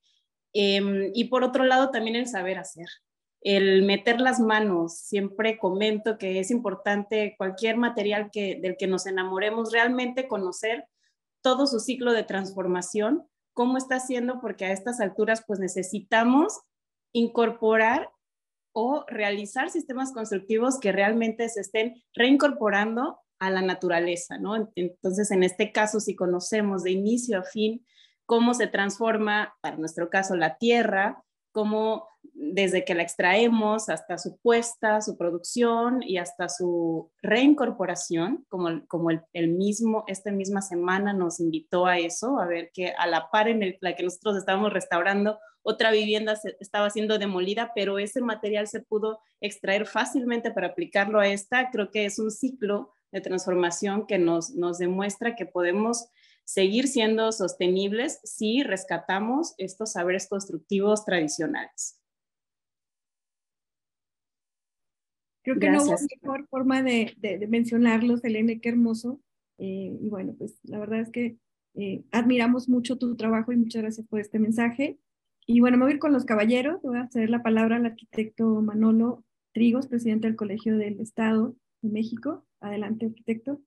Em, 0.52 1.12
y 1.14 1.24
por 1.24 1.44
otro 1.44 1.64
lado, 1.64 1.90
también 1.90 2.16
el 2.16 2.26
saber 2.26 2.58
hacer, 2.58 2.88
el 3.40 3.82
meter 3.84 4.20
las 4.20 4.40
manos. 4.40 4.98
Siempre 4.98 5.58
comento 5.58 6.18
que 6.18 6.40
es 6.40 6.50
importante 6.50 7.34
cualquier 7.38 7.76
material 7.76 8.30
que, 8.30 8.58
del 8.60 8.76
que 8.76 8.86
nos 8.86 9.06
enamoremos, 9.06 9.72
realmente 9.72 10.28
conocer 10.28 10.86
todo 11.42 11.66
su 11.66 11.80
ciclo 11.80 12.12
de 12.12 12.22
transformación, 12.22 13.26
cómo 13.54 13.78
está 13.78 13.96
haciendo, 13.96 14.40
porque 14.40 14.66
a 14.66 14.72
estas 14.72 15.00
alturas 15.00 15.42
pues 15.46 15.58
necesitamos 15.58 16.60
incorporar 17.12 18.10
o 18.72 19.04
realizar 19.08 19.70
sistemas 19.70 20.12
constructivos 20.12 20.78
que 20.78 20.92
realmente 20.92 21.48
se 21.48 21.60
estén 21.60 22.02
reincorporando 22.14 23.18
a 23.40 23.50
la 23.50 23.62
naturaleza, 23.62 24.38
¿no? 24.38 24.54
Entonces, 24.76 25.30
en 25.30 25.42
este 25.42 25.72
caso, 25.72 25.98
si 25.98 26.14
conocemos 26.14 26.82
de 26.82 26.92
inicio 26.92 27.38
a 27.38 27.42
fin 27.42 27.84
cómo 28.26 28.54
se 28.54 28.68
transforma, 28.68 29.56
para 29.60 29.76
nuestro 29.76 30.08
caso, 30.08 30.36
la 30.36 30.56
tierra, 30.56 31.24
cómo 31.50 32.06
desde 32.34 32.84
que 32.84 32.94
la 32.94 33.02
extraemos 33.02 33.88
hasta 33.88 34.18
su 34.18 34.38
puesta, 34.38 35.00
su 35.00 35.16
producción 35.16 36.02
y 36.02 36.18
hasta 36.18 36.48
su 36.48 37.10
reincorporación, 37.22 38.44
como, 38.48 38.86
como 38.86 39.10
el, 39.10 39.48
mismo, 39.48 40.04
esta 40.06 40.30
misma 40.30 40.62
semana 40.62 41.12
nos 41.12 41.40
invitó 41.40 41.86
a 41.86 41.98
eso, 41.98 42.38
a 42.38 42.46
ver 42.46 42.70
que 42.72 42.92
a 42.96 43.06
la 43.06 43.30
par 43.30 43.48
en 43.48 43.76
la 43.80 43.94
que 43.94 44.02
nosotros 44.02 44.36
estábamos 44.36 44.72
restaurando, 44.72 45.38
otra 45.62 45.90
vivienda 45.90 46.38
estaba 46.58 46.88
siendo 46.90 47.18
demolida, 47.18 47.72
pero 47.74 47.98
ese 47.98 48.20
material 48.20 48.66
se 48.66 48.80
pudo 48.80 49.20
extraer 49.40 49.86
fácilmente 49.86 50.50
para 50.50 50.68
aplicarlo 50.68 51.20
a 51.20 51.28
esta. 51.28 51.70
Creo 51.70 51.90
que 51.90 52.06
es 52.06 52.18
un 52.18 52.30
ciclo 52.30 52.94
de 53.12 53.20
transformación 53.20 54.06
que 54.06 54.18
nos, 54.18 54.50
nos 54.50 54.78
demuestra 54.78 55.36
que 55.36 55.44
podemos 55.44 56.08
seguir 56.44 56.88
siendo 56.88 57.30
sostenibles 57.30 58.20
si 58.24 58.62
rescatamos 58.62 59.54
estos 59.58 59.92
saberes 59.92 60.28
constructivos 60.28 61.04
tradicionales. 61.04 61.99
Creo 65.54 65.72
que 65.72 65.76
no 65.76 65.84
hubo 65.84 65.96
mejor 66.22 66.46
forma 66.48 66.82
de, 66.82 67.14
de, 67.18 67.46
mencionarlos, 67.46 68.24
Elena, 68.24 68.52
qué 68.60 68.68
hermoso. 68.68 69.20
Eh, 69.58 69.96
y 70.00 70.08
bueno, 70.08 70.34
pues 70.38 70.58
la 70.62 70.78
verdad 70.78 71.00
es 71.00 71.10
que 71.10 71.36
eh, 71.74 72.02
admiramos 72.10 72.68
mucho 72.68 72.98
tu 72.98 73.16
trabajo 73.16 73.52
y 73.52 73.56
muchas 73.56 73.82
gracias 73.82 74.06
por 74.06 74.20
este 74.20 74.38
mensaje. 74.38 74.98
Y 75.46 75.60
bueno, 75.60 75.76
me 75.76 75.84
voy 75.84 75.92
a 75.92 75.94
ir 75.94 76.00
con 76.00 76.12
los 76.12 76.24
caballeros. 76.24 76.80
Voy 76.82 76.98
a 76.98 77.08
ceder 77.08 77.30
la 77.30 77.42
palabra 77.42 77.76
al 77.76 77.86
arquitecto 77.86 78.62
Manolo 78.62 79.24
Trigos, 79.52 79.88
presidente 79.88 80.28
del 80.28 80.36
Colegio 80.36 80.76
del 80.76 81.00
Estado 81.00 81.56
de 81.82 81.90
México. 81.90 82.46
Adelante, 82.60 83.06
arquitecto. 83.06 83.60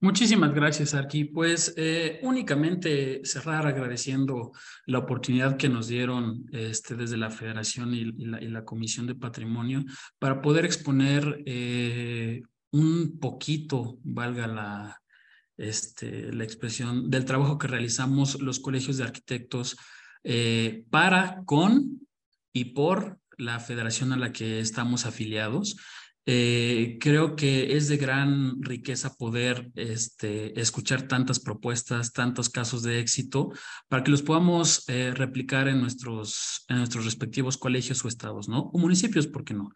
Muchísimas 0.00 0.54
gracias, 0.54 0.94
Arqui. 0.94 1.24
Pues 1.24 1.74
eh, 1.76 2.20
únicamente 2.22 3.20
cerrar 3.24 3.66
agradeciendo 3.66 4.52
la 4.86 4.98
oportunidad 4.98 5.56
que 5.56 5.68
nos 5.68 5.88
dieron 5.88 6.46
este, 6.52 6.94
desde 6.94 7.16
la 7.16 7.30
Federación 7.30 7.92
y, 7.92 8.04
la, 8.04 8.64
Comisión 8.64 9.08
de 9.08 9.16
Patrimonio 9.16 9.84
para 10.20 10.40
poder 10.40 10.64
exponer 10.64 11.42
eh, 11.46 12.42
un 12.70 13.18
poquito, 13.18 13.98
valga 14.04 14.46
la, 14.46 15.02
este, 15.56 16.32
la 16.32 16.44
expresión, 16.44 17.10
del 17.10 17.24
trabajo 17.24 17.58
que 17.58 17.66
realizamos 17.66 18.40
los 18.40 18.60
colegios 18.60 18.98
de 18.98 19.04
arquitectos 19.04 19.76
eh, 20.22 20.84
para, 20.90 21.42
con 21.44 22.06
y 22.52 22.66
por 22.66 23.18
la 23.36 23.58
federación 23.58 24.12
a 24.12 24.16
la 24.16 24.32
que 24.32 24.60
estamos 24.60 25.06
afiliados. 25.06 25.76
Eh, 26.30 26.98
creo 27.00 27.36
que 27.36 27.74
es 27.74 27.88
de 27.88 27.96
gran 27.96 28.62
riqueza 28.62 29.14
poder 29.14 29.70
este, 29.74 30.60
escuchar 30.60 31.08
tantas 31.08 31.40
propuestas, 31.40 32.12
tantos 32.12 32.50
casos 32.50 32.82
de 32.82 33.00
éxito, 33.00 33.50
para 33.88 34.04
que 34.04 34.10
los 34.10 34.20
podamos 34.20 34.86
eh, 34.90 35.14
replicar 35.14 35.68
en 35.68 35.80
nuestros, 35.80 36.66
en 36.68 36.76
nuestros 36.76 37.06
respectivos 37.06 37.56
colegios 37.56 38.04
o 38.04 38.08
estados, 38.08 38.46
¿no? 38.46 38.64
O 38.74 38.78
municipios, 38.78 39.26
¿por 39.26 39.42
qué 39.42 39.54
no? 39.54 39.70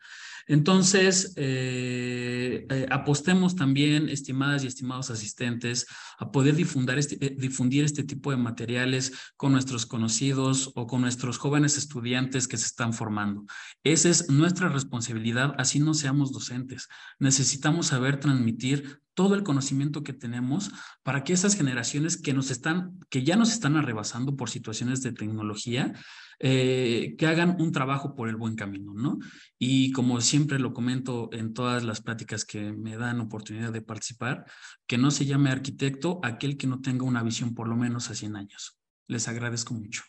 Entonces, 0.46 1.32
eh, 1.36 2.66
eh, 2.68 2.86
apostemos 2.90 3.56
también, 3.56 4.08
estimadas 4.08 4.64
y 4.64 4.66
estimados 4.66 5.10
asistentes, 5.10 5.86
a 6.18 6.30
poder 6.30 6.58
este, 6.98 7.24
eh, 7.24 7.36
difundir 7.38 7.84
este 7.84 8.04
tipo 8.04 8.30
de 8.30 8.36
materiales 8.36 9.12
con 9.36 9.52
nuestros 9.52 9.86
conocidos 9.86 10.70
o 10.74 10.86
con 10.86 11.00
nuestros 11.00 11.38
jóvenes 11.38 11.76
estudiantes 11.76 12.48
que 12.48 12.56
se 12.56 12.66
están 12.66 12.92
formando. 12.92 13.44
Esa 13.84 14.08
es 14.08 14.28
nuestra 14.30 14.68
responsabilidad, 14.68 15.54
así 15.58 15.78
no 15.80 15.94
seamos 15.94 16.32
docentes. 16.32 16.88
Necesitamos 17.18 17.88
saber 17.88 18.18
transmitir 18.18 19.00
todo 19.14 19.34
el 19.34 19.42
conocimiento 19.42 20.02
que 20.02 20.12
tenemos 20.12 20.70
para 21.02 21.24
que 21.24 21.32
esas 21.32 21.54
generaciones 21.54 22.16
que 22.16 22.32
nos 22.32 22.50
están, 22.50 22.98
que 23.10 23.24
ya 23.24 23.36
nos 23.36 23.52
están 23.52 23.76
arrebasando 23.76 24.36
por 24.36 24.50
situaciones 24.50 25.02
de 25.02 25.12
tecnología, 25.12 25.92
eh, 26.38 27.14
que 27.18 27.26
hagan 27.26 27.56
un 27.60 27.72
trabajo 27.72 28.14
por 28.14 28.28
el 28.28 28.36
buen 28.36 28.56
camino, 28.56 28.94
¿no? 28.94 29.18
Y 29.58 29.92
como 29.92 30.20
siempre 30.20 30.58
lo 30.58 30.72
comento 30.72 31.30
en 31.32 31.54
todas 31.54 31.84
las 31.84 32.00
pláticas 32.00 32.44
que 32.44 32.72
me 32.72 32.96
dan 32.96 33.20
oportunidad 33.20 33.72
de 33.72 33.82
participar, 33.82 34.44
que 34.86 34.98
no 34.98 35.10
se 35.10 35.26
llame 35.26 35.50
arquitecto 35.50 36.20
aquel 36.22 36.56
que 36.56 36.66
no 36.66 36.80
tenga 36.80 37.04
una 37.04 37.22
visión 37.22 37.54
por 37.54 37.68
lo 37.68 37.76
menos 37.76 38.10
a 38.10 38.14
100 38.14 38.36
años. 38.36 38.78
Les 39.06 39.28
agradezco 39.28 39.74
mucho. 39.74 40.02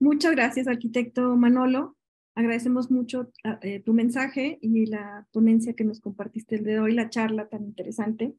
Muchas 0.00 0.32
gracias, 0.32 0.66
arquitecto 0.66 1.36
Manolo. 1.36 1.99
Agradecemos 2.34 2.90
mucho 2.90 3.30
eh, 3.62 3.80
tu 3.80 3.92
mensaje 3.92 4.58
y 4.62 4.86
la 4.86 5.26
ponencia 5.32 5.74
que 5.74 5.84
nos 5.84 6.00
compartiste 6.00 6.56
el 6.56 6.64
de 6.64 6.80
hoy, 6.80 6.94
la 6.94 7.10
charla 7.10 7.48
tan 7.48 7.64
interesante. 7.64 8.34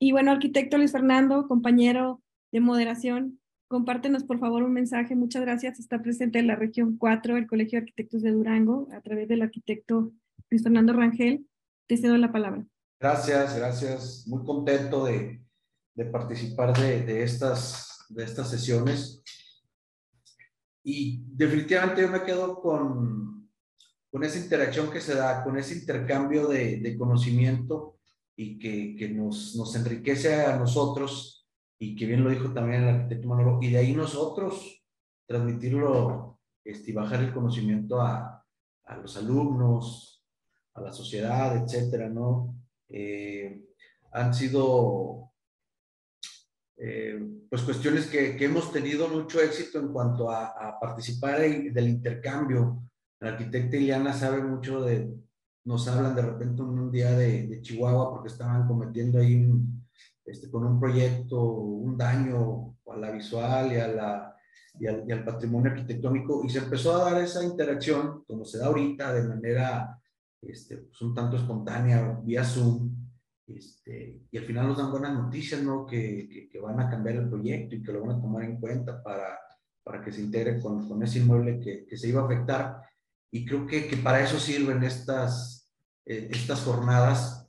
Y 0.00 0.12
bueno, 0.12 0.30
arquitecto 0.30 0.78
Luis 0.78 0.92
Fernando, 0.92 1.48
compañero 1.48 2.22
de 2.52 2.60
moderación, 2.60 3.40
compártenos 3.68 4.24
por 4.24 4.38
favor 4.38 4.62
un 4.62 4.72
mensaje. 4.72 5.14
Muchas 5.14 5.42
gracias. 5.42 5.78
Está 5.78 6.02
presente 6.02 6.38
en 6.38 6.46
la 6.46 6.56
región 6.56 6.96
4, 6.96 7.36
el 7.36 7.46
Colegio 7.46 7.78
de 7.78 7.84
Arquitectos 7.84 8.22
de 8.22 8.32
Durango, 8.32 8.88
a 8.92 9.00
través 9.00 9.28
del 9.28 9.42
arquitecto 9.42 10.12
Luis 10.50 10.62
Fernando 10.62 10.92
Rangel. 10.92 11.46
Te 11.86 11.96
cedo 11.96 12.16
la 12.16 12.32
palabra. 12.32 12.66
Gracias, 13.00 13.56
gracias. 13.56 14.24
Muy 14.26 14.44
contento 14.44 15.04
de, 15.04 15.40
de 15.94 16.04
participar 16.04 16.76
de, 16.76 17.02
de, 17.02 17.22
estas, 17.22 18.04
de 18.08 18.24
estas 18.24 18.50
sesiones. 18.50 19.22
Y 20.90 21.22
definitivamente 21.34 22.00
yo 22.00 22.08
me 22.08 22.22
quedo 22.22 22.62
con, 22.62 23.50
con 24.10 24.24
esa 24.24 24.38
interacción 24.38 24.90
que 24.90 25.02
se 25.02 25.14
da, 25.14 25.44
con 25.44 25.58
ese 25.58 25.74
intercambio 25.74 26.48
de, 26.48 26.96
conocimiento 26.96 27.98
y 28.34 28.58
que, 28.58 28.96
que 28.96 29.10
nos, 29.10 29.54
nos, 29.54 29.76
enriquece 29.76 30.46
a 30.46 30.56
nosotros 30.56 31.46
y 31.78 31.94
que 31.94 32.06
bien 32.06 32.24
lo 32.24 32.30
dijo 32.30 32.54
también 32.54 32.84
el 32.84 32.94
arquitecto 32.94 33.28
Manolo, 33.28 33.58
y 33.60 33.70
de 33.70 33.76
ahí 33.76 33.92
nosotros 33.92 34.82
transmitirlo 35.26 36.40
este, 36.64 36.92
y 36.92 36.94
bajar 36.94 37.20
el 37.22 37.34
conocimiento 37.34 38.00
a, 38.00 38.42
a 38.84 38.96
los 38.96 39.14
alumnos, 39.18 40.24
a 40.72 40.80
la 40.80 40.92
sociedad, 40.94 41.54
etcétera, 41.54 42.08
¿no? 42.08 42.56
Eh, 42.88 43.62
han 44.12 44.32
sido 44.32 45.32
eh, 46.78 47.20
pues 47.50 47.62
cuestiones 47.62 48.06
que, 48.06 48.36
que, 48.36 48.44
hemos 48.44 48.72
tenido 48.72 49.08
mucho 49.08 49.40
éxito 49.40 49.78
en 49.78 49.88
cuanto 49.88 50.30
a, 50.30 50.46
a 50.46 50.78
participar 50.78 51.42
en, 51.42 51.72
del 51.72 51.88
intercambio. 51.88 52.82
La 53.20 53.30
arquitecta 53.30 53.76
Iliana 53.76 54.12
sabe 54.12 54.42
mucho 54.42 54.82
de, 54.82 55.12
nos 55.64 55.86
hablan 55.88 56.14
de 56.14 56.22
repente 56.22 56.62
un, 56.62 56.78
un 56.78 56.90
día 56.90 57.12
de, 57.12 57.46
de, 57.46 57.60
Chihuahua 57.60 58.10
porque 58.10 58.28
estaban 58.28 58.66
cometiendo 58.66 59.18
ahí 59.18 59.34
un, 59.34 59.86
este, 60.24 60.50
con 60.50 60.64
un 60.64 60.80
proyecto 60.80 61.42
un 61.42 61.96
daño 61.96 62.76
a 62.86 62.96
la 62.96 63.10
visual 63.10 63.72
y, 63.72 63.76
a 63.76 63.88
la, 63.88 64.36
y, 64.78 64.86
al, 64.86 65.04
y 65.06 65.12
al 65.12 65.24
patrimonio 65.24 65.70
arquitectónico 65.70 66.42
y 66.44 66.48
se 66.48 66.60
empezó 66.60 66.94
a 66.94 67.10
dar 67.10 67.22
esa 67.22 67.44
interacción 67.44 68.24
como 68.26 68.44
se 68.44 68.58
da 68.58 68.66
ahorita 68.66 69.12
de 69.12 69.28
manera 69.28 70.00
este, 70.40 70.78
pues 70.78 71.02
un 71.02 71.14
tanto 71.14 71.36
espontánea 71.36 72.18
vía 72.22 72.44
Zoom 72.44 72.97
este, 73.48 74.20
y 74.30 74.38
al 74.38 74.44
final 74.44 74.68
nos 74.68 74.78
dan 74.78 74.90
buenas 74.90 75.14
noticias, 75.14 75.62
¿no? 75.62 75.86
Que, 75.86 76.28
que, 76.28 76.48
que, 76.48 76.60
van 76.60 76.78
a 76.80 76.90
cambiar 76.90 77.16
el 77.16 77.28
proyecto 77.28 77.74
y 77.74 77.82
que 77.82 77.92
lo 77.92 78.02
van 78.02 78.16
a 78.16 78.20
tomar 78.20 78.44
en 78.44 78.60
cuenta 78.60 79.02
para, 79.02 79.38
para 79.82 80.04
que 80.04 80.12
se 80.12 80.20
integre 80.20 80.60
con, 80.60 80.86
con 80.86 81.02
ese 81.02 81.20
inmueble 81.20 81.58
que, 81.58 81.86
que, 81.86 81.96
se 81.96 82.08
iba 82.08 82.20
a 82.20 82.26
afectar. 82.26 82.82
Y 83.30 83.46
creo 83.46 83.66
que, 83.66 83.88
para 84.02 84.22
eso 84.22 84.38
sirven 84.38 84.82
estas, 84.82 85.70
eh, 86.04 86.28
estas 86.30 86.60
jornadas. 86.60 87.46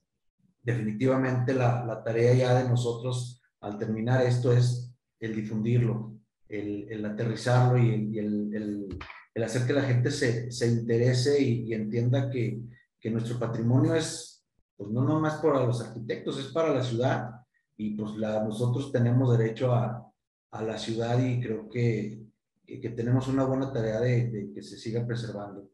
Definitivamente 0.61 1.53
la, 1.53 1.85
la, 1.85 2.03
tarea 2.03 2.33
ya 2.33 2.61
de 2.61 2.69
nosotros 2.69 3.41
al 3.61 3.77
terminar 3.77 4.25
esto 4.25 4.53
es 4.53 4.93
el 5.19 5.35
difundirlo, 5.35 6.17
el, 6.47 6.87
el 6.89 7.05
aterrizarlo 7.05 7.77
y, 7.77 7.93
el, 7.93 8.13
y 8.13 8.19
el, 8.19 8.99
el, 9.33 9.43
hacer 9.43 9.65
que 9.65 9.73
la 9.73 9.83
gente 9.83 10.11
se, 10.11 10.51
se 10.51 10.67
interese 10.67 11.41
y, 11.41 11.63
y 11.63 11.73
entienda 11.73 12.29
que 12.29 12.61
nuestro 13.09 13.39
patrimonio 13.39 13.95
es 13.95 14.38
pues 14.79 14.91
no 14.91 15.03
nomás 15.03 15.41
para 15.41 15.65
los 15.65 15.81
arquitectos, 15.81 16.39
es 16.39 16.53
para 16.53 16.73
la 16.73 16.81
ciudad 16.81 17.31
y 17.75 17.97
pues 17.97 18.15
la, 18.15 18.41
nosotros 18.45 18.93
tenemos 18.93 19.37
derecho 19.37 19.73
a, 19.73 20.09
a 20.51 20.63
la 20.63 20.77
ciudad 20.77 21.19
y 21.19 21.41
creo 21.41 21.67
que, 21.67 22.23
que, 22.65 22.89
tenemos 22.91 23.27
una 23.27 23.43
buena 23.43 23.73
tarea 23.73 23.99
de, 23.99 24.29
de, 24.29 24.53
que 24.53 24.63
se 24.63 24.77
siga 24.77 25.05
preservando. 25.05 25.69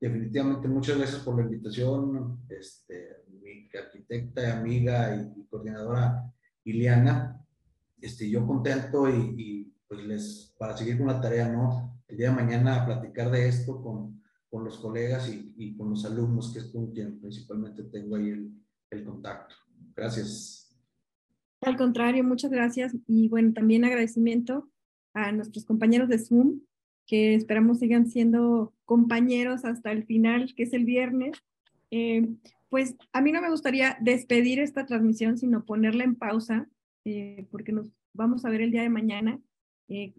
Definitivamente 0.00 0.68
muchas 0.68 0.98
gracias 0.98 1.20
por 1.22 1.34
la 1.34 1.42
invitación, 1.42 2.38
este, 2.48 3.24
mi 3.42 3.68
arquitecta, 3.76 4.56
amiga 4.56 5.16
y, 5.16 5.40
y 5.40 5.44
coordinadora 5.46 6.32
Iliana. 6.62 7.44
Este, 8.00 8.30
yo 8.30 8.46
contento 8.46 9.10
y, 9.10 9.34
y, 9.36 9.74
pues 9.88 10.04
les, 10.04 10.54
para 10.56 10.76
seguir 10.76 10.96
con 10.96 11.08
la 11.08 11.20
tarea, 11.20 11.48
¿no? 11.48 12.02
El 12.06 12.16
día 12.16 12.30
de 12.30 12.36
mañana 12.36 12.86
platicar 12.86 13.32
de 13.32 13.48
esto 13.48 13.82
con, 13.82 14.17
con 14.50 14.64
los 14.64 14.78
colegas 14.78 15.30
y, 15.30 15.76
con 15.76 15.90
los 15.90 16.04
alumnos, 16.04 16.52
que 16.52 16.60
es 16.60 16.66
con 16.66 16.90
quien 16.92 17.20
principalmente 17.20 17.84
tengo 17.84 18.16
ahí 18.16 18.30
el, 18.30 18.52
el 18.90 19.04
contacto. 19.04 19.54
Gracias. 19.94 20.76
Al 21.60 21.76
contrario, 21.76 22.24
muchas 22.24 22.50
gracias. 22.50 22.96
Y 23.06 23.28
bueno, 23.28 23.52
también 23.52 23.84
agradecimiento 23.84 24.70
a 25.12 25.32
nuestros 25.32 25.64
compañeros 25.64 26.08
de 26.08 26.18
Zoom, 26.18 26.60
que 27.06 27.34
esperamos 27.34 27.80
sigan 27.80 28.06
siendo 28.06 28.74
compañeros 28.84 29.64
hasta 29.64 29.92
el 29.92 30.04
final, 30.04 30.54
que 30.54 30.62
es 30.62 30.72
el 30.72 30.84
viernes. 30.84 31.36
Eh, 31.90 32.28
pues 32.68 32.96
a 33.12 33.20
mí 33.20 33.32
no 33.32 33.40
me 33.40 33.50
gustaría 33.50 33.96
despedir 34.00 34.60
esta 34.60 34.86
transmisión, 34.86 35.38
sino 35.38 35.64
ponerla 35.64 36.04
en 36.04 36.16
pausa, 36.16 36.68
eh, 37.04 37.46
porque 37.50 37.72
nos 37.72 37.88
vamos 38.12 38.44
a 38.44 38.50
ver 38.50 38.60
el 38.60 38.70
día 38.70 38.82
de 38.82 38.90
mañana 38.90 39.40
eh, 39.88 40.12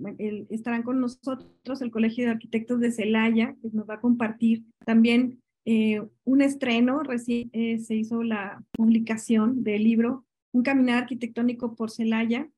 estarán 0.49 0.83
con 0.83 0.99
nosotros 0.99 1.81
el 1.81 1.91
Colegio 1.91 2.25
de 2.25 2.31
Arquitectos 2.31 2.79
de 2.79 2.91
Celaya, 2.91 3.55
que 3.61 3.69
nos 3.71 3.87
va 3.87 3.95
a 3.95 4.01
compartir 4.01 4.65
también 4.85 5.41
eh, 5.65 6.01
un 6.23 6.41
estreno. 6.41 7.03
Recién 7.03 7.49
eh, 7.53 7.79
se 7.79 7.95
hizo 7.95 8.23
la 8.23 8.63
publicación 8.71 9.63
del 9.63 9.83
libro 9.83 10.25
Un 10.51 10.63
Caminar 10.63 11.03
Arquitectónico 11.03 11.75
por 11.75 11.91
Celaya, 11.91 12.49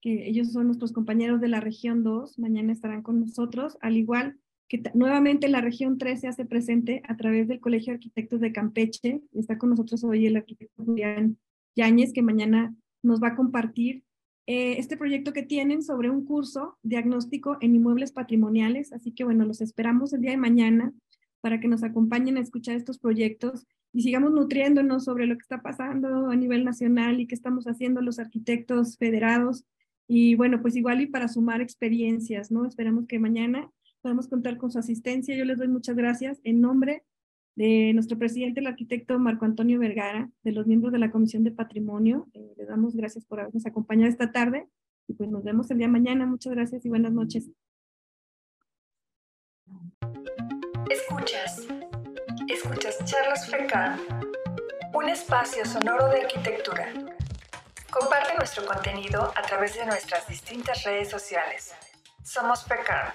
que 0.00 0.28
ellos 0.28 0.52
son 0.52 0.66
nuestros 0.66 0.92
compañeros 0.92 1.40
de 1.40 1.48
la 1.48 1.60
región 1.60 2.04
2. 2.04 2.38
Mañana 2.38 2.72
estarán 2.72 3.02
con 3.02 3.20
nosotros, 3.20 3.76
al 3.80 3.96
igual 3.96 4.38
que 4.68 4.82
nuevamente 4.94 5.48
la 5.48 5.60
región 5.60 5.98
3 5.98 6.20
se 6.20 6.28
hace 6.28 6.44
presente 6.44 7.02
a 7.06 7.16
través 7.16 7.48
del 7.48 7.60
Colegio 7.60 7.92
de 7.92 7.96
Arquitectos 7.96 8.40
de 8.40 8.52
Campeche. 8.52 9.20
Está 9.32 9.58
con 9.58 9.70
nosotros 9.70 10.02
hoy 10.04 10.26
el 10.26 10.36
arquitecto 10.36 10.84
Julián 10.84 11.38
Yáñez, 11.76 12.12
que 12.12 12.22
mañana 12.22 12.74
nos 13.02 13.22
va 13.22 13.28
a 13.28 13.36
compartir 13.36 14.04
eh, 14.46 14.78
este 14.78 14.96
proyecto 14.96 15.32
que 15.32 15.42
tienen 15.42 15.82
sobre 15.82 16.10
un 16.10 16.24
curso 16.24 16.78
diagnóstico 16.82 17.58
en 17.60 17.74
inmuebles 17.74 18.12
patrimoniales. 18.12 18.92
Así 18.92 19.12
que 19.12 19.24
bueno, 19.24 19.44
los 19.44 19.60
esperamos 19.60 20.12
el 20.12 20.20
día 20.20 20.32
de 20.32 20.36
mañana 20.36 20.92
para 21.40 21.60
que 21.60 21.68
nos 21.68 21.82
acompañen 21.82 22.36
a 22.36 22.40
escuchar 22.40 22.76
estos 22.76 22.98
proyectos 22.98 23.66
y 23.92 24.02
sigamos 24.02 24.32
nutriéndonos 24.32 25.04
sobre 25.04 25.26
lo 25.26 25.34
que 25.34 25.42
está 25.42 25.62
pasando 25.62 26.30
a 26.30 26.36
nivel 26.36 26.64
nacional 26.64 27.20
y 27.20 27.26
qué 27.26 27.34
estamos 27.34 27.66
haciendo 27.66 28.00
los 28.00 28.18
arquitectos 28.18 28.96
federados. 28.96 29.64
Y 30.08 30.34
bueno, 30.34 30.60
pues 30.62 30.76
igual 30.76 31.00
y 31.00 31.06
para 31.06 31.28
sumar 31.28 31.60
experiencias, 31.60 32.50
¿no? 32.50 32.64
Esperamos 32.66 33.06
que 33.06 33.18
mañana 33.18 33.70
podamos 34.00 34.28
contar 34.28 34.56
con 34.56 34.70
su 34.70 34.78
asistencia. 34.78 35.36
Yo 35.36 35.44
les 35.44 35.58
doy 35.58 35.68
muchas 35.68 35.96
gracias 35.96 36.40
en 36.42 36.60
nombre 36.60 37.04
de 37.54 37.92
nuestro 37.94 38.18
presidente, 38.18 38.60
el 38.60 38.66
arquitecto 38.66 39.18
Marco 39.18 39.44
Antonio 39.44 39.78
Vergara, 39.78 40.30
de 40.42 40.52
los 40.52 40.66
miembros 40.66 40.92
de 40.92 40.98
la 40.98 41.10
Comisión 41.10 41.44
de 41.44 41.50
Patrimonio. 41.50 42.28
Eh, 42.34 42.54
le 42.56 42.64
damos 42.64 42.96
gracias 42.96 43.24
por 43.24 43.40
habernos 43.40 43.66
acompañado 43.66 44.10
esta 44.10 44.32
tarde 44.32 44.68
y 45.06 45.14
pues 45.14 45.30
nos 45.30 45.44
vemos 45.44 45.70
el 45.70 45.78
día 45.78 45.88
mañana. 45.88 46.26
Muchas 46.26 46.54
gracias 46.54 46.84
y 46.84 46.88
buenas 46.88 47.12
noches. 47.12 47.50
Escuchas, 50.90 51.66
escuchas 52.48 53.04
Charlas 53.04 53.50
FECAM, 53.50 53.98
un 54.94 55.08
espacio 55.08 55.64
sonoro 55.64 56.08
de 56.08 56.22
arquitectura. 56.22 56.92
Comparte 57.90 58.34
nuestro 58.36 58.64
contenido 58.64 59.32
a 59.36 59.42
través 59.42 59.74
de 59.74 59.84
nuestras 59.84 60.26
distintas 60.26 60.82
redes 60.84 61.10
sociales. 61.10 61.74
Somos 62.22 62.64
FECAM. 62.64 63.12